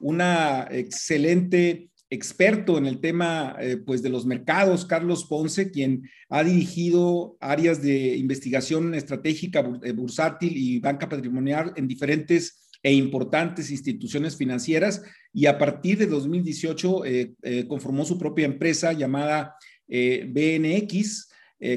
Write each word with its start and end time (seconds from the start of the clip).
una 0.00 0.68
excelente 0.70 1.90
experto 2.08 2.78
en 2.78 2.86
el 2.86 3.00
tema 3.00 3.56
eh, 3.60 3.76
pues 3.76 4.02
de 4.02 4.08
los 4.08 4.26
mercados, 4.26 4.84
Carlos 4.84 5.24
Ponce, 5.24 5.70
quien 5.70 6.08
ha 6.28 6.44
dirigido 6.44 7.36
áreas 7.40 7.82
de 7.82 8.16
investigación 8.16 8.94
estratégica 8.94 9.68
eh, 9.82 9.92
bursátil 9.92 10.56
y 10.56 10.78
banca 10.78 11.08
patrimonial 11.08 11.72
en 11.76 11.88
diferentes 11.88 12.68
e 12.82 12.92
importantes 12.92 13.70
instituciones 13.70 14.36
financieras 14.36 15.02
y 15.32 15.46
a 15.46 15.58
partir 15.58 15.98
de 15.98 16.06
2018 16.06 17.04
eh, 17.04 17.34
conformó 17.66 18.04
su 18.04 18.18
propia 18.18 18.46
empresa 18.46 18.92
llamada 18.92 19.56
BNX, 19.88 21.30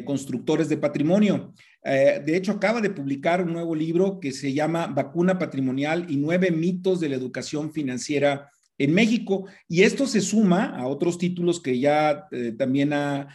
Constructores 0.04 0.68
de 0.68 0.78
Patrimonio. 0.78 1.54
Eh, 1.84 2.22
de 2.26 2.36
hecho, 2.36 2.54
acaba 2.54 2.82
de 2.82 2.90
publicar 2.90 3.42
un 3.42 3.54
nuevo 3.54 3.74
libro 3.74 4.20
que 4.20 4.32
se 4.32 4.54
llama 4.54 4.88
Vacuna 4.88 5.40
Patrimonial 5.40 6.06
y 6.10 6.18
nueve 6.18 6.52
mitos 6.52 7.00
de 7.00 7.10
la 7.10 7.16
educación 7.16 7.72
financiera 7.72 8.50
en 8.78 8.94
México. 8.94 9.46
Y 9.68 9.84
esto 9.84 10.08
se 10.08 10.22
suma 10.22 10.66
a 10.78 10.88
otros 10.88 11.18
títulos 11.18 11.62
que 11.62 11.80
ya 11.80 12.28
eh, 12.32 12.54
también 12.58 12.92
ha, 12.94 13.28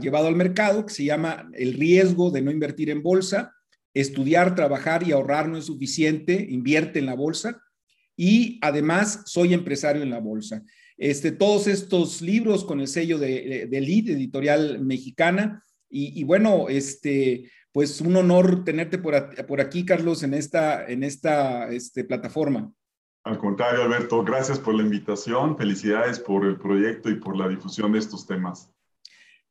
llevado 0.00 0.26
al 0.26 0.34
mercado, 0.34 0.84
que 0.84 0.92
se 0.92 1.04
llama 1.04 1.48
El 1.52 1.74
riesgo 1.74 2.32
de 2.32 2.42
no 2.42 2.50
invertir 2.50 2.90
en 2.90 3.02
bolsa, 3.02 3.52
Estudiar, 3.96 4.56
trabajar 4.56 5.06
y 5.06 5.12
ahorrar 5.12 5.48
no 5.48 5.56
es 5.56 5.66
suficiente, 5.66 6.48
invierte 6.50 6.98
en 6.98 7.06
la 7.06 7.14
bolsa. 7.14 7.62
Y 8.16 8.58
además, 8.60 9.22
soy 9.26 9.54
empresario 9.54 10.02
en 10.02 10.10
la 10.10 10.18
bolsa. 10.18 10.64
Este, 10.96 11.30
todos 11.30 11.68
estos 11.68 12.20
libros 12.20 12.64
con 12.64 12.80
el 12.80 12.88
sello 12.88 13.20
de, 13.20 13.68
de, 13.70 13.80
Lead, 13.80 14.08
editorial 14.08 14.80
mexicana. 14.80 15.62
Y, 15.88 16.20
y 16.20 16.24
bueno, 16.24 16.68
este, 16.68 17.48
pues 17.74 18.00
un 18.00 18.14
honor 18.14 18.64
tenerte 18.64 18.98
por, 18.98 19.60
aquí, 19.60 19.84
Carlos, 19.84 20.22
en 20.22 20.32
esta, 20.32 20.86
en 20.86 21.02
esta 21.02 21.68
este, 21.72 22.04
plataforma. 22.04 22.72
Al 23.24 23.36
contrario, 23.36 23.82
Alberto, 23.82 24.22
gracias 24.22 24.60
por 24.60 24.76
la 24.76 24.84
invitación, 24.84 25.58
felicidades 25.58 26.20
por 26.20 26.46
el 26.46 26.56
proyecto 26.56 27.10
y 27.10 27.16
por 27.16 27.36
la 27.36 27.48
difusión 27.48 27.90
de 27.90 27.98
estos 27.98 28.28
temas. 28.28 28.70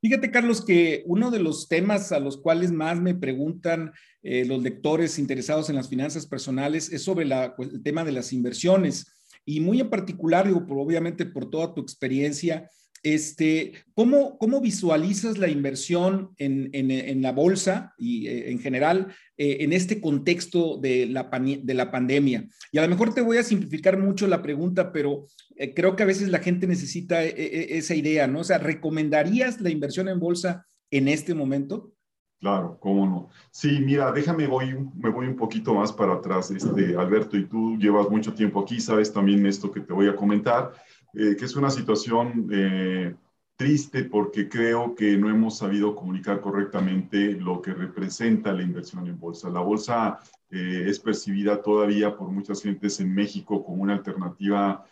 Fíjate, 0.02 0.32
Carlos, 0.32 0.64
que 0.64 1.04
uno 1.06 1.32
de 1.32 1.40
los 1.40 1.68
temas 1.68 2.14
a 2.14 2.20
los 2.22 2.38
cuales 2.38 2.72
más 2.72 2.98
me 3.02 3.14
preguntan 3.14 3.92
eh, 4.22 4.46
los 4.46 4.64
lectores 4.64 5.20
interesados 5.20 5.70
en 5.70 5.76
las 5.76 5.90
finanzas 5.90 6.26
personales 6.26 6.94
es 6.94 7.04
sobre 7.04 7.28
pues, 7.58 7.74
el 7.74 7.84
tema 7.84 8.06
de 8.06 8.14
las 8.14 8.32
inversiones 8.32 9.06
y 9.44 9.60
muy 9.60 9.82
en 9.82 9.90
particular, 9.90 10.48
digo, 10.48 10.66
obviamente 10.70 11.26
por 11.26 11.50
toda 11.50 11.74
tu 11.74 11.82
experiencia, 11.82 12.70
este, 13.04 13.74
¿cómo, 13.94 14.38
¿Cómo 14.38 14.62
visualizas 14.62 15.38
la 15.38 15.50
inversión 15.50 16.32
en, 16.38 16.70
en, 16.74 17.22
la 17.22 17.34
bolsa 17.34 17.94
y 17.98 18.28
eh, 18.28 18.50
en 18.50 18.60
general 18.60 19.14
eh, 19.38 19.58
en 19.60 19.74
este 19.74 20.00
contexto 20.00 20.78
de 20.78 21.06
la, 21.08 21.30
de 21.30 21.74
la 21.74 21.92
pandemia? 21.92 22.48
Y 22.72 22.78
a 22.78 22.82
lo 22.82 22.88
mejor 22.88 23.14
te 23.14 23.22
voy 23.22 23.38
a 23.38 23.44
simplificar 23.44 23.98
mucho 24.00 24.26
la 24.26 24.42
pregunta, 24.42 24.94
pero 24.94 25.26
eh, 25.58 25.74
creo 25.74 25.98
que 25.98 26.04
a 26.04 26.08
veces 26.08 26.30
la 26.30 26.40
gente 26.40 26.66
necesita 26.66 27.22
esa 27.24 27.94
idea, 27.94 28.26
¿no? 28.26 28.40
O 28.40 28.44
sea, 28.46 28.58
¿recomendarías 28.58 29.60
la 29.60 29.70
inversión 29.70 30.08
en 30.08 30.20
bolsa 30.20 30.66
en 30.90 31.10
este 31.10 31.34
momento? 31.34 31.94
Claro, 32.40 32.78
cómo 32.82 33.06
no. 33.06 33.30
Sí, 33.52 33.80
mira, 33.80 34.12
déjame, 34.12 34.48
voy, 34.48 34.76
me 34.96 35.10
voy 35.10 35.28
un 35.28 35.38
poquito 35.38 35.74
más 35.74 35.94
para 35.94 36.16
atrás, 36.16 36.52
este, 36.52 36.96
Alberto, 36.98 37.38
y 37.38 37.46
tú 37.46 37.78
llevas 37.78 38.10
mucho 38.10 38.34
tiempo 38.34 38.60
aquí, 38.60 38.82
sabes 38.82 39.14
también 39.14 39.46
esto 39.46 39.72
que 39.72 39.80
te 39.80 39.94
voy 39.94 40.10
a 40.10 40.16
comentar. 40.16 40.74
Eh, 41.16 41.36
que 41.38 41.46
es 41.46 41.56
una 41.56 41.70
situación 41.70 42.50
eh, 42.52 43.16
triste 43.56 44.04
porque 44.06 44.50
creo 44.50 44.96
que 44.96 45.16
no 45.16 45.30
hemos 45.30 45.60
sabido 45.60 45.96
comunicar 45.96 46.42
correctamente 46.42 47.34
lo 47.34 47.62
que 47.62 47.72
representa 47.74 48.52
la 48.52 48.64
inversión 48.64 49.06
en 49.08 49.20
bolsa. 49.20 49.50
La 49.52 49.60
bolsa 49.60 50.20
eh, 50.50 50.86
es 50.88 51.00
percibida 51.00 51.62
todavía 51.62 52.18
por 52.18 52.30
muchas 52.30 52.64
gentes 52.64 53.00
en 53.00 53.14
México 53.14 53.64
como 53.64 53.84
una 53.84 53.94
alternativa 53.94 54.86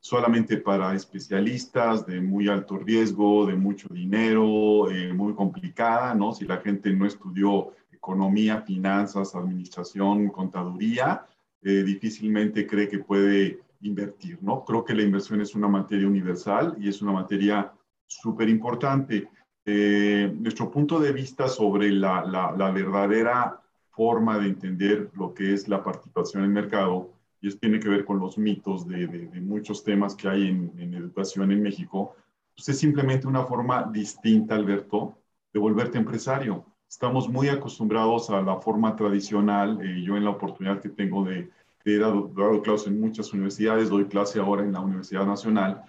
solamente 0.00 0.56
para 0.56 0.92
especialistas 0.92 2.04
de 2.06 2.20
muy 2.20 2.48
alto 2.48 2.76
riesgo, 2.76 3.46
de 3.46 3.54
mucho 3.54 3.86
dinero, 3.88 4.88
muy 5.14 5.32
complicada, 5.34 6.12
¿no? 6.12 6.32
Si 6.32 6.44
la 6.44 6.56
gente 6.56 6.90
no 6.92 7.06
estudió 7.06 7.70
economía, 7.92 8.62
finanzas, 8.62 9.36
administración, 9.36 10.30
contaduría, 10.30 11.24
difícilmente 11.62 12.66
cree 12.66 12.88
que 12.88 12.98
puede 12.98 13.60
invertir, 13.86 14.38
¿no? 14.42 14.64
Creo 14.64 14.84
que 14.84 14.94
la 14.94 15.02
inversión 15.02 15.40
es 15.40 15.54
una 15.54 15.68
materia 15.68 16.06
universal 16.06 16.76
y 16.78 16.88
es 16.88 17.00
una 17.02 17.12
materia 17.12 17.72
súper 18.06 18.48
importante. 18.48 19.28
Eh, 19.64 20.32
nuestro 20.38 20.70
punto 20.70 21.00
de 21.00 21.12
vista 21.12 21.48
sobre 21.48 21.90
la, 21.90 22.24
la, 22.24 22.70
verdadera 22.70 23.60
forma 23.90 24.38
de 24.38 24.48
entender 24.48 25.10
lo 25.14 25.34
que 25.34 25.54
es 25.54 25.66
la 25.68 25.82
participación 25.82 26.44
en 26.44 26.50
el 26.50 26.54
mercado, 26.54 27.10
y 27.40 27.48
esto 27.48 27.60
tiene 27.60 27.80
que 27.80 27.88
ver 27.88 28.04
con 28.04 28.20
los 28.20 28.38
mitos 28.38 28.86
de, 28.86 29.06
de, 29.06 29.40
muchos 29.40 29.82
temas 29.82 30.14
que 30.14 30.28
hay 30.28 30.48
en, 30.48 30.72
en, 30.78 30.94
educación 30.94 31.50
en 31.50 31.62
México, 31.62 32.14
pues 32.54 32.68
es 32.68 32.78
simplemente 32.78 33.26
una 33.26 33.44
forma 33.44 33.90
distinta, 33.92 34.54
Alberto, 34.54 35.18
de 35.52 35.58
volverte 35.60 35.98
empresario. 35.98 36.64
Estamos 36.88 37.28
muy 37.28 37.48
acostumbrados 37.48 38.30
a 38.30 38.40
la 38.42 38.56
forma 38.60 38.94
tradicional, 38.94 39.80
eh, 39.82 40.02
yo 40.02 40.16
en 40.16 40.24
la 40.24 40.30
oportunidad 40.30 40.80
que 40.80 40.90
tengo 40.90 41.24
de 41.24 41.50
he 41.94 41.98
dado, 41.98 42.32
dado 42.36 42.62
clases 42.62 42.88
en 42.88 43.00
muchas 43.00 43.32
universidades, 43.32 43.88
doy 43.88 44.06
clase 44.06 44.40
ahora 44.40 44.62
en 44.62 44.72
la 44.72 44.80
Universidad 44.80 45.26
Nacional, 45.26 45.82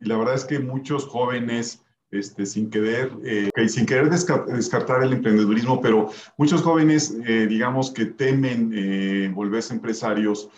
y 0.00 0.06
la 0.06 0.16
verdad 0.16 0.34
es 0.34 0.44
que 0.44 0.58
muchos 0.58 1.04
jóvenes, 1.06 1.84
este, 2.10 2.46
sin, 2.46 2.70
querer, 2.70 3.12
eh, 3.22 3.50
sin 3.68 3.86
querer 3.86 4.10
descartar 4.10 5.02
el 5.02 5.12
emprendedurismo, 5.12 5.80
pero 5.80 6.10
muchos 6.38 6.62
jóvenes, 6.62 7.16
eh, 7.26 7.46
digamos, 7.46 7.92
que 7.92 8.06
temen 8.06 8.72
eh, 8.74 9.30
volverse 9.32 9.74
empresarios 9.74 10.48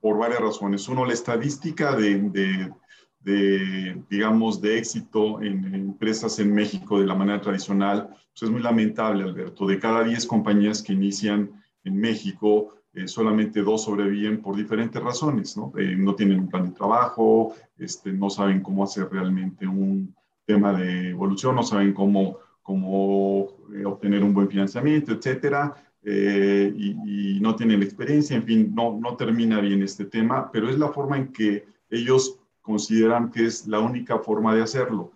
por 0.00 0.18
varias 0.18 0.40
razones. 0.40 0.88
Uno, 0.88 1.06
la 1.06 1.12
estadística 1.12 1.94
de, 1.94 2.18
de, 2.30 2.72
de, 3.20 4.02
digamos, 4.10 4.60
de 4.60 4.78
éxito 4.78 5.40
en, 5.40 5.74
empresas 5.74 6.38
en 6.40 6.52
México 6.52 6.98
de 6.98 7.06
la 7.06 7.14
manera 7.14 7.40
tradicional, 7.40 8.08
pues 8.08 8.42
es 8.42 8.50
muy 8.50 8.60
lamentable, 8.60 9.22
Alberto. 9.22 9.66
De 9.66 9.78
cada 9.78 10.02
10 10.02 10.26
compañías 10.26 10.82
que 10.82 10.92
inician 10.92 11.50
en 11.84 11.96
México, 11.96 12.74
eh, 12.94 13.08
solamente 13.08 13.60
dos 13.62 13.84
sobreviven 13.84 14.40
por 14.40 14.54
diferentes 14.54 15.02
razones, 15.02 15.56
¿no? 15.56 15.72
Eh, 15.76 15.96
no 15.96 16.14
tienen 16.14 16.38
un 16.38 16.48
plan 16.48 16.64
de 16.64 16.76
trabajo, 16.76 17.52
este, 17.76 18.12
no 18.12 18.30
saben 18.30 18.62
cómo 18.62 18.84
hacer 18.84 19.08
realmente 19.10 19.66
un 19.66 20.14
tema 20.46 20.72
de 20.72 21.10
evolución, 21.10 21.56
no 21.56 21.64
saben 21.64 21.92
cómo, 21.92 22.38
cómo 22.62 23.48
eh, 23.74 23.84
obtener 23.84 24.22
un 24.22 24.32
buen 24.32 24.48
financiamiento, 24.48 25.12
etcétera, 25.12 25.74
y, 26.06 27.36
y, 27.36 27.40
no 27.40 27.56
tienen 27.56 27.78
la 27.80 27.86
experiencia, 27.86 28.36
en 28.36 28.42
fin, 28.42 28.74
no, 28.74 29.00
no 29.00 29.16
termina 29.16 29.58
bien 29.60 29.82
este 29.82 30.04
tema, 30.04 30.50
pero 30.52 30.68
es 30.68 30.78
la 30.78 30.88
forma 30.88 31.16
en 31.16 31.32
que 31.32 31.64
ellos 31.88 32.38
consideran 32.60 33.30
que 33.30 33.46
es 33.46 33.66
la 33.66 33.80
única 33.80 34.18
forma 34.18 34.54
de 34.54 34.62
hacerlo. 34.62 35.12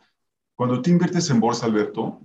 Cuando 0.55 0.81
tú 0.81 0.89
inviertes 0.89 1.29
en 1.29 1.41
bolsa, 1.41 1.67
Alberto, 1.67 2.21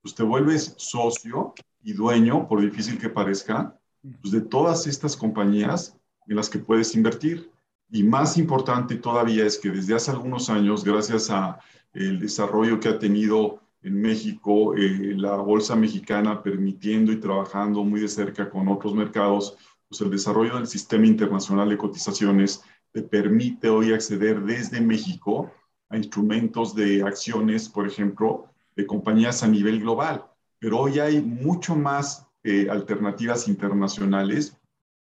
pues 0.00 0.14
te 0.14 0.22
vuelves 0.22 0.74
socio 0.78 1.54
y 1.82 1.92
dueño, 1.92 2.46
por 2.46 2.60
difícil 2.60 2.98
que 2.98 3.08
parezca, 3.08 3.76
pues, 4.20 4.32
de 4.32 4.40
todas 4.40 4.86
estas 4.86 5.16
compañías 5.16 5.96
en 6.26 6.36
las 6.36 6.48
que 6.48 6.58
puedes 6.58 6.94
invertir. 6.94 7.50
Y 7.90 8.02
más 8.02 8.36
importante 8.36 8.96
todavía 8.96 9.46
es 9.46 9.58
que 9.58 9.70
desde 9.70 9.94
hace 9.94 10.10
algunos 10.10 10.50
años, 10.50 10.84
gracias 10.84 11.30
a 11.30 11.60
el 11.92 12.18
desarrollo 12.18 12.80
que 12.80 12.88
ha 12.88 12.98
tenido 12.98 13.60
en 13.82 14.00
México, 14.00 14.74
eh, 14.74 15.14
la 15.16 15.36
bolsa 15.36 15.76
mexicana 15.76 16.42
permitiendo 16.42 17.12
y 17.12 17.20
trabajando 17.20 17.84
muy 17.84 18.00
de 18.00 18.08
cerca 18.08 18.48
con 18.48 18.66
otros 18.68 18.94
mercados, 18.94 19.56
pues 19.88 20.00
el 20.00 20.10
desarrollo 20.10 20.56
del 20.56 20.66
sistema 20.66 21.06
internacional 21.06 21.68
de 21.68 21.76
cotizaciones 21.76 22.62
te 22.92 23.02
permite 23.02 23.68
hoy 23.68 23.92
acceder 23.92 24.40
desde 24.42 24.80
México 24.80 25.52
a 25.90 25.96
instrumentos 25.96 26.74
de 26.74 27.02
acciones, 27.02 27.68
por 27.68 27.86
ejemplo, 27.86 28.46
de 28.74 28.86
compañías 28.86 29.42
a 29.42 29.48
nivel 29.48 29.80
global. 29.80 30.24
Pero 30.58 30.80
hoy 30.80 30.98
hay 30.98 31.20
mucho 31.20 31.76
más 31.76 32.26
eh, 32.44 32.68
alternativas 32.70 33.48
internacionales, 33.48 34.56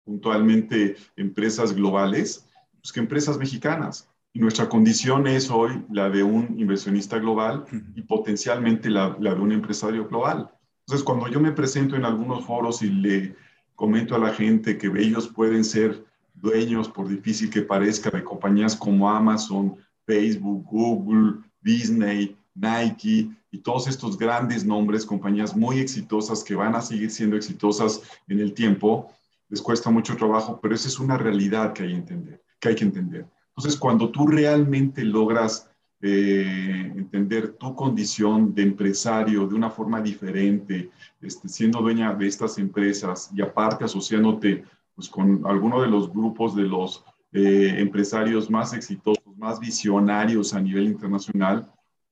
puntualmente 0.04 0.98
empresas 1.16 1.74
globales, 1.74 2.46
pues 2.82 2.92
que 2.92 3.00
empresas 3.00 3.38
mexicanas. 3.38 4.10
Y 4.34 4.40
nuestra 4.40 4.70
condición 4.70 5.28
es 5.28 5.50
hoy 5.50 5.84
la 5.90 6.10
de 6.10 6.24
un 6.24 6.60
inversionista 6.60 7.20
global 7.20 7.66
y 7.96 8.02
potencialmente 8.02 8.90
la, 8.90 9.16
la, 9.20 9.34
de 9.34 9.42
un 9.42 9.52
empresario 9.52 10.08
global. 10.08 10.50
Entonces, 10.82 11.04
cuando 11.04 11.28
yo 11.28 11.40
me 11.40 11.52
presento 11.52 11.96
en 11.96 12.06
algunos 12.06 12.46
foros 12.46 12.82
y 12.82 12.90
le 12.90 13.36
comento 13.76 14.16
a 14.16 14.20
la 14.20 14.34
gente 14.34 14.78
que 14.78 14.88
ellos 14.88 15.28
pueden 15.28 15.64
ser 15.64 16.06
dueños, 16.34 16.90
por 16.90 17.08
difícil 17.08 17.50
que 17.50 17.62
parezca, 17.62 18.10
de 18.10 18.24
compañías 18.24 18.76
como 18.76 19.10
Amazon, 19.10 19.78
Facebook, 20.06 20.66
Google, 20.70 21.42
Disney, 21.62 22.36
Nike 22.56 23.30
y 23.52 23.58
todos 23.60 23.88
estos 23.88 24.18
grandes 24.18 24.66
nombres, 24.66 25.06
compañías 25.06 25.56
muy 25.56 25.80
exitosas 25.80 26.44
que 26.44 26.56
van 26.56 26.76
a 26.76 26.82
seguir 26.82 27.12
siendo 27.12 27.36
exitosas 27.36 28.02
en 28.28 28.40
el 28.40 28.54
tiempo, 28.54 29.12
les 29.50 29.62
cuesta 29.62 29.90
mucho 29.90 30.16
trabajo, 30.16 30.60
pero 30.62 30.74
esa 30.74 30.88
es 30.88 31.00
una 31.00 31.18
realidad 31.18 31.74
que 31.74 31.84
hay, 31.84 31.94
entender, 31.94 32.42
que, 32.60 32.70
hay 32.70 32.76
que 32.76 32.86
entender. 32.86 33.28
Entonces, 33.50 33.78
cuando 33.78 34.10
tú 34.10 34.28
realmente 34.28 35.04
logras 35.04 35.70
eh, 36.02 36.94
entender 36.96 37.54
tu 37.58 37.76
condición 37.76 38.56
de 38.56 38.64
empresario 38.64 39.46
de 39.46 39.54
una 39.54 39.70
forma 39.70 40.02
diferente, 40.02 40.90
este, 41.20 41.50
siendo 41.50 41.82
dueña 41.82 42.14
de 42.14 42.28
estas 42.28 42.58
empresas 42.58 43.30
y 43.36 43.42
aparte 43.42 43.84
asociándote 43.84 44.64
pues, 44.96 45.10
con 45.10 45.46
alguno 45.46 45.82
de 45.82 45.90
los 45.90 46.12
grupos 46.12 46.56
de 46.56 46.64
los 46.64 47.04
eh, 47.34 47.76
empresarios 47.78 48.50
más 48.50 48.74
exitosos, 48.74 49.38
más 49.38 49.60
visionarios 49.60 50.54
a 50.54 50.62
nivel 50.62 50.86
internacional, 50.86 51.72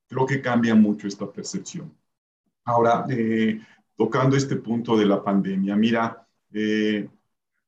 creo 0.10 0.26
que 0.26 0.42
cambia 0.42 0.76
mucho 0.76 1.08
esta 1.08 1.32
percepción. 1.32 1.94
Ahora, 2.66 3.06
eh, 3.10 3.62
tocando 3.96 4.36
este 4.36 4.56
punto 4.58 4.98
de 4.98 5.06
la 5.06 5.24
pandemia, 5.24 5.76
mira, 5.76 6.28
eh, 6.52 7.08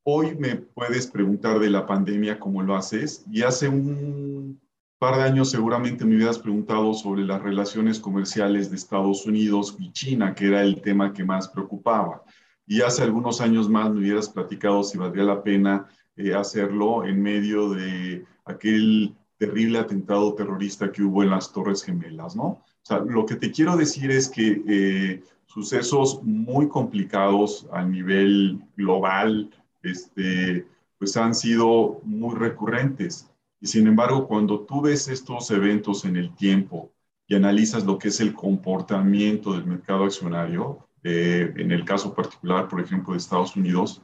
hoy 0.03 0.35
me 0.35 0.55
puedes 0.55 1.07
preguntar 1.07 1.59
de 1.59 1.69
la 1.69 1.85
pandemia 1.85 2.39
cómo 2.39 2.61
lo 2.63 2.75
haces 2.75 3.23
y 3.31 3.43
hace 3.43 3.69
un 3.69 4.59
par 4.97 5.15
de 5.15 5.23
años 5.23 5.49
seguramente 5.49 6.05
me 6.05 6.15
hubieras 6.15 6.39
preguntado 6.39 6.93
sobre 6.93 7.23
las 7.23 7.41
relaciones 7.41 7.99
comerciales 7.99 8.69
de 8.69 8.75
Estados 8.75 9.25
Unidos 9.25 9.75
y 9.79 9.91
China, 9.91 10.35
que 10.35 10.47
era 10.47 10.61
el 10.61 10.81
tema 10.81 11.13
que 11.13 11.23
más 11.23 11.47
preocupaba. 11.47 12.23
Y 12.67 12.81
hace 12.81 13.03
algunos 13.03 13.41
años 13.41 13.67
más 13.67 13.91
me 13.91 13.99
hubieras 13.99 14.29
platicado 14.29 14.83
si 14.83 14.97
valdría 14.97 15.23
la 15.23 15.43
pena 15.43 15.87
eh, 16.15 16.33
hacerlo 16.33 17.03
en 17.05 17.21
medio 17.21 17.69
de 17.71 18.25
aquel 18.45 19.15
terrible 19.41 19.79
atentado 19.79 20.35
terrorista 20.35 20.91
que 20.91 21.01
hubo 21.01 21.23
en 21.23 21.31
las 21.31 21.51
Torres 21.51 21.83
Gemelas, 21.83 22.35
¿no? 22.35 22.43
O 22.43 22.83
sea, 22.83 22.99
lo 22.99 23.25
que 23.25 23.35
te 23.35 23.49
quiero 23.49 23.75
decir 23.75 24.11
es 24.11 24.29
que 24.29 24.61
eh, 24.67 25.23
sucesos 25.47 26.21
muy 26.21 26.67
complicados 26.67 27.67
a 27.71 27.83
nivel 27.83 28.61
global, 28.77 29.49
este, 29.81 30.67
pues 30.99 31.17
han 31.17 31.33
sido 31.33 32.01
muy 32.03 32.35
recurrentes. 32.35 33.31
Y 33.59 33.65
sin 33.65 33.87
embargo, 33.87 34.27
cuando 34.27 34.59
tú 34.59 34.81
ves 34.81 35.07
estos 35.07 35.49
eventos 35.49 36.05
en 36.05 36.17
el 36.17 36.35
tiempo 36.35 36.91
y 37.25 37.33
analizas 37.33 37.83
lo 37.83 37.97
que 37.97 38.09
es 38.09 38.19
el 38.19 38.35
comportamiento 38.35 39.53
del 39.53 39.65
mercado 39.65 40.03
accionario, 40.03 40.87
eh, 41.03 41.51
en 41.57 41.71
el 41.71 41.83
caso 41.83 42.13
particular, 42.13 42.67
por 42.67 42.79
ejemplo, 42.79 43.13
de 43.13 43.17
Estados 43.17 43.55
Unidos, 43.55 44.03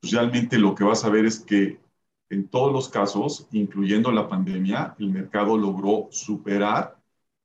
pues 0.00 0.12
realmente 0.12 0.58
lo 0.58 0.76
que 0.76 0.84
vas 0.84 1.04
a 1.04 1.10
ver 1.10 1.26
es 1.26 1.40
que 1.40 1.80
en 2.28 2.48
todos 2.48 2.72
los 2.72 2.88
casos, 2.88 3.46
incluyendo 3.52 4.10
la 4.10 4.28
pandemia, 4.28 4.94
el 4.98 5.10
mercado 5.10 5.56
logró 5.56 6.08
superar 6.10 6.98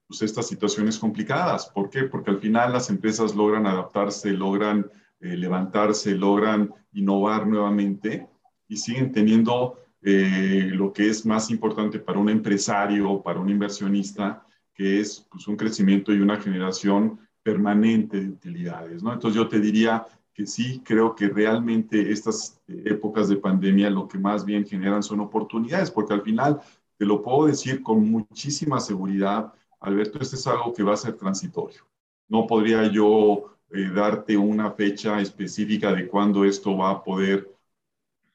pues, 0.08 0.22
estas 0.24 0.48
situaciones 0.48 0.98
complicadas. 0.98 1.68
¿Por 1.68 1.90
qué? 1.90 2.04
Porque 2.04 2.32
al 2.32 2.40
final 2.40 2.74
las 2.74 2.90
empresas 2.90 3.36
logran 3.36 3.68
adaptarse, 3.68 4.32
logran 4.32 4.90
eh, 5.20 5.38
levantarse, 5.38 6.16
logran 6.16 6.74
innovar 6.94 7.46
nuevamente 7.46 8.28
y 8.68 8.78
siguen 8.78 9.12
teniendo 9.12 9.78
eh, 10.02 10.70
lo 10.74 10.92
que 10.92 11.10
es 11.10 11.26
más 11.26 11.52
importante 11.52 12.00
para 12.00 12.18
un 12.18 12.30
empresario, 12.30 13.22
para 13.22 13.40
un 13.40 13.50
inversionista, 13.50 14.44
que 14.74 15.00
es 15.00 15.28
pues, 15.30 15.48
un 15.48 15.56
crecimiento 15.56 16.12
y 16.12 16.22
una 16.22 16.40
generación 16.40 17.20
permanente 17.44 18.20
de 18.20 18.30
utilidades. 18.30 19.04
¿no? 19.04 19.14
Entonces 19.14 19.36
yo 19.36 19.48
te 19.48 19.60
diría, 19.60 20.06
que 20.34 20.46
sí 20.46 20.82
creo 20.84 21.16
que 21.16 21.28
realmente 21.28 22.12
estas 22.12 22.62
épocas 22.68 23.30
de 23.30 23.38
pandemia 23.38 23.90
lo 23.90 24.08
que 24.08 24.18
más 24.18 24.46
bien 24.46 24.66
generan 24.66 25.04
son 25.04 25.20
oportunidades, 25.20 25.92
porque 25.92 26.14
al 26.14 26.22
final, 26.22 26.62
te 26.98 27.06
lo 27.06 27.22
puedo 27.22 27.48
decir 27.48 27.84
con 27.84 28.10
muchísima 28.10 28.80
seguridad, 28.80 29.54
Alberto, 29.80 30.20
este 30.22 30.36
es 30.36 30.48
algo 30.48 30.74
que 30.74 30.84
va 30.84 30.94
a 30.94 30.98
ser 30.98 31.18
transitorio. 31.18 31.82
No 32.30 32.48
podría 32.48 32.90
yo 32.92 33.58
eh, 33.72 33.90
darte 33.94 34.38
una 34.38 34.72
fecha 34.72 35.20
específica 35.20 35.92
de 35.94 36.08
cuándo 36.08 36.46
esto 36.46 36.78
va 36.78 36.92
a 36.92 37.04
poder 37.04 37.50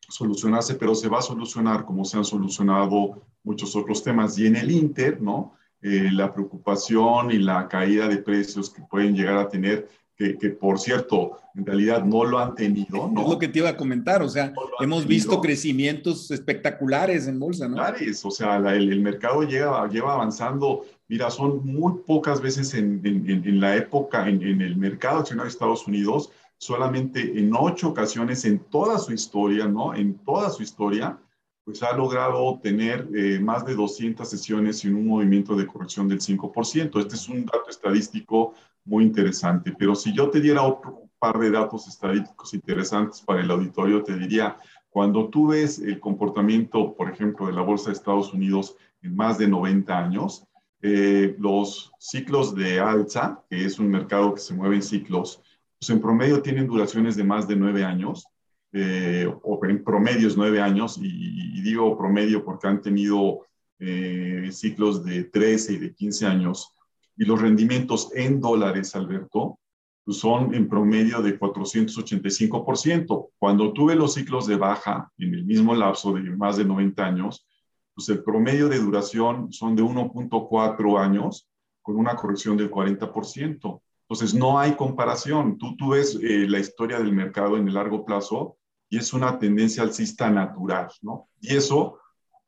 solucionarse, 0.09 0.75
pero 0.75 0.95
se 0.95 1.09
va 1.09 1.19
a 1.19 1.23
solucionar 1.23 1.85
como 1.85 2.05
se 2.05 2.17
han 2.17 2.25
solucionado 2.25 3.23
muchos 3.43 3.75
otros 3.77 4.03
temas. 4.03 4.39
Y 4.39 4.47
en 4.47 4.57
el 4.57 4.71
Inter, 4.71 5.21
¿no? 5.21 5.55
Eh, 5.83 6.11
la 6.13 6.33
preocupación 6.33 7.31
y 7.31 7.39
la 7.39 7.69
caída 7.69 8.09
de 8.09 8.19
precios 8.19 8.71
que 8.71 8.83
pueden 8.83 9.15
llegar 9.15 9.37
a 9.37 9.49
tener 9.49 9.89
que, 10.17 10.49
por 10.49 10.79
cierto, 10.79 11.39
en 11.55 11.67
realidad 11.67 12.03
no 12.05 12.25
lo 12.25 12.39
han 12.39 12.55
tenido. 12.55 13.11
¿no? 13.13 13.23
Es 13.23 13.29
lo 13.29 13.39
que 13.39 13.49
te 13.49 13.59
iba 13.59 13.69
a 13.69 13.77
comentar, 13.77 14.23
o 14.23 14.29
sea, 14.29 14.53
hemos 14.81 15.07
visto 15.07 15.41
crecimientos 15.43 16.31
espectaculares 16.31 17.27
en 17.27 17.39
bolsa, 17.39 17.69
¿no? 17.69 17.77
O 18.25 18.31
sea, 18.31 18.57
el, 18.75 19.01
mercado 19.01 19.43
lleva, 19.43 19.87
lleva 19.89 20.15
avanzando, 20.15 20.87
mira, 21.09 21.31
son 21.31 21.67
muy 21.67 22.01
pocas 22.07 22.41
veces 22.41 22.73
en, 22.75 23.03
en, 23.05 23.61
la 23.61 23.77
época, 23.77 24.27
en, 24.29 24.43
el 24.43 24.77
mercado 24.77 25.21
accionario 25.21 25.49
de 25.49 25.53
Estados 25.53 25.87
Unidos, 25.87 26.31
solamente 26.57 27.39
en 27.39 27.53
ocho 27.55 27.91
ocasiones 27.91 28.47
en 28.47 28.59
toda 28.59 28.99
su 28.99 29.13
historia, 29.13 29.67
¿no? 29.67 29.95
En 29.95 30.15
toda 30.25 30.49
su 30.49 30.63
historia, 30.63 31.19
pues 31.65 31.83
ha 31.83 31.95
logrado 31.95 32.59
tener 32.63 33.07
eh, 33.15 33.39
más 33.39 33.67
de 33.67 33.75
200 33.75 34.27
sesiones 34.27 34.79
sin 34.79 34.95
un 34.95 35.09
movimiento 35.09 35.55
de 35.57 35.67
corrección 35.67 36.09
del 36.09 36.21
5%. 36.21 37.01
Este 37.01 37.17
es 37.17 37.29
un 37.29 37.45
dato 37.45 37.69
estadístico 37.69 38.55
muy 38.87 39.05
interesante. 39.05 39.75
Pero 39.79 39.95
si 39.95 40.15
yo 40.15 40.31
te 40.31 40.41
diera 40.41 40.63
otro 40.63 41.03
par 41.19 41.39
de 41.39 41.51
datos 41.51 41.87
estadísticos 41.89 42.55
interesantes 42.55 43.21
para 43.21 43.41
el 43.41 43.51
auditorio, 43.51 44.03
te 44.03 44.17
diría, 44.17 44.57
cuando 44.89 45.29
tú 45.29 45.49
ves 45.49 45.79
el 45.79 46.01
comportamiento, 46.01 46.95
por 46.95 47.11
ejemplo, 47.11 47.47
de 47.47 47.53
la 47.53 47.63
Bolsa 47.63 47.91
de 47.91 47.97
Estados 47.97 48.33
Unidos 48.33 48.77
en 49.03 49.15
más 49.15 49.37
de 49.37 49.49
90 49.49 49.99
años, 49.99 50.47
eh, 50.83 51.35
los 51.39 51.93
ciclos 51.99 52.55
de 52.55 52.81
alza, 52.81 53.43
que 53.51 53.65
es 53.65 53.79
un 53.79 53.89
mercado 53.89 54.35
que 54.35 54.41
se 54.41 54.55
mueve 54.55 54.77
en 54.77 54.83
ciclos, 54.83 55.43
pues 55.79 55.91
en 55.91 56.01
promedio 56.01 56.43
tienen 56.43 56.67
duraciones 56.67 57.17
de 57.17 57.25
más 57.25 57.49
de 57.49 57.57
nueve 57.57 57.85
años, 57.85 58.27
eh, 58.73 59.31
o 59.43 59.61
en 59.65 59.83
promedio 59.83 60.29
es 60.29 60.37
nueve 60.37 60.61
años, 60.61 60.99
y, 61.03 61.61
digo 61.63 61.99
promedio 61.99 62.45
porque 62.45 62.69
han 62.69 62.81
tenido 62.81 63.41
eh, 63.79 64.49
ciclos 64.53 65.05
de 65.05 65.25
13 65.25 65.73
y 65.73 65.79
de 65.79 65.95
15 65.95 66.27
años, 66.27 66.73
y 67.17 67.25
los 67.25 67.41
rendimientos 67.41 68.11
en 68.15 68.41
dólares, 68.41 68.95
Alberto, 68.95 69.59
pues 70.05 70.19
son 70.19 70.55
en 70.55 70.69
promedio 70.69 71.21
de 71.21 71.39
485%. 71.39 73.31
Cuando 73.39 73.73
tuve 73.73 73.97
los 73.97 74.15
ciclos 74.15 74.47
de 74.47 74.57
baja 74.57 75.11
en 75.19 75.35
el 75.35 75.45
mismo 75.45 75.75
lapso 75.75 76.13
de 76.13 76.23
más 76.37 76.57
de 76.57 76.65
90 76.65 77.05
años, 77.05 77.47
pues 77.95 78.09
el 78.11 78.23
promedio 78.23 78.69
de 78.69 78.79
duración 78.79 79.53
son 79.53 79.75
de 79.75 79.83
1.4 79.83 81.01
años 81.01 81.49
con 81.83 81.97
una 81.97 82.15
corrección 82.15 82.57
del 82.57 82.71
40%. 82.71 83.81
Entonces, 84.03 84.35
no 84.35 84.59
hay 84.59 84.77
comparación. 84.77 85.59
Tú, 85.59 85.77
tú 85.77 85.91
ves 85.91 86.17
eh, 86.23 86.47
la 86.49 86.61
historia 86.61 86.99
del 86.99 87.13
mercado 87.13 87.57
en 87.57 87.67
el 87.67 87.75
largo 87.75 88.05
plazo 88.05 88.59
y 88.89 88.99
es 88.99 89.13
una 89.13 89.39
tendencia 89.39 89.83
alcista 89.83 90.31
natural, 90.31 90.89
¿no? 91.03 91.29
Y 91.41 91.57
eso 91.57 91.99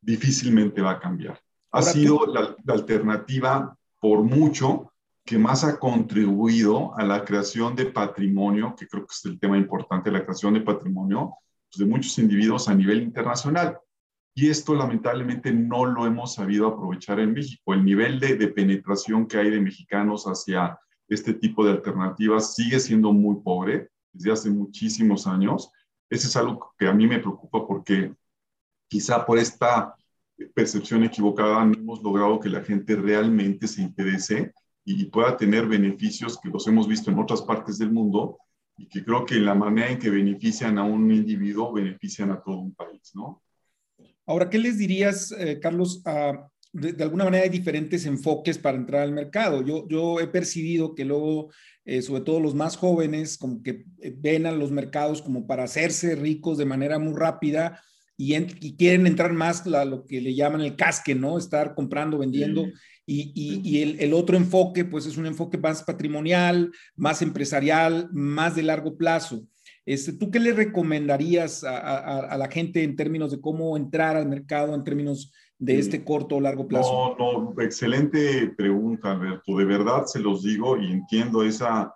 difícilmente 0.01 0.81
va 0.81 0.93
a 0.93 1.01
cambiar. 1.01 1.41
Ha 1.73 1.83
sido 1.83 2.27
la, 2.27 2.55
la 2.65 2.75
alternativa 2.75 3.78
por 4.01 4.23
mucho 4.23 4.93
que 5.25 5.39
más 5.39 5.63
ha 5.65 5.79
contribuido 5.79 6.97
a 6.97 7.05
la 7.05 7.25
creación 7.25 7.77
de 7.77 7.87
patrimonio, 7.87 8.75
que 8.75 8.87
creo 8.87 9.05
que 9.05 9.13
es 9.13 9.25
el 9.27 9.39
tema 9.39 9.59
importante, 9.59 10.11
la 10.11 10.23
creación 10.25 10.55
de 10.55 10.63
patrimonio 10.63 11.35
pues, 11.71 11.79
de 11.79 11.85
muchos 11.85 12.19
individuos 12.19 12.69
a 12.69 12.75
nivel 12.75 13.03
internacional. 13.03 13.79
Y 14.35 14.49
esto 14.49 14.75
lamentablemente 14.75 15.53
no 15.53 15.85
lo 15.85 16.07
hemos 16.07 16.35
sabido 16.35 16.69
aprovechar 16.69 17.21
en 17.21 17.35
México. 17.35 17.75
El 17.75 17.85
nivel 17.85 18.21
de, 18.21 18.37
de 18.37 18.49
penetración 18.49 19.27
que 19.27 19.37
hay 19.37 19.51
de 19.51 19.61
mexicanos 19.61 20.25
hacia 20.25 20.79
este 21.09 21.35
tipo 21.35 21.65
de 21.65 21.73
alternativas 21.73 22.55
sigue 22.55 22.79
siendo 22.81 23.13
muy 23.13 23.37
pobre 23.43 23.91
desde 24.13 24.33
hace 24.33 24.51
muchísimos 24.51 25.27
años. 25.27 25.71
Ese 26.09 26.29
es 26.29 26.37
algo 26.37 26.73
que 26.79 26.87
a 26.87 26.93
mí 26.93 27.07
me 27.07 27.19
preocupa 27.19 27.67
porque 27.67 28.15
quizá 28.89 29.27
por 29.27 29.39
esta 29.39 29.95
percepción 30.55 31.05
equivocada, 31.05 31.65
no 31.65 31.75
hemos 31.75 32.03
logrado 32.03 32.41
que 32.41 32.49
la 32.49 32.63
gente 32.63 32.97
realmente 32.97 33.67
se 33.67 33.83
interese 33.83 34.53
y 34.85 35.05
pueda 35.07 35.37
tener 35.37 35.67
beneficios 35.67 36.39
que 36.41 36.49
los 36.49 36.67
hemos 36.67 36.89
visto 36.89 37.11
en 37.11 37.19
otras 37.19 37.43
partes 37.43 37.79
del 37.79 37.93
mundo 37.93 38.39
y 38.77 38.87
que 38.87 39.05
creo 39.05 39.27
que 39.27 39.37
la 39.37 39.55
manera 39.55 39.91
en 39.91 39.99
que 39.99 40.11
benefician 40.11 40.79
a 40.79 40.85
un 40.85 41.11
individuo, 41.11 41.73
benefician 41.73 42.31
a 42.31 42.41
todo 42.41 42.59
un 42.59 42.75
país, 42.75 43.11
¿no? 43.15 43.43
Ahora, 44.27 44.49
¿qué 44.49 44.59
les 44.59 44.79
dirías, 44.79 45.33
eh, 45.33 45.59
Carlos? 45.61 46.03
de, 46.73 47.03
alguna 47.03 47.25
manera 47.25 47.45
hay 47.45 47.51
diferentes 47.51 48.05
enfoques 48.07 48.59
para 48.59 48.77
entrar 48.77 49.03
al 49.03 49.13
mercado. 49.13 49.63
Yo, 49.63 49.87
yo 49.89 50.21
he 50.21 50.27
percibido 50.27 50.95
que 50.95 51.05
luego, 51.05 51.51
eh, 51.85 52.03
sobre 52.03 52.23
todo 52.23 52.41
los 52.41 52.55
más 52.55 52.77
jóvenes, 52.77 53.39
como 53.39 53.63
que 53.63 53.85
eh, 54.01 54.15
ven 54.17 54.47
a 54.47 54.53
los 54.53 54.71
mercados 54.71 55.23
como 55.23 55.47
para 55.47 55.65
hacerse 55.65 56.15
ricos 56.15 56.59
de 56.59 56.67
manera 56.67 56.99
muy 56.99 57.15
rápida 57.15 57.83
y, 58.21 58.77
quieren 58.77 59.07
entrar 59.07 59.33
más 59.33 59.65
a 59.67 59.85
lo 59.85 60.05
que 60.05 60.21
le 60.21 60.35
llaman 60.35 60.61
el 60.61 60.75
casque, 60.75 61.15
¿no? 61.15 61.39
Estar 61.39 61.75
comprando, 61.77 62.19
vendiendo. 62.19 62.67
Y, 63.07 63.33
y, 63.35 63.81
el, 63.81 64.01
el, 64.01 64.13
otro 64.13 64.37
enfoque, 64.37 64.85
pues 64.85 65.07
es 65.07 65.17
un 65.17 65.25
enfoque 65.25 65.57
más 65.57 65.85
patrimonial, 65.85 66.73
más 66.97 67.23
empresarial, 67.23 68.11
más 68.13 68.57
de 68.57 68.65
largo 68.65 68.99
plazo. 68.99 69.45
Este, 69.87 70.13
¿Tú 70.13 70.31
qué 70.31 70.41
le 70.41 70.53
recomendarías 70.53 71.65
a, 71.65 72.37
la 72.37 72.51
gente 72.51 72.83
en 72.83 72.97
términos 72.97 73.31
de 73.31 73.41
cómo 73.41 73.75
entrar 73.77 74.17
al 74.17 74.29
mercado, 74.29 74.75
en 74.75 74.85
términos 74.85 75.33
de 75.59 75.79
este 75.79 76.05
corto 76.05 76.37
o 76.37 76.41
largo 76.41 76.69
plazo? 76.69 77.17
No, 77.19 77.55
no, 77.55 77.63
excelente 77.63 78.53
pregunta, 78.55 79.13
Alberto. 79.13 79.57
De 79.57 79.65
verdad 79.65 80.05
se 80.05 80.21
los 80.21 80.43
digo 80.43 80.77
y 80.77 80.93
entiendo 80.93 81.43
esa 81.43 81.95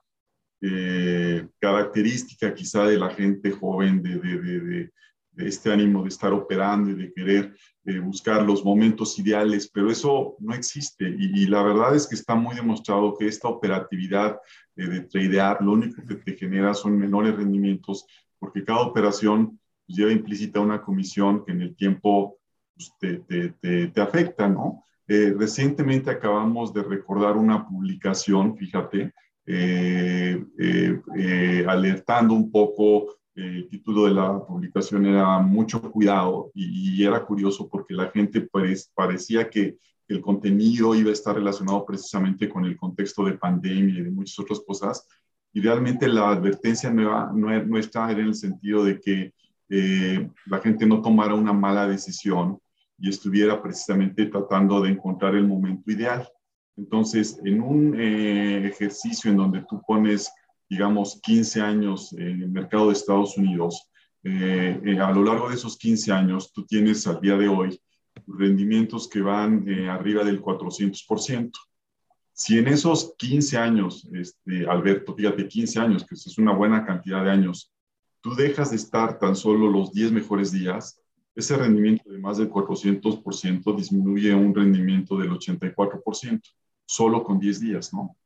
eh, 0.62 1.46
característica 1.58 2.54
quizá 2.54 2.86
de 2.86 2.98
la 2.98 3.10
gente 3.10 3.50
joven 3.50 4.02
de, 4.02 4.18
de, 4.20 4.60
de, 4.60 4.90
este 5.36 5.72
ánimo 5.72 6.02
de 6.02 6.08
estar 6.08 6.32
operando 6.32 6.90
y 6.90 6.94
de 6.94 7.12
querer 7.12 7.54
eh, 7.84 7.98
buscar 7.98 8.42
los 8.42 8.64
momentos 8.64 9.18
ideales, 9.18 9.70
pero 9.72 9.90
eso 9.90 10.36
no 10.38 10.54
existe 10.54 11.08
y, 11.08 11.46
la 11.46 11.62
verdad 11.62 11.94
es 11.94 12.06
que 12.06 12.14
está 12.14 12.34
muy 12.34 12.54
demostrado 12.54 13.16
que 13.16 13.26
esta 13.26 13.48
operatividad 13.48 14.38
de 14.76 15.00
tradear 15.00 15.62
lo 15.62 15.72
único 15.72 16.02
que 16.06 16.14
te 16.16 16.36
genera 16.36 16.74
son 16.74 16.98
menores 16.98 17.34
rendimientos 17.36 18.06
porque 18.38 18.64
cada 18.64 18.80
operación 18.80 19.58
pues, 19.86 19.98
lleva 19.98 20.12
implícita 20.12 20.60
una 20.60 20.82
comisión 20.82 21.44
que 21.44 21.52
en 21.52 21.62
el 21.62 21.76
tiempo 21.76 22.38
pues, 22.74 22.92
te, 22.98 23.18
te, 23.60 23.88
te, 23.88 24.00
afecta, 24.00 24.48
¿no? 24.48 24.84
Eh, 25.06 25.34
recientemente 25.36 26.10
acabamos 26.10 26.72
de 26.72 26.82
recordar 26.82 27.36
una 27.36 27.66
publicación, 27.66 28.56
fíjate, 28.56 29.12
eh, 29.46 30.42
eh, 30.58 31.64
alertando 31.68 32.34
un 32.34 32.50
poco, 32.50 33.14
el 33.34 33.66
título 33.68 34.04
de 34.04 34.12
la 34.12 34.44
publicación 34.44 35.06
era 35.06 35.38
Mucho 35.38 35.80
cuidado 35.80 36.50
y, 36.54 37.02
era 37.04 37.24
curioso 37.24 37.68
porque 37.68 37.94
la 37.94 38.10
gente 38.10 38.48
parecía 38.94 39.48
que 39.48 39.78
el 40.08 40.20
contenido 40.20 40.94
iba 40.94 41.10
a 41.10 41.14
estar 41.14 41.34
relacionado 41.34 41.84
precisamente 41.86 42.48
con 42.48 42.64
el 42.64 42.76
contexto 42.76 43.24
de 43.24 43.38
pandemia 43.38 44.00
y 44.00 44.02
de 44.02 44.10
muchas 44.10 44.38
otras 44.38 44.60
cosas. 44.60 45.06
Y 45.52 45.60
realmente 45.60 46.08
la 46.08 46.30
advertencia 46.30 46.90
nueva, 46.90 47.32
nuestra 47.32 48.10
en 48.12 48.20
el 48.20 48.34
sentido 48.34 48.84
de 48.84 49.00
que 49.00 49.32
la 50.46 50.58
gente 50.58 50.84
no 50.84 51.00
tomara 51.00 51.34
una 51.34 51.52
mala 51.52 51.88
decisión 51.88 52.58
y 52.98 53.08
estuviera 53.08 53.62
precisamente 53.62 54.26
tratando 54.26 54.82
de 54.82 54.90
encontrar 54.90 55.34
el 55.34 55.48
momento 55.48 55.90
ideal. 55.90 56.28
Entonces, 56.76 57.40
en 57.44 57.60
un 57.60 57.98
eh, 57.98 58.66
ejercicio 58.66 59.30
en 59.30 59.36
donde 59.36 59.64
tú 59.68 59.82
pones, 59.86 60.30
digamos, 60.72 61.20
15 61.22 61.60
años 61.60 62.14
en 62.14 62.42
el 62.42 62.48
mercado 62.48 62.86
de 62.86 62.94
Estados 62.94 63.36
Unidos, 63.36 63.90
eh, 64.24 64.80
eh, 64.82 64.98
a 64.98 65.10
lo 65.10 65.22
largo 65.22 65.50
de 65.50 65.56
esos 65.56 65.76
15 65.76 66.12
años, 66.12 66.50
tú 66.50 66.64
tienes 66.64 67.06
al 67.06 67.20
día 67.20 67.36
de 67.36 67.46
hoy 67.46 67.78
rendimientos 68.26 69.06
que 69.06 69.20
van 69.20 69.68
arriba 69.90 70.24
del 70.24 70.40
400%. 70.40 71.52
Si 72.32 72.58
en 72.58 72.68
esos 72.68 73.14
15 73.18 73.58
años, 73.58 74.08
este, 74.14 74.66
Alberto, 74.66 75.14
fíjate, 75.14 75.46
15 75.46 75.78
años, 75.78 76.06
que 76.06 76.14
es 76.14 76.38
una 76.38 76.54
buena 76.54 76.86
cantidad 76.86 77.22
de 77.22 77.32
años, 77.32 77.70
tú 78.22 78.34
dejas 78.34 78.70
de 78.70 78.76
estar 78.76 79.18
tan 79.18 79.36
solo 79.36 79.70
los 79.70 79.92
10 79.92 80.12
mejores 80.12 80.52
días, 80.52 80.98
ese 81.34 81.54
rendimiento 81.54 82.10
de 82.10 82.18
más 82.18 82.38
del 82.38 82.48
400% 82.48 83.76
disminuye 83.76 84.32
a 84.32 84.36
un 84.36 84.54
rendimiento 84.54 85.18
del 85.18 85.32
84%, 85.32 86.40
solo 86.86 87.22
con 87.22 87.38
10 87.38 87.60
días, 87.60 87.92
¿no? 87.92 88.16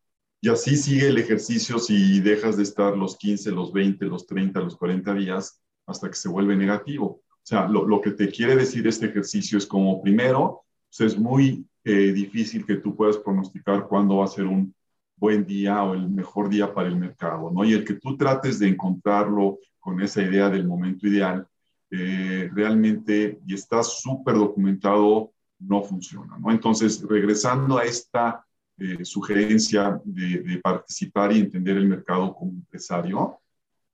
Y 0.41 0.49
así 0.49 0.77
sigue 0.77 1.09
el 1.09 1.19
ejercicio 1.19 1.79
si 1.79 2.21
dejas 2.21 2.57
de 2.57 2.63
estar 2.63 2.97
los 2.97 3.17
15, 3.17 3.51
los 3.53 3.73
20, 3.73 4.05
los 4.07 4.27
30, 4.27 4.61
los 4.61 4.77
40 4.77 5.15
días 5.15 5.61
hasta 5.87 6.09
que 6.09 6.17
se 6.17 6.29
vuelve 6.29 6.57
negativo. 6.57 7.07
O 7.07 7.49
sea, 7.49 7.69
lo, 7.69 8.01
que 8.01 8.11
te 8.11 8.29
quiere 8.29 8.57
decir 8.57 8.87
este 8.87 9.07
ejercicio 9.07 9.57
es 9.57 9.67
como, 9.67 10.03
primero, 10.03 10.63
pues 10.89 11.13
es 11.13 11.19
muy 11.19 11.67
eh, 11.85 12.13
difícil 12.13 12.67
que 12.67 12.77
tú 12.77 12.97
puedas 12.97 13.19
pronosticar 13.19 13.87
cuándo 13.87 14.17
va 14.17 14.25
a 14.25 14.29
ser 14.29 14.47
un 14.47 14.75
buen 15.17 15.47
día 15.47 15.83
o 15.83 15.95
el 15.95 16.09
mejor 16.09 16.49
día 16.49 16.75
para 16.75 16.89
el 16.89 16.97
mercado, 16.97 17.51
¿no? 17.51 17.65
Y 17.65 17.73
el 17.73 17.85
que 17.85 17.95
tú 17.95 18.17
trates 18.17 18.59
de 18.59 18.69
encontrarlo 18.69 19.59
con 19.79 20.01
esa 20.03 20.23
idea 20.23 20.51
del 20.51 20.67
momento 20.67 21.07
ideal, 21.07 21.47
eh, 21.91 22.51
realmente, 22.53 23.39
y 23.47 23.55
está 23.55 23.83
súper 23.83 24.35
documentado, 24.35 25.33
no 25.61 25.83
funciona. 25.83 26.37
¿no? 26.39 26.51
Entonces, 26.51 27.03
regresando 27.09 27.79
a 27.79 27.85
esta 27.85 28.46
eh, 28.79 29.05
sugerencia 29.05 30.01
de, 30.05 30.61
participar 30.63 31.33
y 31.33 31.41
entender 31.41 31.77
el 31.77 31.89
mercado 31.89 32.35
como 32.35 32.53
empresario, 32.53 33.39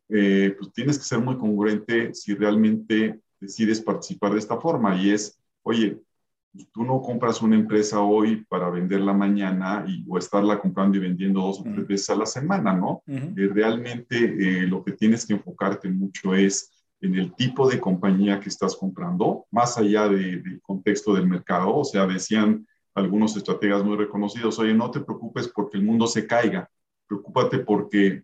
eh, 0.09 0.55
pues 0.59 0.73
tienes 0.73 0.99
que 0.99 1.05
ser 1.05 1.21
muy 1.21 1.37
congruente 1.37 2.13
si 2.15 2.35
realmente 2.35 3.21
decides 3.39 3.81
participar 3.81 4.33
de 4.33 4.41
esta 4.41 4.61
forma. 4.61 4.97
Y 5.01 5.11
es, 5.11 5.41
oye, 5.63 6.01
pues 6.53 6.69
tú 6.73 6.85
no 6.85 7.01
compras 7.01 7.41
una 7.43 7.57
empresa 7.57 8.01
hoy 8.01 8.45
para 8.49 8.71
venderla 8.71 9.13
mañana 9.13 9.85
y, 9.87 10.05
o 10.09 10.19
estarla 10.19 10.61
comprando 10.61 10.99
y 10.99 11.01
vendiendo 11.01 11.41
dos 11.41 11.61
o 11.61 11.63
tres 11.63 11.87
veces 11.87 12.11
a 12.11 12.17
la 12.17 12.27
semana, 12.27 12.75
¿no? 12.75 13.03
realmente 13.07 14.67
lo 14.67 14.85
que 14.85 14.93
tienes 14.93 15.25
que 15.25 15.33
enfocarte 15.33 15.89
mucho 15.89 16.35
es 16.35 16.71
en 17.03 17.17
el 17.17 17.35
tipo 17.35 17.69
de 17.69 17.81
compañía 17.81 18.39
que 18.39 18.49
estás 18.49 18.77
comprando, 18.77 19.47
más 19.51 19.77
allá 19.77 20.09
del 20.09 20.61
contexto 20.63 21.15
del 21.15 21.27
mercado. 21.27 21.75
O 21.77 21.85
sea, 21.85 22.07
decían 22.07 22.67
algunos 22.95 23.37
estrategas 23.37 23.85
muy 23.85 23.97
reconocidos, 23.97 24.59
oye, 24.59 24.75
no 24.75 24.91
te 24.91 25.01
preocupes 25.01 25.49
porque 25.49 25.79
el 25.79 25.85
mundo 25.85 26.07
se 26.07 26.27
caiga, 26.27 26.71
preocúpate 27.07 27.59
porque 27.59 28.23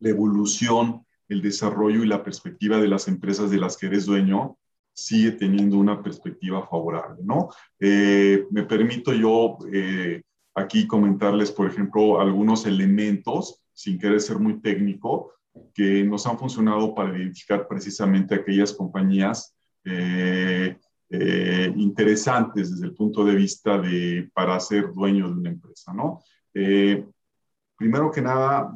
la 0.00 0.10
evolución, 0.10 1.04
el 1.28 1.42
desarrollo 1.42 2.02
y 2.02 2.06
la 2.06 2.22
perspectiva 2.22 2.78
de 2.78 2.88
las 2.88 3.08
empresas 3.08 3.50
de 3.50 3.58
las 3.58 3.76
que 3.76 3.86
eres 3.86 4.06
dueño 4.06 4.58
sigue 4.92 5.32
teniendo 5.32 5.76
una 5.76 6.02
perspectiva 6.02 6.66
favorable, 6.66 7.22
¿no? 7.22 7.50
Eh, 7.78 8.46
me 8.50 8.62
permito 8.62 9.12
yo 9.12 9.58
eh, 9.72 10.22
aquí 10.54 10.86
comentarles, 10.86 11.52
por 11.52 11.68
ejemplo, 11.68 12.20
algunos 12.20 12.64
elementos, 12.64 13.62
sin 13.74 13.98
querer 13.98 14.20
ser 14.20 14.38
muy 14.38 14.60
técnico, 14.60 15.32
que 15.74 16.02
nos 16.04 16.26
han 16.26 16.38
funcionado 16.38 16.94
para 16.94 17.16
identificar 17.16 17.68
precisamente 17.68 18.34
aquellas 18.34 18.72
compañías 18.72 19.54
eh, 19.84 20.78
eh, 21.10 21.72
interesantes 21.76 22.72
desde 22.72 22.86
el 22.86 22.94
punto 22.94 23.24
de 23.24 23.34
vista 23.34 23.78
de 23.78 24.30
para 24.34 24.58
ser 24.60 24.92
dueño 24.92 25.28
de 25.28 25.34
una 25.34 25.50
empresa, 25.50 25.92
¿no? 25.92 26.22
Eh, 26.54 27.04
primero 27.76 28.10
que 28.10 28.22
nada, 28.22 28.72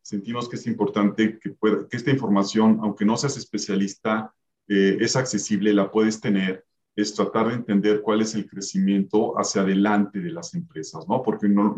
sentimos 0.00 0.48
que 0.48 0.56
es 0.56 0.66
importante 0.66 1.38
que, 1.38 1.50
que, 1.50 1.96
esta 1.96 2.10
información, 2.10 2.78
aunque 2.82 3.04
no 3.04 3.16
seas 3.16 3.36
especialista, 3.36 4.32
es 4.68 5.16
accesible, 5.16 5.74
la 5.74 5.90
puedes 5.90 6.20
tener, 6.20 6.64
es 6.94 7.12
tratar 7.14 7.48
de 7.48 7.54
entender 7.54 8.02
cuál 8.02 8.20
es 8.20 8.36
el 8.36 8.48
crecimiento 8.48 9.36
hacia 9.36 9.62
adelante 9.62 10.20
de 10.20 10.30
las 10.30 10.54
empresas, 10.54 11.08
¿no? 11.08 11.22
Porque 11.22 11.48
no, 11.48 11.74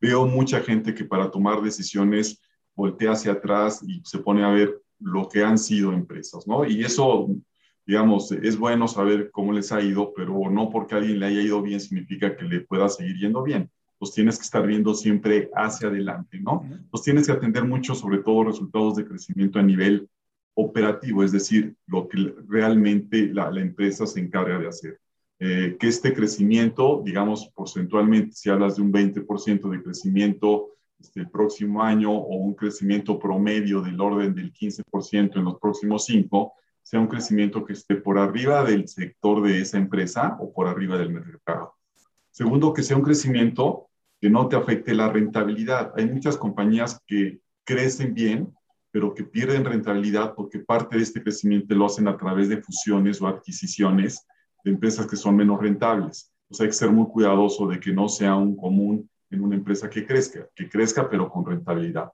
veo 0.00 0.26
mucha 0.26 0.60
gente 0.60 0.94
que 0.94 1.04
para 1.04 1.30
tomar 1.30 1.62
decisiones 1.62 2.40
voltea 2.74 3.12
hacia 3.12 3.32
atrás 3.32 3.82
y 3.86 4.02
se 4.04 4.18
pone 4.18 4.44
a 4.44 4.50
ver 4.50 4.80
lo 4.98 5.28
que 5.28 5.42
han 5.42 5.58
sido 5.58 5.92
empresas, 5.92 6.46
¿no? 6.46 6.64
Y 6.64 6.84
eso, 6.84 7.28
digamos, 7.86 8.32
es 8.32 8.58
bueno 8.58 8.88
saber 8.88 9.30
cómo 9.30 9.52
les 9.52 9.70
ha 9.72 9.82
ido, 9.82 10.12
pero 10.14 10.50
no 10.50 10.70
porque 10.70 10.94
a 10.94 10.98
alguien 10.98 11.20
le 11.20 11.26
haya 11.26 11.42
ido 11.42 11.62
bien 11.62 11.80
significa 11.80 12.36
que 12.36 12.44
le 12.44 12.60
pueda 12.60 12.88
seguir 12.88 13.16
yendo 13.18 13.42
bien. 13.42 13.70
Los 14.00 14.12
tienes 14.12 14.36
que 14.36 14.42
estar 14.44 14.66
viendo 14.66 14.94
siempre 14.94 15.50
hacia 15.54 15.88
adelante, 15.88 16.38
¿no? 16.40 16.64
Los 16.92 17.02
tienes 17.02 17.26
que 17.26 17.32
atender 17.32 17.64
mucho, 17.64 17.94
sobre 17.94 18.18
todo, 18.18 18.44
resultados 18.44 18.96
de 18.96 19.04
crecimiento 19.04 19.58
a 19.58 19.62
nivel 19.62 20.08
operativo, 20.54 21.22
es 21.22 21.32
decir, 21.32 21.74
lo 21.86 22.08
que 22.08 22.34
realmente 22.48 23.26
la, 23.32 23.50
empresa 23.60 24.06
se 24.06 24.20
encarga 24.20 24.58
de 24.58 24.68
hacer. 24.68 25.00
Eh, 25.40 25.76
que 25.78 25.88
este 25.88 26.14
crecimiento, 26.14 27.02
digamos, 27.04 27.50
porcentualmente, 27.54 28.32
si 28.32 28.50
hablas 28.50 28.76
de 28.76 28.82
un 28.82 28.92
20% 28.92 29.68
de 29.68 29.82
crecimiento 29.82 30.70
este, 30.98 31.20
el 31.20 31.30
próximo 31.30 31.82
año 31.82 32.12
o 32.12 32.36
un 32.36 32.54
crecimiento 32.54 33.18
promedio 33.18 33.80
del 33.82 34.00
orden 34.00 34.34
del 34.34 34.52
15% 34.52 35.36
en 35.36 35.44
los 35.44 35.58
próximos 35.58 36.06
cinco, 36.06 36.54
sea 36.84 37.00
un 37.00 37.08
crecimiento 37.08 37.64
que 37.64 37.72
esté 37.72 37.96
por 37.96 38.18
arriba 38.18 38.62
del 38.62 38.86
sector 38.86 39.42
de 39.42 39.60
esa 39.60 39.78
empresa 39.78 40.36
o 40.38 40.52
por 40.52 40.68
arriba 40.68 40.98
del 40.98 41.10
mercado. 41.10 41.74
Segundo, 42.30 42.72
que 42.74 42.82
sea 42.82 42.96
un 42.96 43.02
crecimiento 43.02 43.88
que 44.20 44.28
no 44.28 44.48
te 44.48 44.56
afecte 44.56 44.94
la 44.94 45.08
rentabilidad. 45.08 45.92
Hay 45.96 46.06
muchas 46.06 46.36
compañías 46.36 47.00
que 47.06 47.40
crecen 47.64 48.12
bien, 48.12 48.54
pero 48.90 49.14
que 49.14 49.24
pierden 49.24 49.64
rentabilidad 49.64 50.34
porque 50.34 50.58
parte 50.58 50.96
de 50.96 51.02
este 51.02 51.22
crecimiento 51.22 51.74
lo 51.74 51.86
hacen 51.86 52.06
a 52.06 52.16
través 52.16 52.48
de 52.48 52.62
fusiones 52.62 53.20
o 53.20 53.26
adquisiciones 53.26 54.26
de 54.62 54.70
empresas 54.70 55.06
que 55.06 55.16
son 55.16 55.36
menos 55.36 55.60
rentables. 55.60 56.32
O 56.50 56.54
sea, 56.54 56.64
hay 56.64 56.70
que 56.70 56.76
ser 56.76 56.90
muy 56.90 57.06
cuidadoso 57.06 57.66
de 57.66 57.80
que 57.80 57.92
no 57.92 58.08
sea 58.08 58.36
un 58.36 58.56
común 58.56 59.08
en 59.30 59.42
una 59.42 59.56
empresa 59.56 59.88
que 59.88 60.06
crezca, 60.06 60.46
que 60.54 60.68
crezca 60.68 61.08
pero 61.08 61.30
con 61.30 61.46
rentabilidad. 61.46 62.12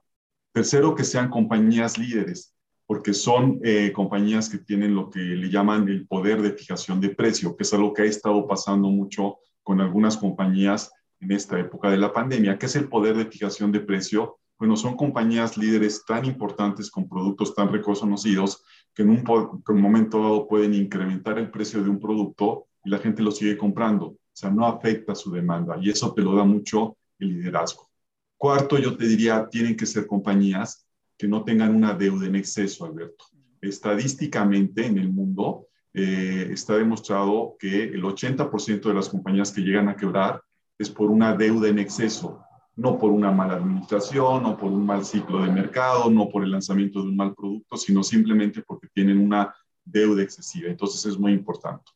Tercero, 0.53 0.95
que 0.95 1.03
sean 1.03 1.29
compañías 1.29 1.97
líderes, 1.97 2.55
porque 2.91 3.13
son 3.13 3.61
eh, 3.63 3.93
compañías 3.93 4.49
que 4.49 4.57
tienen 4.57 4.93
lo 4.93 5.09
que 5.09 5.21
le 5.21 5.49
llaman 5.49 5.87
el 5.87 6.05
poder 6.05 6.41
de 6.41 6.51
fijación 6.51 6.99
de 6.99 7.15
precio, 7.15 7.55
que 7.55 7.63
es 7.63 7.73
algo 7.73 7.93
que 7.93 8.01
ha 8.01 8.05
estado 8.05 8.45
pasando 8.45 8.89
mucho 8.89 9.37
con 9.63 9.79
algunas 9.79 10.17
compañías 10.17 10.91
en 11.21 11.31
esta 11.31 11.57
época 11.57 11.89
de 11.89 11.95
la 11.95 12.11
pandemia. 12.11 12.57
¿Qué 12.57 12.65
es 12.65 12.75
el 12.75 12.89
poder 12.89 13.15
de 13.15 13.27
fijación 13.27 13.71
de 13.71 13.79
precio? 13.79 14.39
Bueno, 14.59 14.75
son 14.75 14.97
compañías 14.97 15.57
líderes 15.57 16.03
tan 16.05 16.25
importantes 16.25 16.91
con 16.91 17.07
productos 17.07 17.55
tan 17.55 17.71
reconocidos 17.71 18.61
que 18.93 19.03
en 19.03 19.11
un, 19.11 19.19
en 19.19 19.75
un 19.75 19.81
momento 19.81 20.21
dado 20.21 20.45
pueden 20.49 20.73
incrementar 20.73 21.39
el 21.39 21.49
precio 21.49 21.81
de 21.81 21.89
un 21.89 21.97
producto 21.97 22.67
y 22.83 22.89
la 22.89 22.97
gente 22.97 23.23
lo 23.23 23.31
sigue 23.31 23.57
comprando. 23.57 24.07
O 24.07 24.17
sea, 24.33 24.49
no 24.49 24.67
afecta 24.67 25.15
su 25.15 25.31
demanda 25.31 25.77
y 25.81 25.91
eso 25.91 26.13
te 26.13 26.23
lo 26.23 26.35
da 26.35 26.43
mucho 26.43 26.97
liderazgo. 27.19 27.89
Cuarto, 28.35 28.77
yo 28.77 28.97
te 28.97 29.07
diría, 29.07 29.47
tienen 29.49 29.77
que 29.77 29.85
ser 29.85 30.05
compañías 30.07 30.85
que 31.21 31.27
no 31.27 31.43
tengan 31.43 31.75
una 31.75 31.93
deuda 31.93 32.25
en 32.25 32.35
exceso, 32.35 32.83
Alberto. 32.83 33.25
Estadísticamente 33.61 34.87
en 34.87 34.97
el 34.97 35.07
mundo 35.09 35.67
eh, 35.93 36.47
está 36.49 36.75
demostrado 36.75 37.57
que 37.59 37.83
el 37.83 38.01
80% 38.01 38.81
de 38.81 38.93
las 38.95 39.07
compañías 39.07 39.51
que 39.51 39.61
llegan 39.61 39.87
a 39.87 39.95
quebrar 39.95 40.41
es 40.79 40.89
por 40.89 41.11
una 41.11 41.35
deuda 41.35 41.69
en 41.69 41.77
exceso, 41.77 42.43
no 42.75 42.97
por 42.97 43.11
una 43.11 43.31
mala 43.31 43.53
administración, 43.53 44.41
no 44.41 44.57
por 44.57 44.71
un 44.71 44.83
mal 44.83 45.05
ciclo 45.05 45.43
de 45.43 45.51
mercado, 45.51 46.09
no 46.09 46.27
por 46.27 46.43
el 46.43 46.49
lanzamiento 46.49 47.03
de 47.03 47.09
un 47.09 47.15
mal 47.15 47.35
producto, 47.35 47.77
sino 47.77 48.01
simplemente 48.01 48.63
porque 48.63 48.87
tienen 48.91 49.19
una 49.19 49.53
deuda 49.85 50.23
excesiva. 50.23 50.71
Entonces 50.71 51.05
es 51.05 51.19
muy 51.19 51.33
importante. 51.33 51.91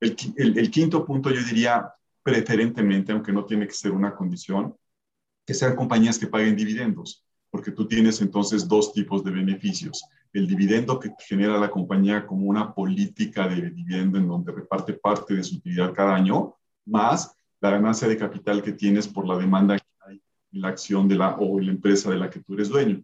El, 0.00 0.16
el, 0.58 0.70
quinto 0.72 1.06
punto 1.06 1.30
yo 1.30 1.40
diría 1.44 1.88
preferentemente, 2.20 3.12
aunque 3.12 3.32
no 3.32 3.44
tiene 3.44 3.68
que 3.68 3.74
ser 3.74 3.92
una 3.92 4.12
condición, 4.16 4.74
que 5.46 5.54
sean 5.54 5.76
compañías 5.76 6.18
que 6.18 6.26
paguen 6.26 6.56
dividendos, 6.56 7.25
porque 7.50 7.70
tú 7.70 7.86
tienes 7.86 8.20
entonces 8.20 8.66
dos 8.68 8.92
tipos 8.92 9.24
de 9.24 9.30
beneficios. 9.30 10.04
El 10.32 10.46
dividendo 10.46 11.00
que 11.00 11.10
genera 11.26 11.58
la 11.58 11.70
compañía 11.70 12.26
como 12.26 12.46
una 12.46 12.74
política 12.74 13.48
de 13.48 13.70
dividendo 13.70 14.18
en 14.18 14.28
donde 14.28 14.52
reparte 14.52 14.92
parte 14.92 15.34
de 15.34 15.42
su 15.42 15.56
utilidad 15.56 15.94
cada 15.94 16.14
año, 16.14 16.54
más 16.84 17.34
la 17.60 17.70
ganancia 17.70 18.06
de 18.08 18.16
capital 18.16 18.62
que 18.62 18.72
tienes 18.72 19.08
por 19.08 19.26
la 19.26 19.36
demanda 19.36 19.76
que 19.76 19.84
hay 20.06 20.20
en 20.52 20.60
la 20.60 20.68
acción 20.68 21.08
de 21.08 21.16
la 21.16 21.36
o 21.36 21.58
la 21.60 21.70
empresa 21.70 22.10
de 22.10 22.16
la 22.16 22.30
que 22.30 22.40
tú 22.40 22.54
eres 22.54 22.68
dueño. 22.68 23.02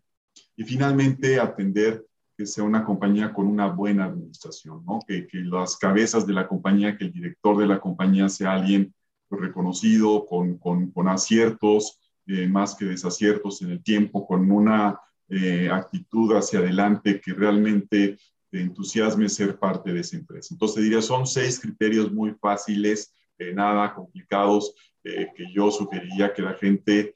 Y 0.57 0.65
finalmente, 0.65 1.41
atender 1.41 2.05
que 2.37 2.47
sea 2.47 2.65
una 2.65 2.85
compañía 2.85 3.33
con 3.33 3.47
una 3.47 3.69
buena 3.69 4.05
administración, 4.07 4.85
¿no? 4.85 5.01
que, 5.07 5.27
que 5.27 5.39
las 5.39 5.77
cabezas 5.77 6.27
de 6.27 6.33
la 6.33 6.49
compañía, 6.49 6.97
que 6.97 7.05
el 7.05 7.13
director 7.13 7.59
de 7.59 7.67
la 7.67 7.81
compañía 7.81 8.29
sea 8.29 8.53
alguien 8.53 8.95
reconocido, 9.31 10.27
con, 10.27 10.59
con, 10.59 10.91
con 10.91 11.09
aciertos, 11.09 11.99
eh, 12.27 12.49
más 12.49 12.75
que 12.75 12.85
desaciertos 12.85 13.63
en 13.63 13.71
el 13.71 13.83
tiempo, 13.83 14.27
con 14.27 14.51
una 14.51 14.99
eh, 15.35 15.71
actitud 15.71 16.37
hacia 16.37 16.59
adelante 16.59 17.19
que 17.19 17.33
realmente 17.33 18.19
te 18.51 18.61
entusiasme 18.61 19.31
ser 19.31 19.59
parte 19.59 19.91
de 19.91 20.01
esa 20.01 20.19
empresa. 20.19 20.53
Entonces 20.53 20.83
diría, 20.83 21.01
son 21.01 21.27
seis 21.27 21.59
criterios 21.59 22.13
muy 22.13 22.35
fáciles 22.35 23.15
eh, 23.39 23.55
nada 23.55 23.95
complicados 23.95 24.75
eh, 25.03 25.29
que 25.35 25.51
yo 25.51 25.71
sugeriría 25.71 26.35
que 26.35 26.43
la 26.43 26.53
gente 26.53 27.15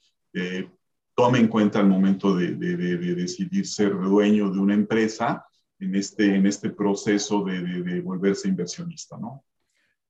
tome 1.14 1.38
en 1.40 1.48
cuenta 1.48 1.78
al 1.78 1.88
momento 1.88 2.34
de, 2.34 2.54
decidir 2.54 3.66
ser 3.66 3.92
dueño 3.92 4.50
de 4.50 4.60
una 4.60 4.75
empresa 4.75 5.44
en 5.78 5.94
este, 5.94 6.36
en 6.36 6.46
este 6.46 6.70
proceso 6.70 7.44
de, 7.44 8.00
volverse 8.00 8.48
inversionista, 8.48 9.18
¿no? 9.18 9.44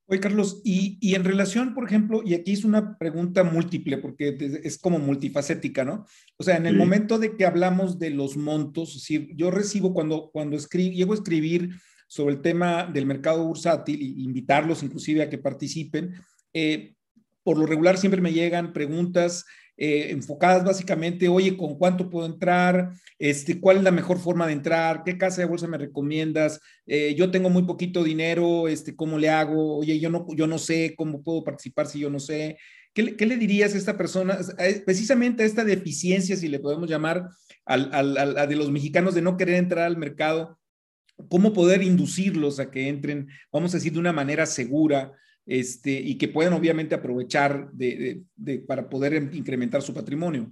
Oye, 0.09 0.21
Carlos, 0.21 0.61
y, 0.65 0.99
y, 1.01 1.17
en 1.17 1.25
relación, 1.25 1.75
por 1.75 1.85
ejemplo, 1.85 2.23
y 2.25 2.35
aquí 2.35 2.53
es 2.53 2.65
una 2.65 2.97
pregunta 2.97 3.43
múltiple, 3.43 3.99
porque 3.99 4.37
es 4.63 4.79
como 4.79 5.01
multifacética, 5.01 5.85
¿no? 5.85 6.07
O 6.37 6.45
sea, 6.45 6.57
en 6.57 6.67
el 6.67 6.77
momento 6.77 7.19
de 7.19 7.37
que 7.37 7.45
hablamos 7.45 7.99
de 7.99 8.11
los 8.11 8.37
montos, 8.37 9.03
si 9.03 9.35
yo 9.35 9.51
recibo 9.51 9.93
cuando, 9.93 10.31
cuando 10.33 10.57
escribo, 10.57 10.95
llego 10.95 11.13
a 11.13 11.17
escribir 11.17 11.71
sobre 12.07 12.35
el 12.35 12.41
tema 12.41 12.87
del 12.87 13.07
mercado 13.07 13.45
bursátil 13.45 14.01
e 14.01 14.23
invitarlos 14.23 14.83
inclusive 14.83 15.23
a 15.23 15.31
que 15.31 15.39
participen. 15.39 16.15
Eh, 16.53 16.95
por 17.43 17.59
lo 17.59 17.67
regular 17.67 17.99
siempre 17.99 18.21
me 18.21 18.33
llegan 18.33 18.73
preguntas 18.73 19.45
eh, 19.76 20.09
enfocadas 20.11 20.64
básicamente, 20.64 21.28
oye, 21.28 21.56
¿con 21.56 21.76
cuánto 21.76 22.09
puedo 22.09 22.26
entrar? 22.26 22.92
Este, 23.18 23.61
¿Cuál 23.61 23.78
es 23.78 23.83
la 23.83 23.90
mejor 23.90 24.18
forma 24.18 24.47
de 24.47 24.54
entrar? 24.54 25.02
¿Qué 25.04 25.18
casa 25.18 25.42
de 25.42 25.49
bolsa 25.49 25.66
me 25.66 25.78
recomiendas? 25.78 26.61
Eh, 26.87 27.14
yo 27.16 27.30
tengo 27.30 27.50
muy 27.50 27.64
poquito 27.64 28.02
dinero, 28.02 28.68
este, 28.68 28.97
¿cómo 28.97 29.18
le 29.18 29.28
hago? 29.28 29.78
Oye, 29.78 29.99
yo 30.00 30.11
no, 30.11 30.26
yo 30.35 30.47
no 30.47 30.59
sé 30.59 30.95
cómo 30.97 31.23
puedo 31.23 31.45
participar 31.45 31.87
si 31.87 32.00
yo 32.00 32.11
no 32.11 32.21
sé. 32.21 32.59
¿Qué, 32.95 33.26
le 33.26 33.37
dirías 33.37 33.75
a 33.75 33.78
esta 33.78 33.99
persona? 33.99 34.38
Precisamente 34.87 35.42
a 35.42 35.47
esta 35.47 35.64
deficiencia, 35.64 36.35
si 36.35 36.49
le 36.49 36.61
podemos 36.61 36.88
llamar, 36.88 37.28
a 37.66 38.47
de 38.47 38.56
los 38.56 38.71
mexicanos 38.71 39.14
de 39.14 39.21
no 39.21 39.37
querer 39.37 39.56
entrar 39.56 39.85
al 39.85 39.99
mercado 39.99 40.59
cómo 41.28 41.52
poder 41.52 41.83
inducirlos 41.83 42.61
a 42.61 42.71
que 42.71 42.88
entren, 42.88 43.28
vamos 43.52 43.75
a 43.75 43.78
decir, 43.78 43.92
de 43.92 43.99
una 43.99 44.12
manera 44.12 44.47
segura 44.47 45.12
este, 45.47 45.93
y 45.93 46.19
que 46.19 46.28
puedan 46.28 46.52
obviamente 46.52 46.95
aprovechar 46.95 47.71
de, 47.73 48.25
para 48.67 48.89
poder 48.89 49.30
incrementar 49.32 49.80
su 49.80 49.95
patrimonio. 49.95 50.50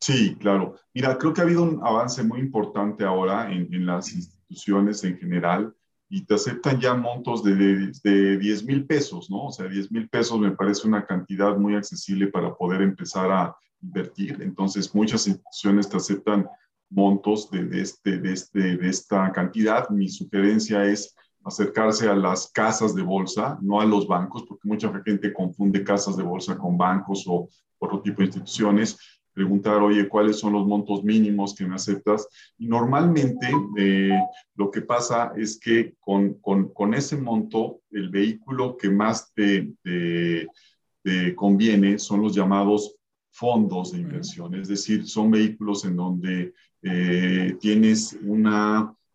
Sí, 0.00 0.36
claro. 0.36 0.76
Mira, 0.94 1.18
creo 1.18 1.32
que 1.32 1.40
ha 1.40 1.44
habido 1.44 1.62
un 1.62 1.80
avance 1.84 2.22
muy 2.22 2.40
importante 2.40 3.04
ahora 3.04 3.52
en, 3.52 3.84
las 3.84 4.12
instituciones 4.14 5.04
en 5.04 5.18
general 5.18 5.74
y 6.08 6.24
te 6.24 6.34
aceptan 6.34 6.80
ya 6.80 6.94
montos 6.94 7.42
de, 7.42 7.92
de, 8.02 8.38
10 8.38 8.64
mil 8.64 8.86
pesos, 8.86 9.30
¿no? 9.30 9.46
O 9.46 9.52
sea, 9.52 9.66
10 9.66 9.90
mil 9.92 10.08
pesos 10.08 10.38
me 10.40 10.50
parece 10.52 10.86
una 10.86 11.06
cantidad 11.06 11.56
muy 11.56 11.74
accesible 11.74 12.28
para 12.28 12.54
poder 12.54 12.82
empezar 12.82 13.30
a 13.30 13.56
invertir. 13.80 14.38
Entonces, 14.40 14.94
muchas 14.94 15.26
instituciones 15.26 15.88
te 15.88 15.96
aceptan 15.96 16.48
montos 16.90 17.50
de, 17.50 17.80
este, 17.80 18.18
de, 18.18 18.32
este, 18.32 18.76
de 18.76 18.88
esta 18.88 19.32
cantidad. 19.32 19.88
Mi 19.88 20.08
sugerencia 20.08 20.84
es 20.84 21.14
acercarse 21.44 22.08
a 22.08 22.14
las 22.14 22.50
casas 22.52 22.94
de 22.94 23.02
bolsa, 23.02 23.58
no 23.60 23.80
a 23.80 23.84
los 23.84 24.06
bancos, 24.06 24.44
porque 24.48 24.68
mucha 24.68 24.92
gente 25.04 25.32
confunde 25.32 25.84
casas 25.84 26.16
de 26.16 26.22
bolsa 26.22 26.56
con 26.56 26.76
bancos 26.76 27.24
o 27.26 27.48
otro 27.78 28.00
tipo 28.00 28.18
de 28.18 28.26
instituciones. 28.26 28.98
Preguntar, 29.32 29.82
oye, 29.82 30.08
¿cuáles 30.08 30.38
son 30.38 30.52
los 30.52 30.66
montos 30.66 31.02
mínimos 31.02 31.54
que 31.54 31.66
me 31.66 31.74
aceptas? 31.74 32.28
Y 32.58 32.66
normalmente 32.66 33.50
eh, 33.78 34.18
lo 34.54 34.70
que 34.70 34.82
pasa 34.82 35.32
es 35.36 35.58
que 35.58 35.94
con, 36.00 36.34
con, 36.34 36.68
con, 36.68 36.92
ese 36.92 37.16
monto, 37.16 37.80
el 37.90 38.10
vehículo 38.10 38.76
que 38.76 38.90
más 38.90 39.32
te, 39.32 39.72
te, 39.82 40.46
te 41.02 41.34
conviene 41.34 41.98
son 41.98 42.22
los 42.22 42.34
llamados 42.34 42.94
fondos 43.32 43.92
de 43.92 43.98
inversión, 43.98 44.54
es 44.54 44.68
decir, 44.68 45.06
son 45.08 45.30
vehículos 45.30 45.86
en 45.86 45.96
donde 45.96 46.52
eh, 46.82 47.56
tienes 47.58 48.18
un 48.22 48.46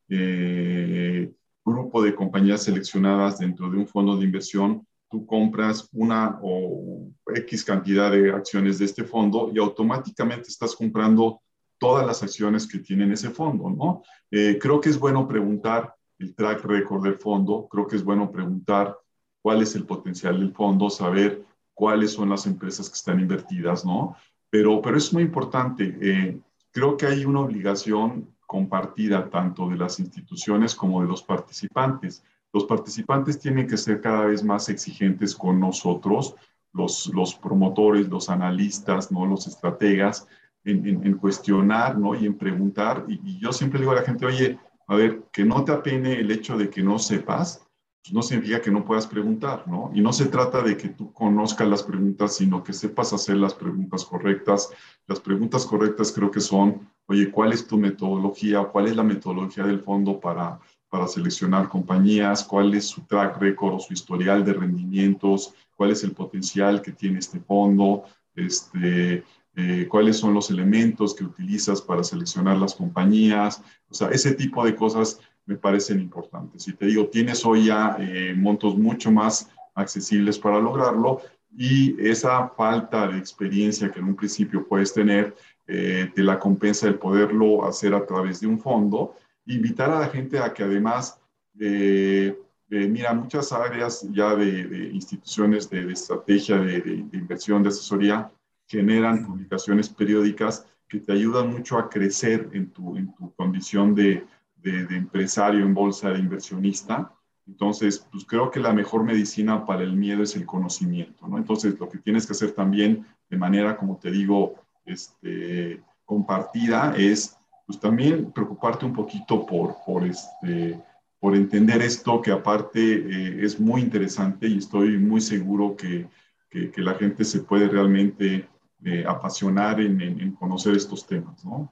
eh, 0.09 1.31
grupo 1.67 2.01
de 2.01 2.15
compañías 2.15 2.63
seleccionadas 2.63 3.39
dentro 3.39 3.69
de 3.69 3.77
un 3.77 3.87
fondo 3.87 4.15
de 4.15 4.25
inversión, 4.25 4.87
tú 5.09 5.25
compras 5.25 5.89
una 5.91 6.39
o 6.41 7.09
X 7.35 7.63
cantidad 7.63 8.11
de 8.11 8.31
acciones 8.31 8.79
de 8.79 8.85
este 8.85 9.03
fondo 9.03 9.51
y 9.53 9.59
automáticamente 9.59 10.49
estás 10.49 10.75
comprando 10.75 11.41
todas 11.77 12.05
las 12.05 12.23
acciones 12.23 12.67
que 12.67 12.79
tiene 12.79 13.13
ese 13.13 13.29
fondo, 13.29 13.69
¿no? 13.69 14.01
Eh, 14.31 14.57
creo 14.59 14.79
que 14.79 14.89
es 14.89 14.97
bueno 14.97 15.27
preguntar 15.27 15.93
el 16.19 16.33
track 16.33 16.63
record 16.65 17.03
del 17.03 17.15
fondo, 17.15 17.67
creo 17.69 17.85
que 17.85 17.97
es 17.97 18.03
bueno 18.03 18.31
preguntar 18.31 18.97
cuál 19.41 19.61
es 19.61 19.75
el 19.75 19.85
potencial 19.85 20.39
del 20.39 20.53
fondo, 20.53 20.89
saber 20.89 21.43
cuáles 21.73 22.11
son 22.13 22.29
las 22.29 22.47
empresas 22.47 22.89
que 22.89 22.95
están 22.95 23.19
invertidas, 23.19 23.85
¿no? 23.85 24.15
Pero, 24.49 24.81
pero 24.81 24.97
es 24.97 25.13
muy 25.13 25.23
importante. 25.23 25.95
Eh, 26.01 26.39
creo 26.71 26.97
que 26.97 27.05
hay 27.05 27.25
una 27.25 27.41
obligación 27.41 28.27
compartida 28.47 29.29
tanto 29.29 29.69
de 29.69 29.77
las 29.77 29.99
instituciones 29.99 30.73
como 30.73 31.01
de 31.01 31.07
los 31.07 31.21
participantes. 31.21 32.23
Los 32.53 32.65
participantes 32.65 33.37
tienen 33.37 33.67
que 33.67 33.77
ser 33.77 34.01
cada 34.01 34.25
vez 34.25 34.43
más 34.43 34.69
exigentes 34.69 35.35
con 35.35 35.59
nosotros, 35.59 36.33
los, 36.73 37.07
los 37.13 37.35
promotores, 37.35 38.07
los 38.07 38.29
analistas, 38.29 39.11
¿no? 39.11 39.25
los 39.25 39.45
estrategas, 39.45 40.27
en, 40.63 41.17
cuestionar 41.17 41.97
¿no? 41.97 42.15
y 42.15 42.25
en 42.25 42.37
preguntar. 42.37 43.05
Y, 43.07 43.19
y, 43.23 43.39
yo 43.39 43.53
siempre 43.53 43.79
digo 43.79 43.91
a 43.91 43.95
la 43.95 44.01
gente, 44.01 44.25
oye, 44.25 44.57
a 44.87 44.95
ver, 44.95 45.23
que 45.31 45.45
no 45.45 45.63
te 45.63 45.73
apene 45.73 46.13
el 46.13 46.31
hecho 46.31 46.57
de 46.57 46.69
que 46.69 46.81
no 46.81 46.97
sepas, 46.97 47.66
pues 48.07 48.13
no 48.13 48.21
significa 48.21 48.61
que 48.61 48.71
no 48.71 48.85
puedas 48.85 49.05
preguntar, 49.05 49.67
¿no? 49.67 49.91
Y 49.93 49.99
no 49.99 50.13
se 50.13 50.27
trata 50.27 50.61
de 50.61 50.77
que 50.77 50.87
tú 50.87 51.11
conozcas 51.11 51.67
las 51.67 51.83
preguntas, 51.83 52.37
sino 52.37 52.63
que 52.63 52.71
sepas 52.71 53.11
hacer 53.11 53.35
las 53.35 53.53
preguntas 53.53 54.05
correctas. 54.05 54.69
Las 55.07 55.19
preguntas 55.19 55.65
correctas 55.65 56.13
creo 56.13 56.31
que 56.31 56.39
son, 56.39 56.89
oye, 57.07 57.29
¿cuál 57.29 57.51
es 57.51 57.67
tu 57.67 57.77
metodología? 57.77 58.63
¿Cuál 58.63 58.87
es 58.87 58.95
la 58.95 59.03
metodología 59.03 59.65
del 59.65 59.81
fondo 59.81 60.21
para, 60.21 60.57
para 60.87 61.05
seleccionar 61.05 61.67
compañías? 61.67 62.45
¿Cuál 62.45 62.73
es 62.75 62.85
su 62.85 63.01
track 63.01 63.41
record 63.41 63.73
o 63.73 63.79
su 63.81 63.91
historial 63.91 64.45
de 64.45 64.53
rendimientos? 64.53 65.53
¿Cuál 65.75 65.91
es 65.91 66.01
el 66.05 66.13
potencial 66.13 66.81
que 66.81 66.93
tiene 66.93 67.19
este 67.19 67.41
fondo? 67.41 68.03
Este, 68.35 69.25
eh, 69.57 69.85
cuáles 69.89 70.15
son 70.15 70.33
los 70.33 70.49
elementos 70.49 71.13
que 71.13 71.25
utilizas 71.25 71.81
para 71.81 72.05
seleccionar 72.05 72.57
las 72.57 72.73
compañías, 72.73 73.61
o 73.89 73.93
sea, 73.93 74.09
ese 74.09 74.33
tipo 74.33 74.63
de 74.63 74.75
cosas 74.75 75.19
me 75.47 75.55
parecen 75.55 75.99
importantes. 75.99 76.67
Y 76.67 76.73
te 76.73 76.85
digo, 76.85 77.07
tienes 77.07 77.43
hoy 77.45 77.65
ya 77.65 77.97
eh, 77.99 78.35
montos 78.37 78.77
mucho 78.77 79.11
más 79.11 79.49
accesibles 79.73 80.37
para 80.37 80.59
lograrlo 80.59 81.21
y 81.55 81.95
esa 82.05 82.49
falta 82.49 83.07
de 83.07 83.17
experiencia 83.17 83.89
que 83.89 83.99
en 83.99 84.05
un 84.05 84.15
principio 84.15 84.67
puedes 84.67 84.93
tener, 84.93 85.35
eh, 85.65 86.11
te 86.13 86.21
la 86.21 86.37
compensa 86.37 86.87
el 86.87 86.95
poderlo 86.95 87.65
hacer 87.65 87.93
a 87.93 88.05
través 88.05 88.41
de 88.41 88.47
un 88.47 88.59
fondo. 88.59 89.15
Invitar 89.45 89.89
a 89.89 89.99
la 90.01 90.09
gente 90.09 90.37
a 90.37 90.53
que 90.53 90.63
además, 90.63 91.19
eh, 91.59 92.37
mira, 92.69 93.13
muchas 93.13 93.51
áreas 93.53 94.05
ya 94.11 94.35
de, 94.35 94.89
instituciones 94.93 95.69
de, 95.69 95.91
estrategia, 95.91 96.57
de, 96.57 97.05
inversión, 97.13 97.63
de 97.63 97.69
asesoría, 97.69 98.29
generan 98.67 99.25
publicaciones 99.25 99.87
periódicas 99.87 100.65
que 100.89 100.99
te 100.99 101.13
ayudan 101.13 101.51
mucho 101.51 101.77
a 101.77 101.89
crecer 101.89 102.49
en 102.51 102.69
tu, 102.69 102.97
en 102.97 103.13
tu 103.15 103.33
condición 103.35 103.95
de, 103.95 104.25
de, 104.61 104.81
empresario 104.95 105.65
en 105.65 105.73
bolsa, 105.73 106.09
de 106.09 106.19
inversionista. 106.19 107.13
Entonces, 107.47 108.05
pues 108.11 108.25
creo 108.25 108.51
que 108.51 108.59
la 108.59 108.73
mejor 108.73 109.03
medicina 109.03 109.65
para 109.65 109.83
el 109.83 109.93
miedo 109.93 110.23
es 110.23 110.35
el 110.35 110.45
conocimiento, 110.45 111.27
¿no? 111.27 111.37
Entonces, 111.37 111.79
lo 111.79 111.87
que 111.87 111.97
tienes 111.97 112.25
que 112.25 112.33
hacer 112.33 112.51
también 112.51 113.05
de 113.29 113.37
manera, 113.37 113.77
como 113.77 113.97
te 113.97 114.11
digo, 114.11 114.55
este, 114.85 115.81
compartida 116.05 116.93
es 116.97 117.37
pues 117.67 117.79
también 117.79 118.31
preocuparte 118.31 118.85
un 118.85 118.93
poquito 118.93 119.45
por, 119.45 119.75
por, 119.85 120.05
este, 120.05 120.81
por 121.19 121.35
entender 121.35 121.81
esto, 121.81 122.21
que 122.21 122.31
aparte 122.31 122.79
eh, 122.79 123.43
es 123.43 123.59
muy 123.59 123.81
interesante 123.81 124.47
y 124.47 124.57
estoy 124.57 124.97
muy 124.97 125.19
seguro 125.19 125.75
que, 125.75 126.07
que, 126.49 126.71
la 126.81 126.95
gente 126.95 127.25
se 127.25 127.41
puede 127.41 127.67
realmente 127.67 128.47
eh, 128.85 129.03
apasionar 129.05 129.81
en, 129.81 130.01
en, 130.01 130.31
conocer 130.31 130.75
estos 130.75 131.05
temas, 131.05 131.43
¿no? 131.43 131.71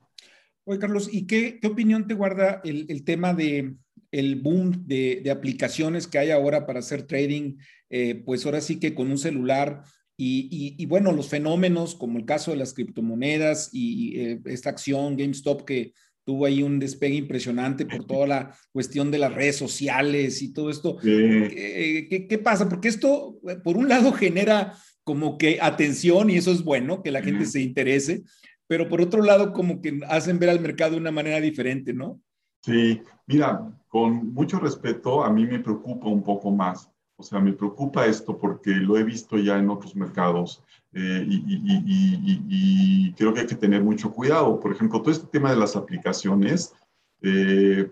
Oye, 0.66 0.80
Carlos, 0.80 1.10
¿y 1.12 1.28
qué, 1.28 1.60
qué 1.62 1.68
opinión 1.68 2.08
te 2.08 2.16
guarda 2.16 2.62
el, 2.64 2.86
el 2.90 3.04
tema 3.04 3.34
de 3.34 3.76
el 4.12 4.36
boom 4.36 4.86
de, 4.88 5.22
de, 5.24 5.32
aplicaciones 5.32 6.08
que 6.08 6.18
hay 6.18 6.32
ahora 6.32 6.66
para 6.66 6.80
hacer 6.80 7.04
trading? 7.04 7.58
Eh, 7.90 8.16
pues 8.26 8.46
ahora 8.46 8.62
sí 8.62 8.80
que 8.80 8.96
con 8.96 9.12
un 9.12 9.18
celular 9.18 9.84
y, 10.18 10.76
y, 10.78 10.86
bueno, 10.86 11.12
los 11.12 11.28
fenómenos 11.28 11.94
como 11.94 12.18
el 12.18 12.26
caso 12.26 12.52
de 12.52 12.58
las 12.58 12.74
criptomonedas 12.74 13.70
y 13.74 14.18
eh, 14.20 14.42
esta 14.46 14.70
acción 14.70 15.18
GameStop 15.18 15.66
que 15.66 15.94
tuvo 16.24 16.46
ahí 16.46 16.64
un 16.64 16.80
despegue 16.80 17.16
impresionante 17.16 17.86
por 17.86 18.06
toda 18.08 18.26
la 18.26 18.58
cuestión 18.72 19.12
de 19.12 19.20
las 19.20 19.34
redes 19.34 19.58
sociales 19.58 20.42
y 20.42 20.54
todo 20.54 20.70
esto. 20.70 20.98
¿Qué, 20.98 22.08
¿Qué, 22.10 22.28
qué, 22.28 22.38
pasa? 22.38 22.70
Porque 22.70 22.88
esto, 22.88 23.40
por 23.64 23.78
un 23.78 23.90
lado, 23.90 24.14
genera 24.14 24.74
como 25.04 25.38
que 25.38 25.60
atención 25.62 26.30
y 26.30 26.38
eso 26.38 26.52
es 26.52 26.64
bueno, 26.64 27.04
que 27.04 27.12
la 27.12 27.22
gente 27.22 27.46
se 27.46 27.62
interese, 27.62 28.24
pero 28.68 28.88
por 28.90 29.02
otro 29.02 29.22
lado, 29.22 29.54
como 29.54 29.82
que 29.82 30.00
hacen 30.08 30.40
ver 30.40 30.50
al 30.50 30.60
mercado 30.60 30.92
de 30.92 30.98
una 30.98 31.12
manera 31.12 31.40
diferente, 31.40 31.94
¿no? 31.94 32.20
Sí, 32.62 33.02
mira, 33.28 33.72
con 33.88 34.34
mucho 34.34 34.60
respeto, 34.60 35.24
a 35.24 35.30
mí 35.30 35.46
me 35.46 35.60
preocupa 35.60 36.08
un 36.08 36.24
poco 36.24 36.52
más 36.52 36.90
o 37.18 37.24
sea, 37.24 37.40
me 37.40 37.54
preocupa 37.54 38.06
esto 38.06 38.38
porque 38.38 38.72
lo 38.72 38.98
he 38.98 39.04
visto 39.04 39.38
ya 39.38 39.58
en 39.58 39.70
otros 39.70 39.96
mercados 39.96 40.62
eh, 40.94 41.26
y, 41.28 43.14
creo 43.14 43.34
que 43.34 43.42
hay 43.42 43.48
que 43.48 43.56
tener 43.56 43.82
mucho 43.84 44.12
cuidado. 44.12 44.60
Por 44.60 44.74
ejemplo, 44.74 45.02
todo 45.02 45.12
este 45.12 45.28
tema 45.28 45.50
de 45.50 45.56
las 45.56 45.76
aplicaciones, 45.78 46.74
eh, 47.22 47.90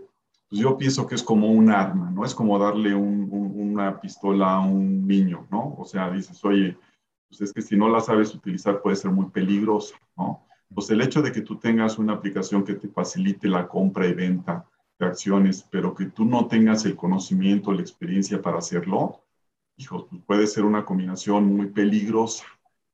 pues 0.50 0.62
yo 0.62 0.78
pienso 0.78 1.08
que 1.08 1.16
es 1.16 1.24
como 1.24 1.50
un 1.50 1.72
arma, 1.72 2.12
¿no? 2.12 2.26
Es 2.26 2.36
como 2.36 2.60
darle 2.60 2.94
una 2.94 4.00
pistola 4.02 4.56
a 4.56 4.60
un 4.60 5.08
niño, 5.08 5.48
¿no? 5.50 5.76
O 5.78 5.86
sea, 5.86 6.12
dices, 6.12 6.44
oye, 6.44 6.78
pues 7.30 7.42
es 7.42 7.54
que 7.54 7.62
si 7.62 7.78
no 7.78 7.88
la 7.88 8.02
sabes 8.02 8.36
utilizar 8.36 8.82
puede 8.82 8.98
ser 8.98 9.12
muy 9.12 9.28
peligroso, 9.30 9.96
¿no? 10.18 10.46
Pues 10.74 10.90
el 10.90 11.02
hecho 11.02 11.22
de 11.22 11.32
que 11.32 11.42
tú 11.42 11.58
tengas 11.58 11.98
una 11.98 12.14
aplicación 12.14 12.64
que 12.64 12.76
te 12.76 12.88
facilite 12.88 13.48
la 13.48 13.68
compra 13.68 14.08
y 14.08 14.14
venta, 14.14 14.66
acciones, 15.04 15.68
pero 15.70 15.94
que 15.94 16.06
tú 16.06 16.26
no 16.26 16.48
tengas 16.48 16.86
el 16.86 16.96
conocimiento, 16.96 17.72
la 17.72 17.82
experiencia 17.82 18.42
para 18.42 18.60
hacerlo, 18.60 19.22
hijo, 19.78 20.08
pues 20.08 20.22
puede 20.26 20.48
ser 20.48 20.66
una 20.66 20.86
combinación 20.86 21.46
muy 21.56 21.68
peligrosa. 21.68 22.46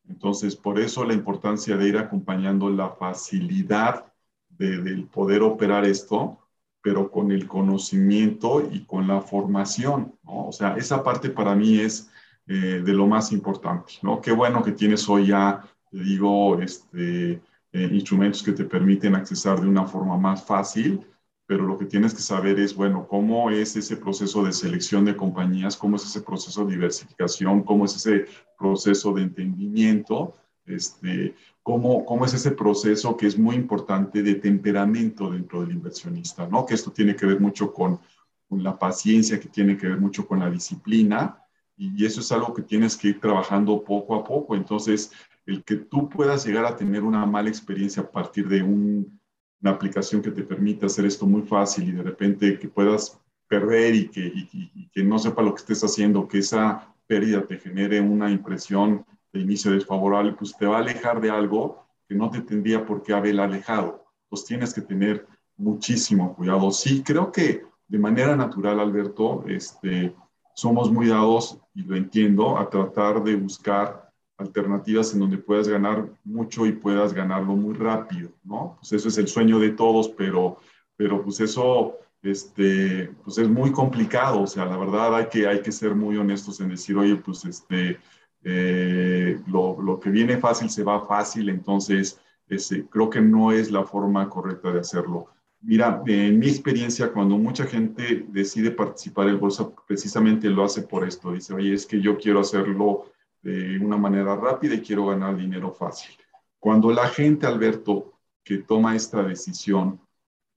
Entonces, 0.07 0.55
por 0.55 0.79
eso 0.79 1.05
la 1.05 1.13
importancia 1.13 1.77
de 1.77 1.87
ir 1.87 1.97
acompañando 1.97 2.69
la 2.69 2.89
facilidad 2.89 4.05
de, 4.49 4.81
del 4.81 5.05
poder 5.05 5.43
operar 5.43 5.85
esto, 5.85 6.39
pero 6.81 7.11
con 7.11 7.31
el 7.31 7.47
conocimiento 7.47 8.67
y 8.71 8.85
con 8.85 9.07
la 9.07 9.21
formación, 9.21 10.15
¿no? 10.23 10.47
O 10.47 10.51
sea, 10.51 10.75
esa 10.77 11.03
parte 11.03 11.29
para 11.29 11.53
mí 11.53 11.79
es 11.79 12.09
eh, 12.47 12.81
de 12.83 12.93
lo 12.93 13.05
más 13.05 13.31
importante, 13.31 13.93
¿no? 14.01 14.21
Qué 14.21 14.31
bueno 14.31 14.63
que 14.63 14.71
tienes 14.71 15.07
hoy 15.07 15.27
ya, 15.27 15.63
te 15.91 15.99
digo, 15.99 16.59
este, 16.59 17.41
eh, 17.71 17.89
instrumentos 17.91 18.41
que 18.41 18.51
te 18.51 18.65
permiten 18.65 19.15
accesar 19.15 19.62
de 19.62 19.67
una 19.67 19.86
forma 19.86 20.17
más 20.17 20.43
fácil, 20.43 21.05
pero 21.45 21.65
lo 21.65 21.77
que 21.77 21.86
tienes 21.86 22.13
que 22.13 22.21
saber 22.21 22.60
es, 22.60 22.75
bueno, 22.75 23.08
cómo 23.08 23.49
es 23.49 23.75
ese 23.75 23.97
proceso 23.97 24.43
de 24.43 24.53
selección 24.53 25.05
de 25.05 25.15
compañías, 25.15 25.77
cómo 25.77 25.95
es 25.95 26.05
ese 26.05 26.21
proceso 26.21 26.63
de 26.63 26.73
diversificación, 26.73 27.63
cómo 27.63 27.86
es 27.86 27.95
ese 27.95 28.27
proceso 28.58 29.13
de 29.13 29.23
entendimiento, 29.23 30.36
este, 30.65 31.34
cómo, 31.63 32.05
cómo 32.05 32.25
es 32.25 32.36
ese 32.36 32.51
proceso 32.51 33.17
que 33.17 33.25
es 33.25 33.38
muy 33.38 33.55
importante 33.55 34.21
de 34.21 34.36
temperamento 34.36 35.32
dentro 35.32 35.62
del 35.62 35.71
inversionista, 35.71 36.47
¿no? 36.47 36.65
Que 36.67 36.75
esto 36.75 36.91
tiene 36.91 37.15
que 37.15 37.25
ver 37.25 37.39
mucho 37.39 37.73
con, 37.73 37.99
con 38.47 38.63
la 38.63 38.77
paciencia, 38.77 39.39
que 39.39 39.49
tiene 39.49 39.75
que 39.75 39.88
ver 39.88 39.99
mucho 39.99 40.27
con 40.27 40.39
la 40.39 40.51
disciplina, 40.51 41.43
y 41.75 42.05
eso 42.05 42.19
es 42.19 42.32
algo 42.32 42.53
que 42.53 42.62
tienes 42.62 42.97
que 42.97 43.08
ir 43.08 43.21
trabajando 43.21 43.84
poco 43.84 44.13
a 44.13 44.23
poco. 44.23 44.53
Entonces, 44.53 45.13
el 45.49 45.63
que 45.63 45.75
tú 45.75 46.09
puedas 46.09 46.45
llegar 46.45 46.65
a 46.65 46.75
tener 46.75 47.03
una 47.03 47.25
mala 47.25 47.49
experiencia 47.49 48.03
a 48.03 48.12
partir 48.12 48.47
de 48.47 48.63
un 48.63 49.19
una 49.62 49.71
aplicación 49.71 50.21
que 50.21 50.31
te 50.31 50.43
permita 50.43 50.85
hacer 50.85 51.05
esto 51.05 51.25
muy 51.25 51.41
fácil 51.41 51.89
y 51.89 51.91
de 51.91 52.03
repente 52.03 52.59
que 52.59 52.67
puedas 52.67 53.19
perder 53.47 53.95
y 53.95 54.09
que, 54.09 54.21
y, 54.21 54.89
que 54.89 55.03
no 55.03 55.19
sepa 55.19 55.41
lo 55.41 55.53
que 55.53 55.59
estés 55.59 55.83
haciendo, 55.83 56.27
que 56.27 56.39
esa 56.39 56.93
pérdida 57.07 57.45
te 57.45 57.57
genere 57.57 57.99
una 57.99 58.29
impresión 58.29 59.05
de 59.33 59.41
inicio 59.41 59.71
desfavorable, 59.71 60.33
pues 60.33 60.55
te 60.57 60.65
va 60.65 60.77
a 60.77 60.79
alejar 60.79 61.19
de 61.19 61.31
algo 61.31 61.85
que 62.07 62.15
no 62.15 62.29
te 62.29 62.41
tendría 62.41 62.85
por 62.85 63.03
qué 63.03 63.13
haber 63.13 63.39
alejado. 63.39 64.05
Pues 64.29 64.45
tienes 64.45 64.73
que 64.73 64.81
tener 64.81 65.27
muchísimo 65.57 66.35
cuidado. 66.35 66.71
Sí, 66.71 67.03
creo 67.03 67.31
que 67.31 67.63
de 67.88 67.99
manera 67.99 68.35
natural, 68.35 68.79
Alberto, 68.79 69.43
este, 69.47 70.15
somos 70.55 70.91
muy 70.91 71.07
dados, 71.07 71.59
y 71.73 71.83
lo 71.83 71.95
entiendo, 71.95 72.57
a 72.57 72.69
tratar 72.69 73.23
de 73.23 73.35
buscar 73.35 74.08
alternativas 74.39 75.13
en 75.13 75.19
donde 75.19 75.38
puedas 75.38 75.67
ganar 75.67 76.10
mucho 76.23 76.65
y 76.65 76.71
puedas 76.71 77.13
ganarlo 77.13 77.56
muy 77.56 77.75
rápido, 77.75 78.32
¿no? 78.43 78.78
Pues 78.80 78.93
eso 78.93 79.10
es 79.10 79.17
el 79.17 79.28
sueño 79.28 79.60
de 79.60 79.71
todos, 79.71 80.10
pero, 80.10 80.58
pero 80.95 81.21
pues 81.21 81.39
eso 81.41 81.97
este, 82.23 83.12
pues 83.23 83.38
es 83.38 83.49
muy 83.49 83.71
complicado, 83.71 84.41
o 84.41 84.47
sea, 84.47 84.65
la 84.65 84.78
verdad 84.78 85.15
hay 85.15 85.28
que, 85.28 85.47
hay 85.47 85.62
que 85.62 85.71
ser 85.71 85.93
muy 85.93 86.17
honestos 86.17 86.60
en 86.62 86.69
decir, 86.69 86.97
oye, 86.97 87.17
pues 87.17 87.45
este, 87.45 87.99
eh, 88.43 89.39
lo, 89.47 89.82
lo, 89.82 89.99
que 89.99 90.10
viene 90.10 90.38
fácil 90.38 90.69
se 90.69 90.84
va 90.84 91.06
fácil, 91.06 91.49
entonces 91.49 92.19
ese, 92.47 92.86
creo 92.88 93.10
que 93.10 93.21
no 93.21 93.52
es 93.52 93.71
la 93.71 93.84
forma 93.84 94.30
correcta 94.30 94.71
de 94.71 94.80
hacerlo. 94.80 95.28
Mira, 95.62 96.02
en 96.06 96.39
mi 96.39 96.47
experiencia, 96.47 97.12
cuando 97.12 97.38
mucha 97.38 97.65
gente 97.65 98.25
decide 98.30 98.71
participar 98.71 99.28
en 99.28 99.39
bolsa, 99.39 99.69
precisamente 99.86 100.49
lo 100.49 100.63
hace 100.63 100.84
por 100.84 101.06
esto, 101.06 101.34
dice, 101.34 101.54
oye, 101.54 101.73
es 101.73 101.86
que 101.86 101.99
yo 101.99 102.17
quiero 102.17 102.39
hacerlo 102.39 103.12
de 103.41 103.80
una 103.80 103.97
manera 103.97 104.36
rápida 104.36 104.75
y 104.75 104.82
quiero 104.82 105.08
ganar 105.08 105.38
dinero 105.38 105.71
fácil. 105.71 106.15
Cuando 106.60 106.91
la 106.91 107.08
gente, 107.08 107.47
Alberto, 107.47 108.13
que 108.43 108.58
toma 108.58 108.95
esta 108.95 109.23
decisión 109.23 109.99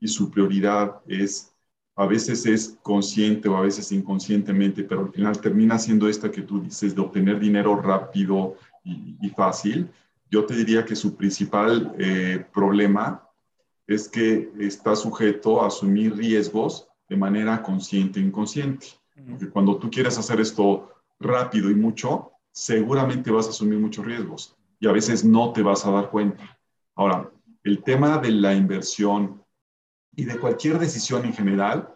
y 0.00 0.08
su 0.08 0.30
prioridad 0.30 1.00
es, 1.06 1.54
a 1.94 2.06
veces 2.06 2.44
es 2.46 2.78
consciente 2.82 3.48
o 3.48 3.56
a 3.56 3.60
veces 3.62 3.92
inconscientemente, 3.92 4.82
pero 4.82 5.02
al 5.02 5.12
final 5.12 5.40
termina 5.40 5.78
siendo 5.78 6.08
esta 6.08 6.30
que 6.30 6.42
tú 6.42 6.60
dices 6.60 6.94
de 6.94 7.02
obtener 7.02 7.38
dinero 7.38 7.76
rápido 7.80 8.56
y, 8.84 9.28
fácil, 9.28 9.88
yo 10.28 10.44
te 10.44 10.56
diría 10.56 10.84
que 10.84 10.96
su 10.96 11.14
principal 11.14 11.94
eh, 11.98 12.44
problema 12.52 13.22
es 13.86 14.08
que 14.08 14.50
está 14.58 14.96
sujeto 14.96 15.62
a 15.62 15.68
asumir 15.68 16.16
riesgos 16.16 16.88
de 17.08 17.16
manera 17.16 17.62
consciente 17.62 18.18
e 18.18 18.24
inconsciente. 18.24 18.88
Porque 19.28 19.50
cuando 19.50 19.76
tú 19.76 19.90
quieres 19.90 20.18
hacer 20.18 20.40
esto 20.40 20.90
rápido 21.20 21.70
y 21.70 21.74
mucho, 21.74 22.31
seguramente 22.52 23.30
vas 23.30 23.46
a 23.46 23.50
asumir 23.50 23.78
muchos 23.78 24.04
riesgos 24.04 24.56
y 24.78 24.86
a 24.86 24.92
veces 24.92 25.24
no 25.24 25.52
te 25.52 25.62
vas 25.62 25.84
a 25.86 25.90
dar 25.90 26.10
cuenta. 26.10 26.58
Ahora, 26.94 27.30
el 27.64 27.82
tema 27.82 28.18
de 28.18 28.30
la 28.30 28.54
inversión 28.54 29.42
y 30.14 30.24
de 30.24 30.38
cualquier 30.38 30.78
decisión 30.78 31.24
en 31.24 31.32
general 31.32 31.94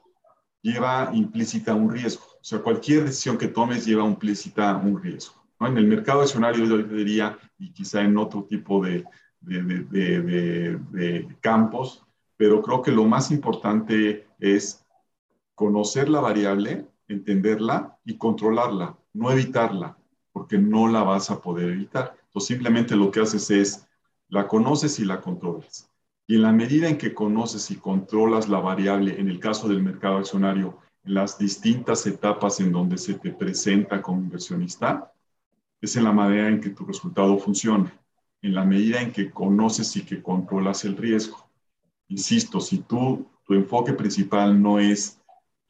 lleva 0.62 1.10
implícita 1.12 1.74
un 1.74 1.90
riesgo. 1.90 2.24
O 2.24 2.44
sea, 2.44 2.60
cualquier 2.60 3.04
decisión 3.04 3.36
que 3.36 3.48
tomes 3.48 3.84
lleva 3.84 4.04
implícita 4.04 4.76
un 4.76 5.00
riesgo. 5.00 5.34
En 5.60 5.76
el 5.76 5.86
mercado 5.86 6.22
accionario 6.22 6.64
yo 6.64 6.78
diría, 6.78 7.38
y 7.58 7.72
quizá 7.72 8.02
en 8.02 8.16
otro 8.16 8.44
tipo 8.44 8.82
de, 8.82 9.04
de 9.40 11.36
campos, 11.40 12.04
pero 12.36 12.62
creo 12.62 12.82
que 12.82 12.92
lo 12.92 13.04
más 13.04 13.30
importante 13.30 14.26
es 14.38 14.84
conocer 15.54 16.08
la 16.08 16.20
variable, 16.20 16.86
entenderla 17.08 17.98
y 18.04 18.16
controlarla, 18.18 18.96
no 19.14 19.30
evitarla 19.30 19.96
porque 20.36 20.58
no 20.58 20.86
la 20.86 21.02
vas 21.02 21.30
a 21.30 21.40
poder 21.40 21.70
evitar. 21.70 22.14
Entonces 22.26 22.48
simplemente 22.48 22.94
lo 22.94 23.10
que 23.10 23.20
haces 23.20 23.50
es, 23.50 23.88
la 24.28 24.46
conoces 24.46 24.98
y 24.98 25.06
la 25.06 25.22
controlas. 25.22 25.90
Y 26.26 26.34
en 26.34 26.42
la 26.42 26.52
medida 26.52 26.90
en 26.90 26.98
que 26.98 27.14
conoces 27.14 27.70
y 27.70 27.76
controlas 27.76 28.46
la 28.46 28.60
variable, 28.60 29.18
en 29.18 29.30
el 29.30 29.40
caso 29.40 29.66
del 29.66 29.82
mercado 29.82 30.18
accionario, 30.18 30.76
en 31.04 31.14
las 31.14 31.38
distintas 31.38 32.06
etapas 32.06 32.60
en 32.60 32.70
donde 32.70 32.98
se 32.98 33.14
te 33.14 33.30
presenta 33.30 34.02
como 34.02 34.20
inversionista, 34.20 35.10
es 35.80 35.96
en 35.96 36.04
la 36.04 36.12
manera 36.12 36.48
en 36.48 36.60
que 36.60 36.68
tu 36.68 36.84
resultado 36.84 37.38
funciona, 37.38 37.90
en 38.42 38.54
la 38.54 38.66
medida 38.66 39.00
en 39.00 39.12
que 39.12 39.30
conoces 39.30 39.96
y 39.96 40.04
que 40.04 40.20
controlas 40.22 40.84
el 40.84 40.98
riesgo. 40.98 41.48
Insisto, 42.08 42.60
si 42.60 42.80
tú, 42.80 43.26
tu 43.46 43.54
enfoque 43.54 43.94
principal 43.94 44.60
no 44.60 44.80
es 44.80 45.18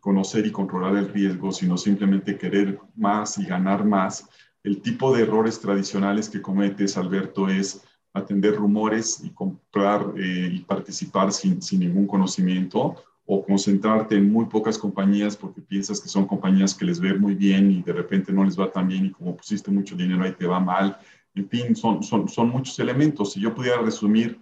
conocer 0.00 0.44
y 0.44 0.50
controlar 0.50 0.96
el 0.96 1.08
riesgo, 1.08 1.52
sino 1.52 1.76
simplemente 1.76 2.36
querer 2.36 2.80
más 2.96 3.38
y 3.38 3.44
ganar 3.44 3.84
más, 3.84 4.28
el 4.66 4.82
tipo 4.82 5.14
de 5.14 5.22
errores 5.22 5.60
tradicionales 5.60 6.28
que 6.28 6.42
cometes, 6.42 6.96
Alberto, 6.96 7.48
es 7.48 7.84
atender 8.12 8.56
rumores 8.56 9.22
y 9.22 9.30
comprar 9.30 10.12
eh, 10.16 10.50
y 10.52 10.58
participar 10.62 11.32
sin, 11.32 11.62
sin 11.62 11.80
ningún 11.80 12.08
conocimiento 12.08 12.96
o 13.26 13.44
concentrarte 13.44 14.16
en 14.16 14.32
muy 14.32 14.46
pocas 14.46 14.76
compañías 14.76 15.36
porque 15.36 15.60
piensas 15.60 16.00
que 16.00 16.08
son 16.08 16.26
compañías 16.26 16.74
que 16.74 16.84
les 16.84 16.98
ve 16.98 17.14
muy 17.14 17.36
bien 17.36 17.70
y 17.70 17.80
de 17.80 17.92
repente 17.92 18.32
no 18.32 18.42
les 18.42 18.58
va 18.58 18.72
tan 18.72 18.88
bien 18.88 19.06
y 19.06 19.12
como 19.12 19.36
pusiste 19.36 19.70
mucho 19.70 19.94
dinero 19.94 20.24
ahí 20.24 20.32
te 20.32 20.48
va 20.48 20.58
mal. 20.58 20.98
En 21.36 21.48
fin, 21.48 21.76
son, 21.76 22.02
son, 22.02 22.28
son 22.28 22.48
muchos 22.48 22.76
elementos. 22.80 23.34
Si 23.34 23.40
yo 23.40 23.54
pudiera 23.54 23.80
resumir 23.80 24.40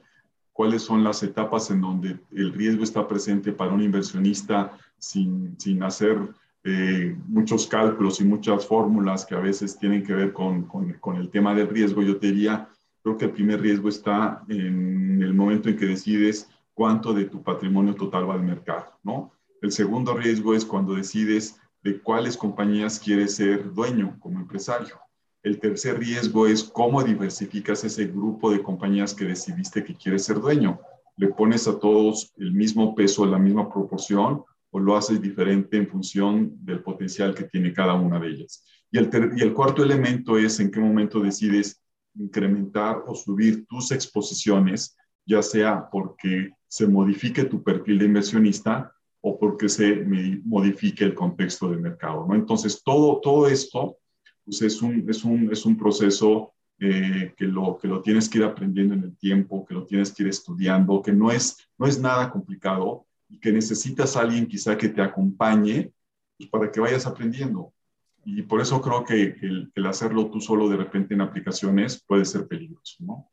cuáles 0.55 0.81
son 0.81 1.05
las 1.05 1.23
etapas 1.23 1.71
en 1.71 1.83
donde 1.83 2.19
el 2.33 2.55
riesgo 2.55 2.83
está 2.83 3.07
presente 3.07 3.53
para 3.53 3.75
un 3.75 3.83
inversionista 3.83 4.73
sin, 4.97 5.55
sin 5.61 5.83
hacer 5.83 6.17
eh, 6.65 7.15
muchos 7.29 7.67
cálculos 7.67 8.21
y 8.21 8.25
muchas 8.25 8.67
fórmulas 8.67 9.27
que 9.27 9.35
a 9.35 9.41
veces 9.41 9.79
tienen 9.79 10.03
que 10.03 10.15
ver 10.15 10.33
con, 10.33 10.63
con, 10.65 10.93
con, 10.95 11.17
el 11.17 11.29
tema 11.29 11.55
del 11.55 11.69
riesgo, 11.69 12.01
yo 12.01 12.17
te 12.17 12.29
diría, 12.29 12.69
creo 13.03 13.19
que 13.19 13.27
el 13.27 13.33
primer 13.33 13.61
riesgo 13.61 13.91
está 13.91 14.43
en 14.49 15.23
el 15.23 15.35
momento 15.35 15.69
en 15.69 15.77
que 15.77 15.85
decides 15.85 16.49
cuánto 16.73 17.13
de 17.13 17.27
tu 17.27 17.43
patrimonio 17.43 17.95
total 17.95 18.29
va 18.29 18.35
al 18.35 18.43
mercado, 18.43 18.87
¿no? 19.03 19.31
El 19.61 19.73
segundo 19.73 20.15
riesgo 20.15 20.55
es 20.55 20.65
cuando 20.65 20.95
decides 20.95 21.61
de 21.83 22.01
cuáles 22.01 22.37
compañías 22.37 22.99
quieres 22.99 23.37
ser 23.37 23.73
dueño 23.73 24.17
como 24.19 24.41
empresario. 24.41 24.99
El 25.43 25.61
tercer 25.61 25.99
riesgo 25.99 26.47
es 26.47 26.65
cómo 26.65 27.03
diversificas 27.03 27.85
ese 27.85 28.07
grupo 28.07 28.51
de 28.51 28.63
compañías 28.63 29.13
que 29.13 29.27
decidiste 29.27 29.85
que 29.85 29.95
quieres 29.95 30.25
ser 30.25 30.41
dueño. 30.41 30.81
¿Le 31.17 31.29
pones 31.29 31.69
a 31.69 31.79
todos 31.79 32.33
el 32.39 32.53
mismo 32.53 32.95
peso, 32.95 33.27
la 33.27 33.39
misma 33.39 33.71
proporción 33.71 34.45
o 34.75 34.81
lo 34.81 34.97
haces 34.97 35.23
diferente 35.23 35.77
en 35.77 35.87
función 35.87 36.53
del 36.65 36.83
potencial 36.83 37.33
que 37.33 37.45
tiene 37.45 37.73
cada 37.73 37.95
una 37.95 38.19
de 38.19 38.27
ellas. 38.27 38.65
Y 38.91 38.99
el, 38.99 39.09
y 39.37 39.43
el 39.43 39.55
cuarto 39.55 39.85
elemento 39.85 40.37
es 40.37 40.59
en 40.59 40.73
qué 40.73 40.81
momento 40.81 41.21
decides 41.21 41.81
incrementar 42.17 43.05
o 43.07 43.15
subir 43.15 43.67
tus 43.67 43.93
exposiciones, 43.93 44.97
ya 45.25 45.43
sea 45.43 45.89
porque 45.93 46.51
se 46.67 46.89
modifique 46.89 47.45
tu 47.45 47.63
perfil 47.63 48.01
de 48.01 48.07
inversionista 48.07 48.93
o 49.21 49.39
porque 49.39 49.69
se 49.69 50.05
modifique 50.45 51.05
el 51.05 51.15
contexto 51.15 51.71
del 51.71 51.81
mercado. 51.81 52.27
¿no? 52.27 52.35
Entonces, 52.35 52.83
todo, 52.83 53.21
todo 53.21 53.47
esto 53.47 53.99
pues 54.45 54.61
es, 54.61 54.83
un, 54.83 55.09
es, 55.09 55.23
un, 55.23 55.53
es 55.53 55.65
un 55.65 55.79
proceso 55.79 56.53
eh, 56.81 57.33
que, 57.37 57.45
lo, 57.45 57.79
que 57.81 57.87
lo 57.87 58.03
tienes 58.03 58.29
que 58.29 58.39
ir 58.39 58.45
aprendiendo 58.45 58.95
en 58.95 59.05
el 59.05 59.17
tiempo, 59.17 59.65
que 59.65 59.75
lo 59.75 59.87
tienes 59.87 60.13
que 60.13 60.25
ir 60.25 60.31
estudiando, 60.31 61.01
que 61.01 61.13
no 61.13 61.31
es, 61.31 61.59
no 61.79 61.87
es 61.87 62.01
nada 62.01 62.29
complicado 62.33 63.07
y 63.35 63.41
que 63.41 63.53
necesitas 63.53 64.17
a 64.17 64.21
alguien 64.21 64.47
quizá 64.47 64.79
que 64.79 64.89
te 64.89 65.03
acompañe 65.03 65.91
para 66.51 66.71
que 66.71 66.81
vayas 66.81 67.07
aprendiendo. 67.07 67.73
Y 68.25 68.43
por 68.43 68.61
eso 68.61 68.81
creo 68.81 69.05
que 69.05 69.37
el, 69.43 69.87
hacerlo 69.87 70.31
tú 70.31 70.41
solo 70.41 70.69
de 70.69 70.77
repente 70.77 71.15
en 71.15 71.21
aplicaciones 71.21 72.03
puede 72.07 72.25
ser 72.25 72.47
peligroso, 72.47 72.97
¿no? 73.01 73.31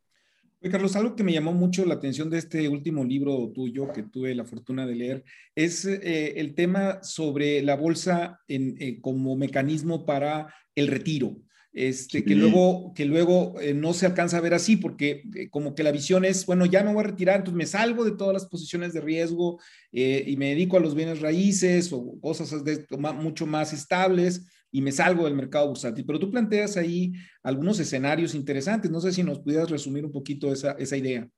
Carlos, 0.70 0.94
algo 0.94 1.16
que 1.16 1.24
me 1.24 1.32
llamó 1.32 1.52
mucho 1.52 1.84
la 1.84 1.94
atención 1.94 2.30
de 2.30 2.38
este 2.38 2.68
último 2.68 3.02
libro 3.02 3.50
tuyo 3.52 3.92
que 3.92 4.04
tuve 4.04 4.32
la 4.32 4.44
fortuna 4.44 4.86
de 4.86 4.94
leer 4.94 5.24
es 5.56 5.84
eh, 5.84 6.38
el 6.38 6.54
tema 6.54 7.02
sobre 7.02 7.62
la 7.62 7.74
bolsa 7.74 8.38
en, 8.46 8.76
eh, 8.78 9.00
como 9.00 9.34
mecanismo 9.34 10.06
para 10.06 10.54
el 10.76 10.86
retiro 10.86 11.36
este, 11.72 12.22
que 12.22 12.34
luego, 12.34 12.92
que 12.94 13.06
luego 13.06 13.58
eh, 13.60 13.72
no 13.72 13.94
se 13.94 14.04
alcanza 14.04 14.36
a 14.36 14.42
ver 14.42 14.52
así, 14.52 14.76
porque 14.76 15.22
eh, 15.34 15.48
como 15.48 15.74
que 15.74 15.82
la 15.82 15.90
visión 15.90 16.24
es, 16.24 16.44
bueno, 16.44 16.66
ya 16.66 16.82
me 16.84 16.92
voy 16.92 17.00
a 17.02 17.08
retirar, 17.08 17.36
entonces 17.36 17.56
me 17.56 17.66
salgo 17.66 18.04
de 18.04 18.12
todas 18.12 18.34
las 18.34 18.46
posiciones 18.46 18.92
de 18.92 19.00
riesgo 19.00 19.58
eh, 19.90 20.22
y 20.26 20.36
me 20.36 20.50
dedico 20.50 20.76
a 20.76 20.80
los 20.80 20.94
bienes 20.94 21.20
raíces 21.20 21.90
o 21.92 22.20
cosas 22.20 22.62
de, 22.62 22.86
mucho 23.14 23.46
más 23.46 23.72
estables 23.72 24.46
y 24.70 24.82
me 24.82 24.92
salgo 24.92 25.24
del 25.24 25.34
mercado 25.34 25.68
bursátil. 25.68 26.04
Pero 26.04 26.18
tú 26.18 26.30
planteas 26.30 26.76
ahí 26.76 27.12
algunos 27.42 27.78
escenarios 27.78 28.34
interesantes. 28.34 28.90
No 28.90 29.00
sé 29.00 29.12
si 29.12 29.22
nos 29.22 29.38
pudieras 29.40 29.70
resumir 29.70 30.04
un 30.04 30.12
poquito 30.12 30.52
esa, 30.52 30.72
esa 30.72 30.96
idea. 30.96 31.28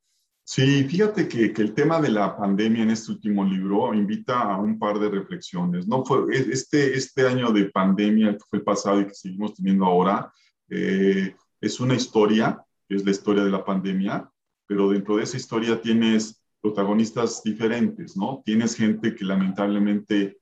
Sí, 0.46 0.85
fíjate 0.85 1.26
que, 1.26 1.54
el 1.57 1.72
tema 1.72 2.00
de 2.02 2.11
la 2.11 2.37
pandemia 2.37 2.83
en 2.83 2.90
este 2.90 3.12
último 3.12 3.44
libro 3.44 3.94
invita 3.94 4.42
a 4.42 4.59
un 4.59 4.78
par 4.78 4.98
de 4.98 5.09
reflexiones. 5.09 5.88
No 5.88 6.04
fue 6.04 6.26
este, 6.37 6.94
este 6.96 7.26
año 7.26 7.50
de 7.50 7.70
pandemia 7.70 8.33
que 8.33 8.44
fue 8.50 8.59
el 8.59 8.64
pasado 8.64 9.00
y 9.00 9.07
que 9.07 9.14
seguimos 9.14 9.54
teniendo 9.54 9.87
ahora, 9.87 10.30
eh, 10.68 11.35
es 11.62 11.80
una 11.80 11.94
historia, 11.94 12.62
es 12.90 13.07
la 13.07 13.11
historia 13.11 13.42
de 13.42 13.50
la 13.50 13.64
pandemia, 13.64 14.30
pero 14.66 14.90
dentro 14.90 15.16
de 15.16 15.22
esa 15.22 15.38
historia 15.38 15.80
tienes 15.80 16.42
protagonistas 16.61 17.42
diferentes, 17.42 18.14
¿no? 18.14 18.42
Tienes 18.44 18.76
gente 18.76 19.14
que 19.14 19.24
lamentablemente 19.24 20.38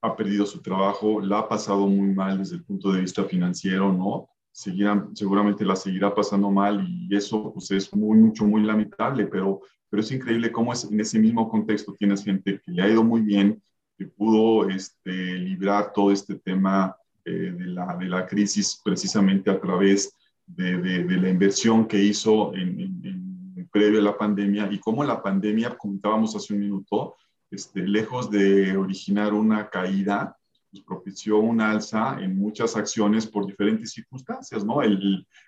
ha 0.00 0.16
perdido 0.16 0.46
su 0.46 0.62
trabajo, 0.62 1.20
la 1.20 1.40
ha 1.40 1.48
pasado 1.48 1.86
muy 1.86 2.14
mal 2.14 2.38
desde 2.38 2.56
el 2.56 2.64
punto 2.64 2.92
de 2.92 3.02
vista 3.02 3.24
financiero, 3.24 3.92
¿no? 3.92 4.28
Seguramente 4.54 5.64
la 5.64 5.74
seguirá 5.74 6.14
pasando 6.14 6.48
mal 6.48 6.86
y 6.88 7.14
eso 7.14 7.52
pues, 7.52 7.70
es 7.72 7.92
muy, 7.92 8.16
mucho, 8.16 8.44
muy 8.44 8.62
lamentable, 8.62 9.26
pero, 9.26 9.60
pero 9.90 10.00
es 10.00 10.12
increíble 10.12 10.52
cómo 10.52 10.72
es, 10.72 10.84
en 10.84 11.00
ese 11.00 11.18
mismo 11.18 11.48
contexto 11.48 11.92
tienes 11.98 12.22
gente 12.22 12.60
que 12.64 12.70
le 12.70 12.82
ha 12.82 12.88
ido 12.88 13.02
muy 13.02 13.20
bien, 13.20 13.60
que 13.98 14.06
pudo 14.06 14.68
este, 14.68 15.10
librar 15.10 15.92
todo 15.92 16.12
este 16.12 16.36
tema 16.36 16.96
eh, 17.24 17.52
de, 17.56 17.66
la, 17.66 17.96
de 17.96 18.06
la 18.06 18.26
crisis 18.26 18.80
precisamente 18.84 19.50
a 19.50 19.60
través 19.60 20.16
de, 20.46 20.78
de, 20.78 21.16
la 21.16 21.30
inversión 21.30 21.86
que 21.86 21.98
hizo 21.98 22.54
en, 22.54 22.80
en, 22.80 23.68
previo 23.72 23.98
a 23.98 24.02
la 24.02 24.16
pandemia 24.16 24.70
y 24.70 24.78
cómo 24.78 25.02
la 25.02 25.20
pandemia, 25.20 25.76
comentábamos 25.76 26.36
hace 26.36 26.54
un 26.54 26.60
minuto, 26.60 27.16
este, 27.50 27.80
lejos 27.80 28.30
de 28.30 28.76
originar 28.76 29.34
una 29.34 29.68
caída, 29.68 30.36
pues, 30.74 30.84
propició 30.84 31.38
un 31.38 31.60
alza 31.60 32.18
en 32.20 32.36
muchas 32.36 32.76
acciones 32.76 33.28
por 33.28 33.46
diferentes 33.46 33.92
circunstancias, 33.92 34.64
¿no? 34.64 34.80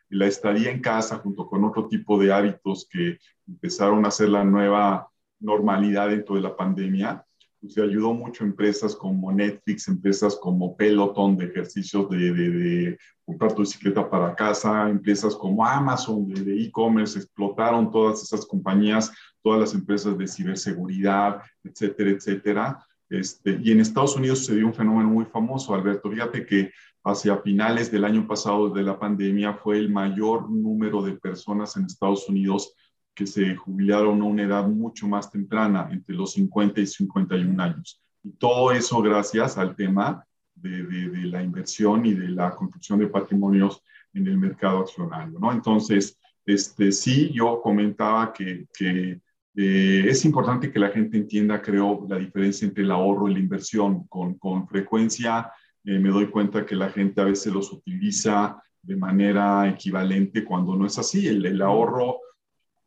La 0.09 0.27
estadía 0.27 0.71
en 0.71 0.81
casa 0.81 1.19
junto 1.19 1.49
con 1.49 1.65
otro 1.65 1.89
tipo 1.89 2.17
de 2.17 2.33
hábitos 2.33 2.87
que 2.89 3.19
empezaron 3.49 4.07
a 4.07 4.13
ser 4.13 4.29
la 4.29 4.45
nueva 4.45 5.09
normalidad 5.41 6.11
dentro 6.11 6.37
de 6.37 6.43
la 6.43 6.57
pandemia, 6.57 7.25
pues 7.61 7.77
ayudó 7.77 8.15
mucho 8.15 8.45
a 8.45 8.47
empresas 8.47 8.95
como 8.95 9.33
Netflix, 9.33 9.89
empresas 9.89 10.37
como 10.37 10.77
Peloton 10.77 11.37
de 11.37 11.47
ejercicios 11.47 12.09
de, 12.09 12.97
comprar 13.25 13.53
tu 13.53 13.63
bicicleta 13.63 14.09
para 14.09 14.37
casa, 14.37 14.89
empresas 14.89 15.35
como 15.35 15.67
Amazon 15.67 16.29
de 16.29 16.63
e-commerce, 16.63 17.19
explotaron 17.19 17.91
todas 17.91 18.23
esas 18.23 18.47
compañías, 18.47 19.11
todas 19.43 19.59
las 19.59 19.75
empresas 19.75 20.17
de 20.17 20.29
ciberseguridad, 20.29 21.43
etcétera, 21.65 22.11
etcétera 22.11 22.87
este, 23.09 23.59
y 23.63 23.73
en 23.73 23.81
Estados 23.81 24.17
Unidos 24.17 24.41
sucedió 24.41 24.67
un 24.67 24.75
fenómeno 24.75 25.09
muy 25.09 25.25
famoso, 25.27 25.75
Alberto. 25.75 26.11
Fíjate 26.11 26.45
que 26.45 26.73
hacia 27.05 27.39
finales 27.39 27.91
del 27.91 28.05
año 28.05 28.27
pasado 28.27 28.69
de 28.71 28.83
la 28.83 28.99
pandemia 28.99 29.55
fue 29.55 29.79
el 29.79 29.91
mayor 29.91 30.51
número 30.51 31.03
de 31.03 31.13
personas 31.13 31.77
en 31.77 31.85
Estados 31.85 32.29
Unidos 32.29 32.75
que 33.15 33.27
se 33.27 33.57
jubilaron 33.57 34.21
a 34.21 34.25
una 34.25 34.43
edad 34.43 34.67
mucho 34.69 35.09
más 35.09 35.31
temprana, 35.31 35.89
entre 35.91 36.15
los 36.15 36.33
50 36.33 36.81
y 36.81 36.87
51 36.87 37.63
años. 37.63 38.03
Y 38.23 38.33
todo 38.33 38.73
eso 38.73 39.01
gracias 39.01 39.57
al 39.57 39.75
tema 39.75 40.27
de, 40.55 40.83
de, 40.85 41.27
la 41.27 41.43
inversión 41.43 42.05
y 42.05 42.13
de 42.13 42.29
la 42.29 42.55
construcción 42.55 42.99
de 42.99 43.07
patrimonios 43.07 43.83
en 44.13 44.27
el 44.27 44.37
mercado 44.37 44.81
accionario, 44.81 45.39
¿no? 45.39 45.53
Entonces, 45.53 46.19
este, 46.45 46.93
sí, 46.93 47.31
yo 47.33 47.61
comentaba 47.63 48.33
que, 48.33 48.67
que 48.77 49.21
eh, 49.59 50.05
es 50.07 50.25
importante 50.27 50.71
que 50.71 50.79
la 50.79 50.91
gente 50.91 51.17
entienda, 51.17 51.63
creo, 51.63 52.07
la 52.09 52.19
diferencia 52.19 52.69
entre 52.69 52.85
el 52.85 52.91
ahorro 52.91 53.29
y 53.29 53.33
la 53.33 53.41
inversión. 53.41 54.07
Con, 54.07 54.35
con 54.35 54.69
frecuencia 54.69 55.51
eh, 55.83 55.99
me 55.99 56.11
doy 56.11 56.31
cuenta 56.31 56.67
que 56.67 56.77
la 56.77 56.91
gente 56.91 57.23
a 57.23 57.25
veces 57.25 57.53
los 57.53 57.73
utiliza 57.73 58.63
de 58.83 58.97
manera 58.97 59.67
equivalente 59.69 60.45
cuando 60.45 60.77
no 60.77 60.87
es 60.87 60.99
así. 60.99 61.27
El, 61.27 61.47
el 61.47 61.63
ahorro 61.63 62.19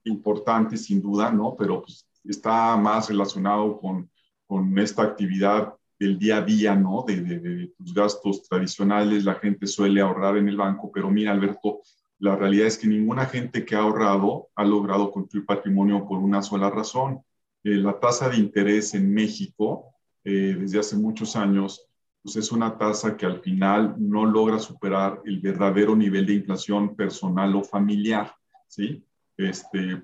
importante, 0.03 0.77
sin 0.77 1.01
duda, 1.01 1.31
¿no? 1.31 1.55
Pero 1.57 1.81
pues, 1.81 2.07
está 2.23 2.77
más 2.77 3.09
relacionado 3.09 3.79
con, 3.79 4.07
con 4.45 4.77
esta 4.77 5.01
actividad 5.01 5.73
del 5.99 6.19
día 6.19 6.37
a 6.37 6.41
día, 6.41 6.75
¿no? 6.75 7.03
De, 7.05 7.19
de, 7.19 7.39
de, 7.39 7.67
tus 7.77 7.93
gastos 7.95 8.47
tradicionales, 8.47 9.25
la 9.25 9.35
gente 9.35 9.65
suele 9.65 10.01
ahorrar 10.01 10.37
en 10.37 10.47
el 10.47 10.55
banco, 10.55 10.91
pero 10.93 11.09
mira, 11.09 11.31
Alberto, 11.31 11.81
la 12.19 12.35
realidad 12.35 12.67
es 12.67 12.77
que 12.77 12.87
ninguna 12.87 13.25
gente 13.25 13.65
que 13.65 13.75
ha 13.75 13.79
ahorrado 13.79 14.49
ha 14.55 14.65
logrado 14.65 15.11
construir 15.11 15.45
patrimonio 15.45 16.05
por 16.05 16.19
una 16.19 16.41
sola 16.41 16.69
razón. 16.69 17.21
Eh, 17.63 17.75
la 17.75 17.99
tasa 17.99 18.29
de 18.29 18.37
interés 18.37 18.93
en 18.93 19.13
México 19.13 19.95
eh, 20.23 20.55
desde 20.59 20.79
hace 20.79 20.95
muchos 20.97 21.35
años 21.35 21.85
pues 22.21 22.35
es 22.35 22.51
una 22.51 22.77
tasa 22.77 23.15
que 23.15 23.25
al 23.25 23.39
final 23.39 23.95
no 23.97 24.25
logra 24.25 24.59
superar 24.59 25.21
el 25.23 25.39
verdadero 25.39 25.95
nivel 25.95 26.25
de 26.25 26.33
inflación 26.33 26.93
personal 26.95 27.55
o 27.55 27.63
familiar. 27.63 28.33
¿sí? 28.67 29.01
Este, 29.37 30.03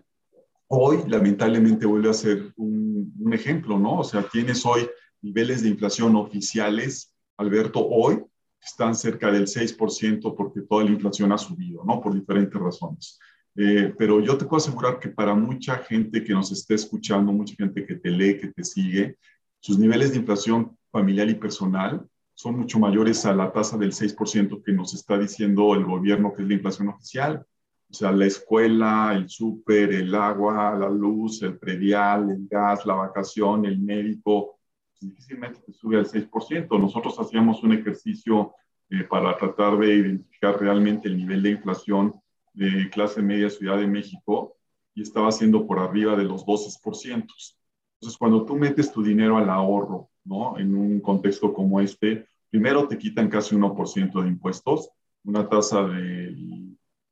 hoy, 0.67 0.99
lamentablemente, 1.08 1.86
vuelve 1.86 2.10
a 2.10 2.13
ser 2.13 2.54
un, 2.56 3.13
un 3.19 3.34
ejemplo, 3.34 3.78
¿no? 3.78 3.99
O 3.99 4.04
sea, 4.06 4.23
tienes 4.23 4.65
hoy 4.65 4.88
niveles 5.21 5.62
de 5.62 5.69
inflación 5.69 6.15
oficiales, 6.15 7.13
Alberto, 7.38 7.86
hoy 7.86 8.23
están 8.61 8.95
cerca 8.95 9.31
del 9.31 9.47
6% 9.47 10.35
porque 10.35 10.61
toda 10.61 10.83
la 10.83 10.91
inflación 10.91 11.31
ha 11.31 11.37
subido, 11.37 11.83
¿no? 11.85 12.01
Por 12.01 12.13
diferentes 12.13 12.59
razones. 12.59 13.19
Eh, 13.55 13.93
pero 13.97 14.19
yo 14.19 14.37
te 14.37 14.45
puedo 14.45 14.57
asegurar 14.57 14.99
que 14.99 15.09
para 15.09 15.33
mucha 15.33 15.77
gente 15.77 16.23
que 16.23 16.33
nos 16.33 16.51
esté 16.51 16.75
escuchando, 16.75 17.31
mucha 17.31 17.55
gente 17.55 17.85
que 17.85 17.95
te 17.95 18.09
lee, 18.09 18.37
que 18.37 18.47
te 18.47 18.63
sigue, 18.63 19.17
sus 19.59 19.79
niveles 19.79 20.11
de 20.11 20.17
inflación 20.17 20.77
familiar 20.91 21.29
y 21.29 21.35
personal 21.35 22.05
son 22.33 22.59
mucho 22.59 22.79
mayores 22.79 23.25
a 23.25 23.33
la 23.33 23.51
tasa 23.51 23.77
del 23.77 23.93
6% 23.93 24.61
que 24.61 24.73
nos 24.73 24.93
está 24.93 25.17
diciendo 25.17 25.73
el 25.73 25.85
gobierno 25.85 26.33
que 26.33 26.41
es 26.41 26.47
la 26.47 26.53
inflación 26.53 26.89
oficial. 26.89 27.45
O 27.89 27.93
sea, 27.93 28.11
la 28.11 28.25
escuela, 28.25 29.13
el 29.15 29.29
súper, 29.29 29.93
el 29.93 30.13
agua, 30.13 30.75
la 30.77 30.89
luz, 30.89 31.41
el 31.43 31.57
predial, 31.57 32.29
el 32.29 32.47
gas, 32.49 32.85
la 32.85 32.95
vacación, 32.95 33.65
el 33.65 33.79
médico, 33.79 34.54
difícilmente 35.01 35.60
te 35.62 35.73
sube 35.73 35.97
al 35.97 36.05
6%. 36.05 36.79
Nosotros 36.79 37.19
hacíamos 37.19 37.63
un 37.63 37.73
ejercicio 37.73 38.53
eh, 38.89 39.03
para 39.03 39.38
tratar 39.38 39.77
de 39.77 39.95
identificar 39.95 40.60
realmente 40.60 41.08
el 41.08 41.17
nivel 41.17 41.43
de 41.43 41.51
inflación 41.51 42.13
de 42.53 42.89
clase 42.89 43.21
media 43.21 43.49
Ciudad 43.49 43.77
de 43.77 43.88
México 43.88 44.55
y 44.93 45.01
estaba 45.01 45.29
haciendo 45.29 45.67
por 45.67 45.79
arriba 45.79 46.15
de 46.15 46.23
los 46.23 46.45
12%. 46.45 47.12
Entonces, 47.12 48.17
cuando 48.17 48.45
tú 48.45 48.55
metes 48.55 48.91
tu 48.91 49.03
dinero 49.03 49.38
al 49.38 49.49
ahorro, 49.49 50.10
¿no? 50.23 50.58
En 50.58 50.75
un 50.75 50.99
contexto 50.99 51.53
como 51.53 51.81
este, 51.81 52.27
primero 52.49 52.88
te 52.88 52.97
quitan 52.97 53.29
casi 53.29 53.55
1% 53.55 54.21
de 54.21 54.27
impuestos, 54.27 54.89
una 55.23 55.49
tasa 55.49 55.86
de 55.88 56.36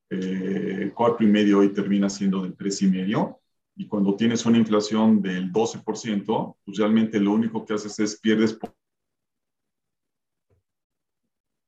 eh, 0.10 0.91
cuatro 0.93 1.26
y 1.26 1.30
medio 1.30 1.60
hoy 1.60 1.74
termina 1.74 2.10
siendo 2.10 2.43
del 2.43 2.56
tres 2.56 2.82
y 3.75 3.83
y 3.83 3.88
cuando 3.88 4.15
tienes 4.15 4.45
una 4.45 4.57
inflación 4.57 5.21
del 5.21 5.51
12%, 5.51 6.57
pues 6.63 6.77
realmente 6.77 7.19
lo 7.19 7.31
único 7.31 7.65
que 7.65 7.73
haces 7.73 7.99
es 7.99 8.19
pierdes 8.19 8.57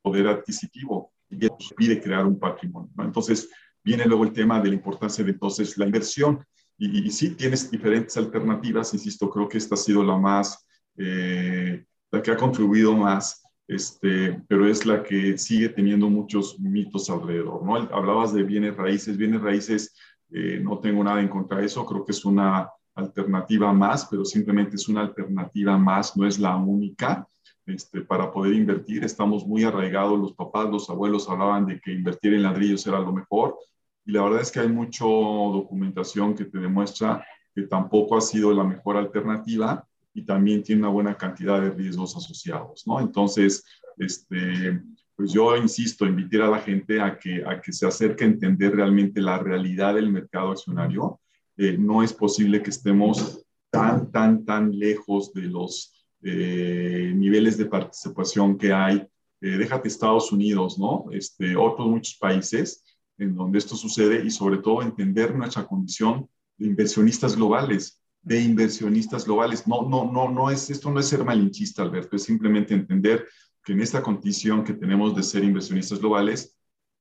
poder 0.02 0.28
adquisitivo 0.28 1.12
y 1.30 1.38
pide 1.76 2.02
crear 2.02 2.26
un 2.26 2.38
patrimonio. 2.38 2.92
Entonces, 3.00 3.50
viene 3.84 4.06
luego 4.06 4.24
el 4.24 4.34
tema 4.34 4.60
de 4.62 4.70
la 4.70 4.76
importancia 4.76 5.24
de 5.24 5.32
entonces 5.32 5.78
la 5.78 5.86
inversión. 5.86 6.46
Y, 6.78 7.10
sí, 7.12 7.36
tienes 7.36 7.72
diferentes 7.72 8.18
alternativas, 8.18 8.94
insisto, 8.94 9.30
creo 9.30 9.48
que 9.48 9.58
esta 9.58 9.76
ha 9.76 9.78
sido 9.78 10.04
la 10.04 10.18
más, 10.18 10.68
eh, 10.98 11.86
la 12.12 12.22
que 12.22 12.32
ha 12.32 12.38
contribuido 12.38 12.94
más, 12.94 13.42
este, 13.68 14.42
pero 14.48 14.68
es 14.68 14.86
la 14.86 15.02
que 15.02 15.38
sigue 15.38 15.70
teniendo 15.70 16.10
muchos 16.10 16.60
mitos 16.60 17.10
alrededor, 17.10 17.64
¿no? 17.64 17.76
Hablabas 17.76 18.34
de 18.34 18.44
bienes 18.44 18.76
raíces, 18.76 19.18
bienes 19.18 19.42
raíces, 19.42 19.96
eh, 20.36 20.60
no 20.62 20.80
tengo 20.80 21.04
nada 21.04 21.22
en 21.22 21.30
contra 21.30 21.60
de 21.60 21.66
eso, 21.66 21.86
creo 21.86 22.06
que 22.06 22.12
es 22.12 22.26
una 22.26 22.70
alternativa 22.94 23.72
más, 23.74 24.06
pero 24.06 24.26
simplemente 24.26 24.76
es 24.76 24.88
una 24.90 25.02
alternativa 25.02 25.78
más, 25.78 26.16
no 26.18 26.28
es 26.28 26.40
la 26.40 26.56
única. 26.56 27.28
Este, 27.66 28.02
para 28.02 28.32
poder 28.32 28.54
invertir. 28.54 29.04
Estamos 29.04 29.44
muy 29.48 29.64
arraigados, 29.64 30.20
los 30.20 30.34
papás, 30.34 30.70
los 30.70 30.88
abuelos 30.88 31.28
hablaban 31.28 31.66
de 31.66 31.80
que 31.80 31.94
invertir 31.94 32.36
en 32.36 32.44
ladrillos 32.44 32.86
era 32.86 33.00
lo 33.00 33.12
mejor 33.12 33.58
y 34.06 34.12
la 34.12 34.22
verdad 34.22 34.42
es 34.42 34.52
que 34.52 34.60
hay 34.60 34.68
mucha 34.68 35.04
documentación 35.04 36.36
que 36.36 36.46
te 36.46 36.60
demuestra 36.60 37.26
que 37.54 37.64
tampoco 37.64 38.18
ha 38.18 38.22
sido 38.22 38.54
la 38.54 38.64
mejor 38.64 38.98
alternativa 38.98 39.88
y 40.14 40.24
también 40.24 40.62
tiene 40.62 40.82
una 40.82 40.92
buena 40.92 41.18
cantidad 41.18 41.60
de 41.60 41.72
riesgos 41.72 42.16
asociados, 42.16 42.86
¿no? 42.86 43.00
Entonces, 43.00 43.66
este, 43.98 44.82
pues 45.16 45.32
yo 45.32 45.56
insisto, 45.56 46.06
invitar 46.06 46.42
a 46.42 46.50
la 46.50 46.60
gente 46.60 47.00
a 47.00 47.18
que, 47.18 47.44
a 47.46 47.62
que 47.62 47.72
se 47.72 47.88
acerque 47.88 48.24
a 48.24 48.28
entender 48.28 48.76
realmente 48.76 49.22
la 49.22 49.38
realidad 49.38 49.96
del 49.96 50.12
mercado 50.12 50.52
accionario. 50.52 51.20
Eh, 51.58 51.78
no 51.78 52.04
es 52.04 52.12
posible 52.12 52.62
que 52.62 52.70
estemos 52.70 53.46
tan, 53.70 54.12
tan, 54.12 54.44
tan 54.44 54.78
lejos 54.78 55.34
de 55.34 55.44
los 55.44 55.94
eh, 56.22 57.14
niveles 57.16 57.58
de 57.58 57.66
participación 57.66 58.58
que 58.58 58.74
hay. 58.74 59.08
Eh, 59.40 59.58
déjate 59.58 59.88
Estados 59.88 60.32
Unidos, 60.32 60.78
¿no? 60.78 61.06
Este, 61.12 61.56
otros 61.56 61.88
muchos 61.88 62.16
países 62.16 62.84
en 63.18 63.36
donde 63.36 63.60
esto 63.60 63.76
sucede 63.76 64.26
y 64.26 64.30
sobre 64.30 64.58
todo 64.58 64.82
entender 64.82 65.34
nuestra 65.34 65.66
condición 65.66 66.28
de 66.58 66.68
inversionistas 66.68 67.36
globales, 67.36 68.02
de 68.22 68.42
inversionistas 68.42 69.26
globales. 69.26 69.66
No, 69.68 69.88
no, 69.88 70.12
no, 70.12 70.30
no 70.30 70.50
es, 70.50 70.70
esto 70.70 70.92
no 70.92 71.00
es 71.00 71.08
ser 71.08 71.24
malinchista, 71.24 71.84
Alberto, 71.84 72.18
es 72.18 72.24
simplemente 72.24 72.74
entender 72.74 73.26
que 73.66 73.74
en 73.74 73.82
esta 73.82 74.04
condición 74.04 74.64
que 74.64 74.74
tenemos 74.74 75.16
de 75.16 75.24
ser 75.24 75.44
inversionistas 75.44 76.00
globales, 76.00 76.56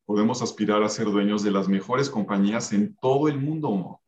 podemos 0.07 0.41
aspirar 0.41 0.83
a 0.83 0.89
ser 0.89 1.05
dueños 1.07 1.45
de 1.45 1.51
las 1.51 1.69
mejores 1.69 2.09
compañías 2.09 2.73
en 2.73 2.97
todo 2.97 3.29
el 3.29 3.39
mundo, 3.39 4.01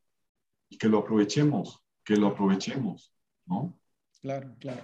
Y 0.69 0.79
que 0.79 0.89
lo 0.89 0.99
aprovechemos, 0.99 1.85
que 2.03 2.17
lo 2.17 2.29
aprovechemos, 2.29 3.13
¿no? 3.45 3.79
Claro, 4.21 4.57
claro. 4.59 4.81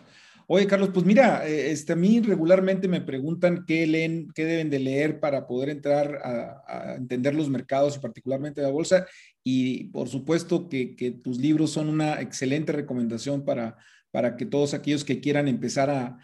Oye, 0.47 0.67
Carlos, 0.67 0.91
pues 0.93 1.07
mira, 1.07 1.49
eh, 1.49 1.71
este, 1.71 1.95
a 1.95 1.97
mí 1.97 2.21
regularmente 2.21 2.89
me 2.89 3.01
preguntan 3.01 3.65
qué 3.67 3.87
leen, 3.87 4.31
qué 4.35 4.45
deben 4.45 4.69
de 4.69 4.79
leer 4.79 5.19
para 5.19 5.47
poder 5.47 5.71
entrar 5.71 6.21
a, 6.23 6.95
entender 6.97 7.35
los 7.35 7.49
mercados 7.49 7.97
y 7.97 8.01
particularmente 8.01 8.61
la 8.61 8.71
bolsa. 8.71 9.07
Y 9.43 9.85
por 9.85 10.09
supuesto 10.09 10.69
que, 10.69 11.19
tus 11.25 11.39
libros 11.39 11.71
son 11.71 11.89
una 11.89 12.21
excelente 12.21 12.71
recomendación 12.71 13.45
para, 13.47 13.79
para 14.11 14.37
que 14.37 14.45
todos 14.45 14.75
aquellos 14.75 15.05
que 15.05 15.21
quieran 15.21 15.49
empezar 15.49 15.89
a, 15.89 16.19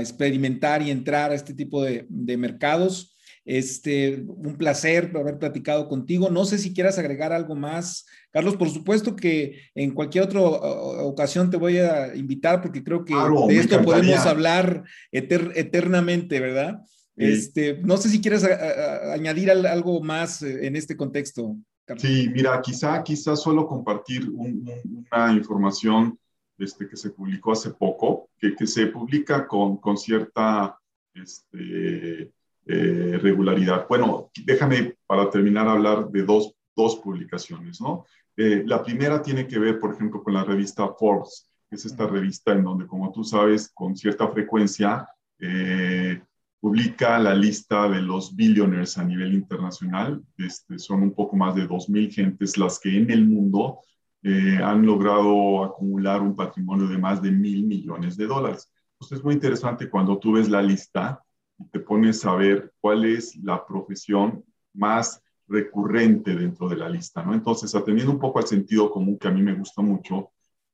experimentar 0.00 0.82
y 0.82 0.90
entrar 0.90 1.30
a 1.30 1.34
este 1.34 1.54
tipo 1.54 1.82
de, 1.82 2.06
de 2.08 2.36
mercados, 2.36 3.14
este, 3.44 4.24
un 4.26 4.56
placer 4.56 5.12
haber 5.14 5.38
platicado 5.38 5.88
contigo. 5.88 6.30
No 6.30 6.44
sé 6.44 6.58
si 6.58 6.72
quieras 6.72 6.98
agregar 6.98 7.32
algo 7.32 7.54
más. 7.54 8.06
Carlos, 8.30 8.56
por 8.56 8.70
supuesto 8.70 9.14
que 9.14 9.60
en 9.74 9.92
cualquier 9.92 10.24
otra 10.24 10.40
ocasión 10.40 11.50
te 11.50 11.56
voy 11.56 11.78
a 11.78 12.14
invitar 12.16 12.62
porque 12.62 12.82
creo 12.82 13.04
que 13.04 13.14
de 13.14 13.58
esto 13.58 13.82
podemos 13.82 14.24
hablar 14.26 14.84
eternamente, 15.12 16.40
¿verdad? 16.40 16.80
Este, 17.16 17.78
no 17.82 17.96
sé 17.96 18.08
si 18.08 18.20
quieres 18.20 18.44
añadir 18.44 19.50
algo 19.50 20.02
más 20.02 20.42
en 20.42 20.74
este 20.74 20.96
contexto. 20.96 21.56
Carlos. 21.84 22.02
Sí, 22.02 22.30
mira, 22.32 22.62
quizá, 22.62 23.02
quizá 23.02 23.36
solo 23.36 23.66
compartir 23.66 24.30
una 24.30 25.32
información 25.34 26.18
este, 26.58 26.88
que 26.88 26.96
se 26.96 27.10
publicó 27.10 27.52
hace 27.52 27.70
poco, 27.70 28.30
que, 28.38 28.54
que 28.54 28.66
se 28.66 28.86
publica 28.88 29.46
con, 29.46 29.78
con 29.78 29.96
cierta 29.96 30.78
este, 31.14 32.32
eh, 32.66 33.18
regularidad. 33.20 33.86
Bueno, 33.88 34.30
déjame 34.44 34.96
para 35.06 35.30
terminar 35.30 35.68
hablar 35.68 36.08
de 36.10 36.22
dos, 36.22 36.54
dos 36.74 36.96
publicaciones, 36.96 37.80
¿no? 37.80 38.04
Eh, 38.36 38.64
la 38.66 38.82
primera 38.82 39.22
tiene 39.22 39.46
que 39.46 39.58
ver, 39.58 39.78
por 39.78 39.94
ejemplo, 39.94 40.22
con 40.22 40.34
la 40.34 40.44
revista 40.44 40.88
Forbes, 40.98 41.48
que 41.68 41.76
es 41.76 41.84
esta 41.84 42.06
revista 42.06 42.52
en 42.52 42.64
donde, 42.64 42.86
como 42.86 43.12
tú 43.12 43.22
sabes, 43.22 43.70
con 43.72 43.94
cierta 43.96 44.28
frecuencia 44.28 45.08
eh, 45.38 46.20
publica 46.58 47.18
la 47.18 47.34
lista 47.34 47.88
de 47.88 48.00
los 48.00 48.34
billionaires 48.34 48.96
a 48.96 49.04
nivel 49.04 49.34
internacional. 49.34 50.22
Este, 50.38 50.78
son 50.78 51.02
un 51.02 51.12
poco 51.12 51.36
más 51.36 51.54
de 51.54 51.68
2.000 51.68 52.10
gentes 52.10 52.56
las 52.56 52.80
que 52.80 52.96
en 52.96 53.10
el 53.10 53.26
mundo 53.26 53.80
han 54.24 54.86
logrado 54.86 55.64
acumular 55.64 56.22
un 56.22 56.34
patrimonio 56.34 56.88
de 56.88 56.98
más 56.98 57.20
de 57.20 57.30
mil 57.30 57.64
millones 57.66 58.16
de 58.16 58.26
dólares. 58.26 58.72
Entonces 58.94 59.18
es 59.18 59.24
muy 59.24 59.34
interesante 59.34 59.90
cuando 59.90 60.18
tú 60.18 60.32
ves 60.32 60.48
la 60.48 60.62
lista 60.62 61.22
y 61.58 61.68
te 61.68 61.80
pones 61.80 62.24
a 62.24 62.34
ver 62.34 62.72
cuál 62.80 63.04
es 63.04 63.36
la 63.36 63.66
profesión 63.66 64.44
más 64.72 65.22
recurrente 65.46 66.34
dentro 66.34 66.68
de 66.68 66.76
la 66.76 66.88
lista, 66.88 67.22
¿no? 67.22 67.34
Entonces, 67.34 67.74
atendiendo 67.74 68.12
un 68.12 68.18
poco 68.18 68.38
al 68.38 68.46
sentido 68.46 68.90
común 68.90 69.18
que 69.18 69.28
a 69.28 69.30
mí 69.30 69.42
me 69.42 69.54
gusta 69.54 69.82
mucho, 69.82 70.32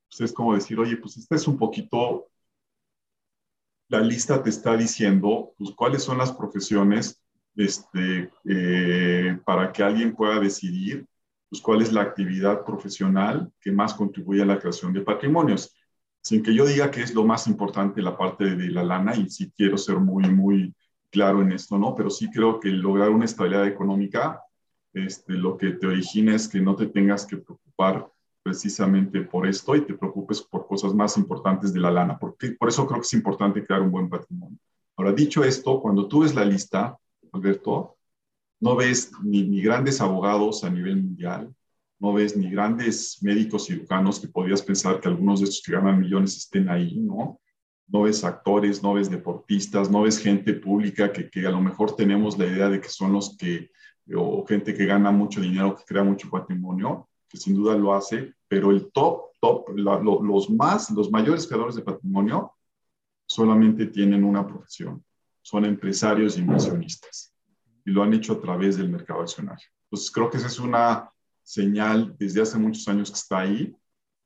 pues 0.09 0.21
es 0.21 0.33
como 0.33 0.53
decir, 0.53 0.79
oye, 0.79 0.97
pues 0.97 1.17
esta 1.17 1.35
es 1.35 1.47
un 1.47 1.57
poquito, 1.57 2.27
la 3.89 4.01
lista 4.01 4.41
te 4.41 4.49
está 4.49 4.77
diciendo, 4.77 5.53
pues 5.57 5.71
cuáles 5.71 6.03
son 6.03 6.17
las 6.17 6.31
profesiones 6.31 7.21
este, 7.55 8.31
eh, 8.45 9.37
para 9.45 9.71
que 9.71 9.83
alguien 9.83 10.15
pueda 10.15 10.39
decidir, 10.39 11.05
pues 11.51 11.61
cuál 11.61 11.81
es 11.81 11.91
la 11.91 12.01
actividad 12.01 12.63
profesional 12.63 13.51
que 13.59 13.71
más 13.71 13.93
contribuye 13.93 14.41
a 14.41 14.45
la 14.45 14.57
creación 14.57 14.93
de 14.93 15.01
patrimonios 15.01 15.75
sin 16.21 16.43
que 16.43 16.53
yo 16.53 16.65
diga 16.65 16.91
que 16.91 17.01
es 17.01 17.13
lo 17.13 17.25
más 17.25 17.47
importante 17.47 18.01
la 18.01 18.17
parte 18.17 18.55
de 18.55 18.69
la 18.69 18.83
lana, 18.83 19.15
y 19.15 19.29
sí 19.29 19.51
quiero 19.55 19.77
ser 19.77 19.97
muy, 19.97 20.23
muy 20.29 20.73
claro 21.09 21.41
en 21.41 21.51
esto, 21.51 21.77
¿no? 21.77 21.95
Pero 21.95 22.09
sí 22.09 22.29
creo 22.31 22.59
que 22.59 22.69
lograr 22.69 23.09
una 23.09 23.25
estabilidad 23.25 23.67
económica, 23.67 24.41
este, 24.93 25.33
lo 25.33 25.57
que 25.57 25.71
te 25.71 25.87
origina 25.87 26.35
es 26.35 26.47
que 26.47 26.61
no 26.61 26.75
te 26.75 26.87
tengas 26.87 27.25
que 27.25 27.37
preocupar 27.37 28.09
precisamente 28.43 29.21
por 29.21 29.47
esto 29.47 29.75
y 29.75 29.81
te 29.81 29.93
preocupes 29.93 30.41
por 30.41 30.67
cosas 30.67 30.93
más 30.93 31.17
importantes 31.17 31.73
de 31.73 31.79
la 31.79 31.91
lana. 31.91 32.17
Porque, 32.17 32.51
por 32.51 32.69
eso 32.69 32.87
creo 32.87 33.01
que 33.01 33.05
es 33.05 33.13
importante 33.13 33.65
crear 33.65 33.81
un 33.81 33.91
buen 33.91 34.09
patrimonio. 34.09 34.57
Ahora, 34.95 35.11
dicho 35.11 35.43
esto, 35.43 35.81
cuando 35.81 36.07
tú 36.07 36.21
ves 36.21 36.35
la 36.35 36.45
lista, 36.45 36.97
Alberto, 37.31 37.97
no 38.61 38.75
ves 38.75 39.11
ni, 39.23 39.61
grandes 39.61 39.99
abogados 39.99 40.63
a 40.63 40.69
nivel 40.69 41.03
mundial, 41.03 41.53
no 41.99 42.13
ves 42.13 42.37
ni 42.37 42.49
grandes 42.49 43.21
médicos 43.21 43.65
cirujanos 43.65 44.19
que 44.19 44.27
podrías 44.27 44.61
pensar 44.61 45.01
que 45.01 45.07
algunos 45.07 45.39
de 45.39 45.45
estos 45.45 45.63
que 45.63 45.73
ganan 45.73 45.99
millones 45.99 46.37
estén 46.37 46.69
ahí, 46.69 46.99
¿no? 46.99 47.41
No 47.87 48.03
ves 48.03 48.23
actores, 48.23 48.81
no 48.81 48.93
ves 48.93 49.09
deportistas, 49.09 49.89
no 49.89 50.03
ves 50.03 50.19
gente 50.19 50.53
pública 50.53 51.11
que, 51.11 51.29
que 51.29 51.45
a 51.45 51.51
lo 51.51 51.59
mejor 51.59 51.95
tenemos 51.95 52.37
la 52.37 52.45
idea 52.45 52.69
de 52.69 52.79
que 52.79 52.87
son 52.87 53.11
los 53.11 53.35
que, 53.35 53.71
o 54.15 54.45
gente 54.45 54.73
que 54.73 54.85
gana 54.85 55.11
mucho 55.11 55.41
dinero, 55.41 55.75
que 55.75 55.83
crea 55.83 56.03
mucho 56.03 56.29
patrimonio, 56.29 57.09
que 57.27 57.37
sin 57.37 57.55
duda 57.55 57.75
lo 57.75 57.93
hace, 57.93 58.33
pero 58.47 58.71
el 58.71 58.91
top, 58.91 59.31
top, 59.39 59.69
los 59.75 60.49
más, 60.49 60.91
los 60.91 61.09
mayores 61.09 61.47
creadores 61.47 61.75
de 61.75 61.81
patrimonio 61.81 62.53
solamente 63.25 63.87
tienen 63.87 64.23
una 64.23 64.45
profesión, 64.45 65.03
son 65.41 65.65
empresarios 65.65 66.37
y 66.37 66.41
inversionistas, 66.41 67.30
y 67.85 67.91
lo 67.91 68.03
han 68.03 68.13
hecho 68.13 68.33
a 68.33 68.41
través 68.41 68.77
del 68.77 68.89
mercado 68.89 69.21
accionario. 69.21 69.67
Entonces 69.85 70.11
creo 70.11 70.29
que 70.29 70.37
esa 70.37 70.47
es 70.47 70.59
una 70.59 71.11
señal 71.43 72.15
desde 72.17 72.41
hace 72.41 72.57
muchos 72.57 72.87
años 72.87 73.09
que 73.09 73.17
está 73.17 73.39
ahí, 73.39 73.75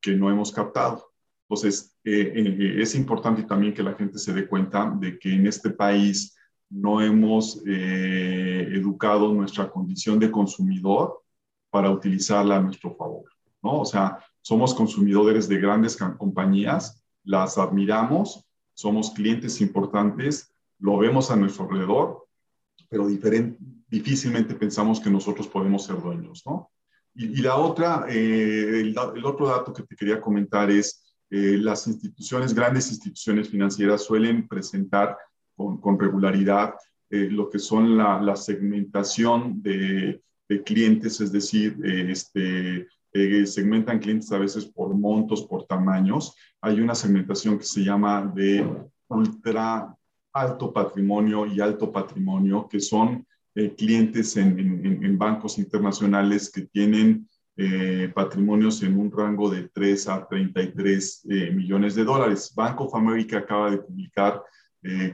que 0.01 0.15
no 0.15 0.29
hemos 0.29 0.51
captado. 0.51 1.11
Entonces, 1.47 1.95
eh, 2.03 2.33
eh, 2.35 2.81
es 2.81 2.95
importante 2.95 3.43
también 3.43 3.73
que 3.73 3.83
la 3.83 3.93
gente 3.93 4.17
se 4.17 4.33
dé 4.33 4.47
cuenta 4.47 4.95
de 4.99 5.17
que 5.19 5.33
en 5.33 5.47
este 5.47 5.69
país 5.69 6.35
no 6.69 7.01
hemos 7.01 7.61
eh, 7.67 8.67
educado 8.73 9.33
nuestra 9.33 9.69
condición 9.69 10.19
de 10.19 10.31
consumidor 10.31 11.21
para 11.69 11.91
utilizarla 11.91 12.57
a 12.57 12.61
nuestro 12.61 12.95
favor, 12.95 13.25
¿no? 13.61 13.81
O 13.81 13.85
sea, 13.85 14.19
somos 14.41 14.73
consumidores 14.73 15.47
de 15.47 15.59
grandes 15.59 15.97
compañías, 16.17 17.03
las 17.23 17.57
admiramos, 17.57 18.45
somos 18.73 19.11
clientes 19.11 19.61
importantes, 19.61 20.53
lo 20.79 20.97
vemos 20.97 21.31
a 21.31 21.35
nuestro 21.35 21.65
alrededor, 21.65 22.24
pero 22.89 23.07
difícilmente 23.07 24.55
pensamos 24.55 24.99
que 24.99 25.09
nosotros 25.09 25.47
podemos 25.47 25.85
ser 25.85 26.01
dueños, 26.01 26.43
¿no? 26.45 26.71
Y, 27.17 27.41
la 27.41 27.55
otra, 27.55 28.05
eh, 28.09 28.81
el, 28.81 28.97
otro 29.25 29.47
dato 29.47 29.71
que 29.71 29.83
te 29.83 29.95
quería 29.95 30.19
comentar 30.19 30.69
es, 30.69 31.15
eh, 31.29 31.57
las 31.57 31.87
instituciones, 31.87 32.53
grandes 32.53 32.91
instituciones 32.91 33.49
financieras 33.49 34.03
suelen 34.03 34.47
presentar 34.47 35.17
con, 35.55 35.79
con 35.79 35.97
regularidad 35.97 36.75
eh, 37.09 37.29
lo 37.31 37.49
que 37.49 37.57
son 37.57 37.97
la, 37.97 38.21
la 38.21 38.35
segmentación 38.35 39.61
de, 39.61 40.21
de, 40.49 40.63
clientes, 40.63 41.21
es 41.21 41.31
decir, 41.31 41.77
este, 41.85 42.87
segmentan 43.45 43.99
clientes 43.99 44.31
a 44.33 44.37
veces 44.37 44.65
por 44.65 44.93
montos, 44.93 45.43
por 45.43 45.65
tamaños. 45.65 46.35
Hay 46.59 46.81
una 46.81 46.95
segmentación 46.95 47.57
que 47.57 47.63
se 47.63 47.81
llama 47.81 48.29
de 48.35 48.67
ultra 49.07 49.95
alto 50.35 50.73
patrimonio 50.73 51.45
y 51.45 51.61
alto 51.61 51.91
patrimonio, 51.91 52.67
que 52.69 52.81
son 52.81 53.25
eh, 53.55 53.73
clientes 53.73 54.35
en, 54.35 55.17
bancos 55.17 55.57
internacionales 55.57 56.51
que 56.51 56.63
tienen 56.63 57.29
eh, 57.55 58.11
patrimonios 58.13 58.83
en 58.83 58.99
un 58.99 59.09
rango 59.09 59.49
de 59.49 59.69
3 59.69 60.09
a 60.09 60.27
33 60.27 61.25
eh, 61.29 61.51
millones 61.51 61.95
de 61.95 62.03
dólares. 62.03 62.51
Banco 62.53 62.83
of 62.83 62.95
America 62.95 63.37
acaba 63.37 63.71
de 63.71 63.77
publicar 63.77 64.43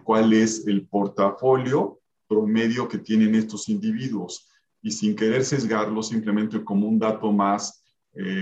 cuál 0.04 0.34
es 0.34 0.68
el 0.68 0.86
portafolio 0.86 2.02
promedio 2.28 2.90
que 2.90 2.98
tienen 2.98 3.36
estos 3.36 3.70
individuos 3.70 4.50
y 4.82 4.92
sin 4.92 5.16
querer 5.16 5.46
sesgarlo, 5.46 6.04
simplemente 6.04 6.62
como 6.62 6.90
un 6.90 7.00
dato 7.00 7.32
más, 7.32 7.82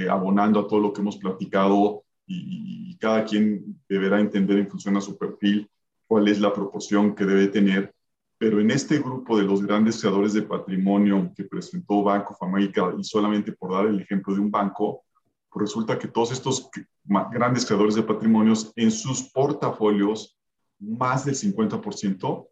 abonando 0.09 0.59
a 0.59 0.67
todo 0.67 0.79
lo 0.79 0.91
que 0.91 1.01
hemos 1.01 1.17
platicado 1.17 2.03
y 2.25 2.97
cada 2.97 3.25
quien 3.25 3.79
deberá 3.87 4.19
entender 4.19 4.57
en 4.57 4.67
función 4.67 4.97
a 4.97 5.01
su 5.01 5.19
perfil 5.19 5.69
cuál 6.09 6.27
es 6.27 6.41
la 6.41 6.51
proporción 6.51 7.15
que 7.15 7.23
debe 7.23 7.47
tener 7.47 7.93
pero 8.39 8.61
en 8.61 8.71
este 8.71 8.99
grupo 8.99 9.37
de 9.37 9.43
los 9.43 9.61
grandes 9.61 9.99
creadores 9.99 10.31
de 10.31 10.43
patrimonio 10.43 11.31
que 11.35 11.43
presentó 11.43 12.01
Banco 12.01 12.37
of 12.39 12.97
y 12.97 13.03
solamente 13.03 13.51
por 13.51 13.73
dar 13.73 13.85
el 13.85 13.99
ejemplo 13.99 14.33
de 14.33 14.39
un 14.39 14.49
banco, 14.49 15.03
pues 15.51 15.63
resulta 15.63 15.99
que 15.99 16.07
todos 16.07 16.31
estos 16.31 16.69
grandes 17.03 17.65
creadores 17.65 17.95
de 17.95 18.03
patrimonios 18.03 18.71
en 18.77 18.91
sus 18.91 19.23
portafolios, 19.23 20.39
más 20.79 21.25
del 21.25 21.35
50% 21.35 22.47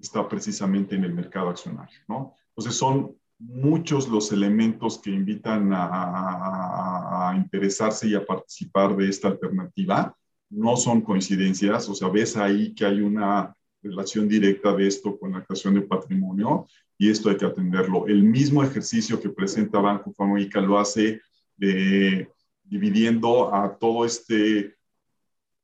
está 0.00 0.28
precisamente 0.28 0.96
en 0.96 1.04
el 1.04 1.14
mercado 1.14 1.50
accionario, 1.50 2.00
¿no? 2.08 2.34
Entonces 2.48 2.74
son 2.76 3.14
muchos 3.38 4.08
los 4.08 4.32
elementos 4.32 4.98
que 4.98 5.10
invitan 5.10 5.72
a, 5.72 7.28
a, 7.30 7.36
interesarse 7.36 8.08
y 8.08 8.16
a 8.16 8.26
participar 8.26 8.96
de 8.96 9.08
esta 9.08 9.28
alternativa. 9.28 10.16
No 10.50 10.76
son 10.76 11.02
coincidencias, 11.02 11.88
o 11.88 11.94
sea, 11.94 12.08
ves 12.08 12.36
ahí 12.36 12.74
que 12.74 12.84
hay 12.84 13.00
una 13.00 13.54
relación 13.82 14.28
directa 14.28 14.74
de 14.74 14.86
esto 14.86 15.18
con 15.18 15.32
la 15.32 15.44
creación 15.44 15.74
de 15.74 15.82
patrimonio 15.82 16.66
y 16.96 17.10
esto 17.10 17.30
hay 17.30 17.36
que 17.36 17.46
atenderlo. 17.46 18.06
El 18.06 18.22
mismo 18.22 18.62
ejercicio 18.62 19.20
que 19.20 19.28
presenta 19.28 19.78
Banco 19.78 20.12
Famílica 20.12 20.60
lo 20.60 20.78
hace 20.78 21.20
eh, 21.60 22.28
dividiendo 22.64 23.54
a 23.54 23.76
todo 23.78 24.04
este 24.04 24.74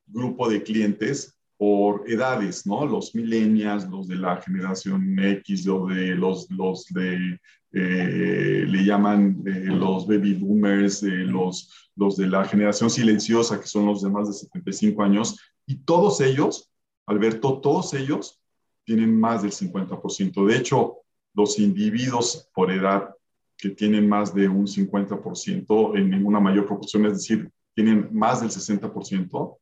grupo 0.06 0.48
de 0.48 0.62
clientes 0.62 1.33
por 1.56 2.10
edades, 2.10 2.66
¿no? 2.66 2.84
Los 2.86 3.14
millennials, 3.14 3.88
los 3.88 4.08
de 4.08 4.16
la 4.16 4.40
generación 4.40 5.18
X, 5.18 5.68
o 5.68 5.86
de 5.86 6.14
los, 6.14 6.50
los 6.50 6.86
de, 6.86 7.38
eh, 7.72 8.64
le 8.68 8.84
llaman 8.84 9.42
eh, 9.46 9.66
los 9.66 10.06
baby 10.06 10.34
boomers, 10.34 11.02
los, 11.02 11.90
los 11.96 12.16
de 12.16 12.26
la 12.26 12.44
generación 12.44 12.90
silenciosa, 12.90 13.60
que 13.60 13.66
son 13.66 13.86
los 13.86 14.02
de 14.02 14.10
más 14.10 14.28
de 14.28 14.34
75 14.34 15.02
años, 15.02 15.38
y 15.66 15.76
todos 15.76 16.20
ellos 16.20 16.70
Alberto, 17.06 17.60
todos 17.60 17.92
ellos 17.94 18.40
tienen 18.84 19.18
más 19.18 19.42
del 19.42 19.52
50%. 19.52 20.46
De 20.46 20.56
hecho, 20.56 20.98
los 21.34 21.58
individuos 21.58 22.48
por 22.54 22.70
edad 22.70 23.10
que 23.56 23.70
tienen 23.70 24.08
más 24.08 24.34
de 24.34 24.48
un 24.48 24.66
50% 24.66 25.98
en 25.98 26.26
una 26.26 26.40
mayor 26.40 26.66
proporción, 26.66 27.06
es 27.06 27.14
decir, 27.14 27.50
tienen 27.74 28.08
más 28.12 28.40
del 28.40 28.50
60%, 28.50 29.56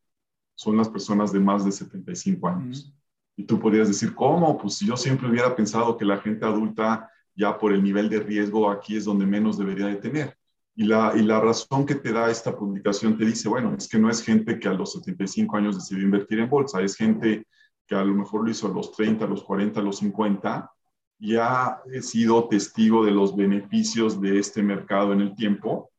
son 0.55 0.77
las 0.77 0.89
personas 0.89 1.33
de 1.33 1.41
más 1.41 1.65
de 1.65 1.73
75 1.73 2.49
años. 2.49 2.95
Y 3.37 3.45
tú 3.45 3.59
podrías 3.59 3.89
decir, 3.89 4.15
¿cómo? 4.15 4.59
Pues 4.59 4.75
si 4.75 4.87
yo 4.87 4.97
siempre 4.97 5.29
hubiera 5.29 5.57
pensado 5.57 5.97
que 5.97 6.05
la 6.05 6.19
gente 6.19 6.45
adulta, 6.45 7.11
ya 7.35 7.59
por 7.59 7.73
el 7.73 7.83
nivel 7.83 8.09
de 8.09 8.21
riesgo, 8.21 8.71
aquí 8.71 8.97
es 8.97 9.05
donde 9.05 9.27
menos 9.27 9.59
debería 9.59 9.87
de 9.87 9.97
tener. 9.97 10.37
Y 10.75 10.85
la, 10.85 11.13
y 11.15 11.23
la 11.23 11.41
razón 11.41 11.85
que 11.85 11.95
te 11.95 12.13
da 12.13 12.31
esta 12.31 12.57
publicación 12.57 13.17
te 13.17 13.25
dice, 13.25 13.49
bueno, 13.49 13.75
es 13.77 13.89
que 13.89 13.99
no 13.99 14.11
es 14.11 14.23
gente 14.23 14.59
que 14.59 14.69
a 14.69 14.75
los 14.75 14.93
75 14.93 15.57
años 15.57 15.77
decidió 15.77 16.05
invertir 16.05 16.41
en 16.41 16.49
bolsa, 16.49 16.81
es 16.81 16.97
gente 16.97 17.47
que 17.87 17.95
a 17.95 18.05
lo 18.05 18.15
mejor 18.15 18.45
lo 18.45 18.51
hizo 18.51 18.69
a 18.69 18.71
los 18.71 18.93
30, 18.93 19.25
a 19.25 19.29
los 19.29 19.43
40, 19.43 19.81
a 19.81 19.83
los 19.83 19.99
50, 19.99 20.71
y 21.19 21.37
ha 21.37 21.81
sido 22.01 22.49
testigo 22.49 23.05
de 23.05 23.13
los 23.13 23.37
beneficios 23.37 24.21
de 24.21 24.39
este 24.39 24.63
mercado 24.63 25.13
en 25.13 25.21
el 25.21 25.35
tiempo, 25.35 25.92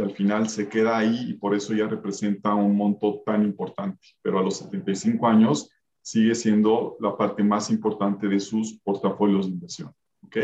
que 0.00 0.06
al 0.06 0.16
final 0.16 0.48
se 0.48 0.68
queda 0.68 0.96
ahí 0.96 1.26
y 1.28 1.34
por 1.34 1.54
eso 1.54 1.74
ya 1.74 1.86
representa 1.86 2.54
un 2.54 2.74
monto 2.74 3.22
tan 3.24 3.44
importante. 3.44 4.00
Pero 4.22 4.38
a 4.38 4.42
los 4.42 4.56
75 4.56 5.26
años 5.26 5.70
sigue 6.00 6.34
siendo 6.34 6.96
la 7.00 7.16
parte 7.16 7.42
más 7.42 7.70
importante 7.70 8.26
de 8.26 8.40
sus 8.40 8.80
portafolios 8.82 9.46
de 9.46 9.52
inversión. 9.52 9.92
¿Ok? 10.22 10.36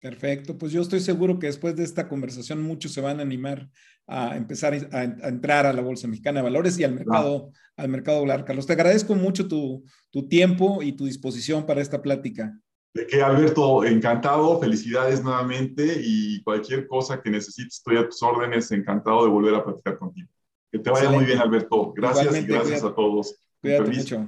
Perfecto, 0.00 0.56
pues 0.56 0.72
yo 0.72 0.82
estoy 0.82 1.00
seguro 1.00 1.38
que 1.38 1.46
después 1.46 1.74
de 1.74 1.82
esta 1.82 2.08
conversación 2.08 2.62
muchos 2.62 2.92
se 2.92 3.00
van 3.00 3.18
a 3.18 3.22
animar 3.22 3.68
a 4.06 4.36
empezar 4.36 4.72
a, 4.92 5.02
entrar 5.02 5.66
a 5.66 5.72
la 5.72 5.82
Bolsa 5.82 6.06
Mexicana 6.06 6.38
de 6.38 6.44
Valores 6.44 6.78
y 6.78 6.84
al 6.84 6.94
mercado, 6.94 7.50
al 7.76 7.88
mercado 7.88 8.20
dólar. 8.20 8.44
Carlos, 8.44 8.66
te 8.66 8.74
agradezco 8.74 9.14
mucho 9.16 9.48
tu, 9.48 9.84
tu 10.10 10.28
tiempo 10.28 10.82
y 10.82 10.92
tu 10.92 11.06
disposición 11.06 11.66
para 11.66 11.80
esta 11.80 12.02
plática. 12.02 12.56
De 12.96 13.06
que 13.06 13.20
Alberto, 13.20 13.84
encantado, 13.84 14.58
felicidades 14.58 15.22
nuevamente 15.22 16.00
y 16.02 16.42
cualquier 16.42 16.86
cosa 16.88 17.20
que 17.20 17.28
necesites, 17.28 17.74
estoy 17.74 17.98
a 17.98 18.08
tus 18.08 18.22
órdenes, 18.22 18.72
encantado 18.72 19.22
de 19.22 19.30
volver 19.30 19.54
a 19.54 19.62
platicar 19.62 19.98
contigo. 19.98 20.28
Que 20.72 20.78
te 20.78 20.88
vaya 20.88 21.10
muy 21.10 21.26
bien, 21.26 21.38
Alberto. 21.38 21.92
Gracias 21.94 22.34
y 22.34 22.46
gracias 22.46 22.82
a 22.82 22.94
todos. 22.94 23.36
Cuídate 23.60 23.90
mucho. 23.90 24.26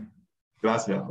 Gracias. 0.61 1.03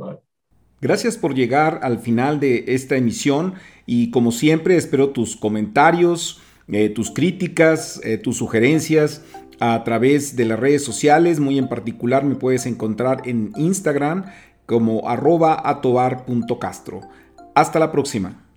Gracias 0.80 1.16
por 1.16 1.34
llegar 1.34 1.80
al 1.82 1.98
final 1.98 2.38
de 2.38 2.64
esta 2.68 2.94
emisión 2.94 3.54
y 3.86 4.12
como 4.12 4.30
siempre 4.30 4.76
espero 4.76 5.10
tus 5.10 5.34
comentarios, 5.34 6.40
eh, 6.68 6.90
tus 6.90 7.10
críticas, 7.10 8.00
eh, 8.04 8.18
tus 8.18 8.36
sugerencias 8.36 9.24
a 9.58 9.82
través 9.82 10.36
de 10.36 10.44
las 10.44 10.60
redes 10.60 10.84
sociales. 10.84 11.40
Muy 11.40 11.58
en 11.58 11.68
particular 11.68 12.22
me 12.22 12.36
puedes 12.36 12.66
encontrar 12.66 13.22
en 13.24 13.50
Instagram 13.56 14.26
como 14.64 15.08
arroba 15.08 15.60
atobar.castro. 15.68 17.00
Hasta 17.58 17.80
la 17.80 17.90
próxima. 17.90 18.47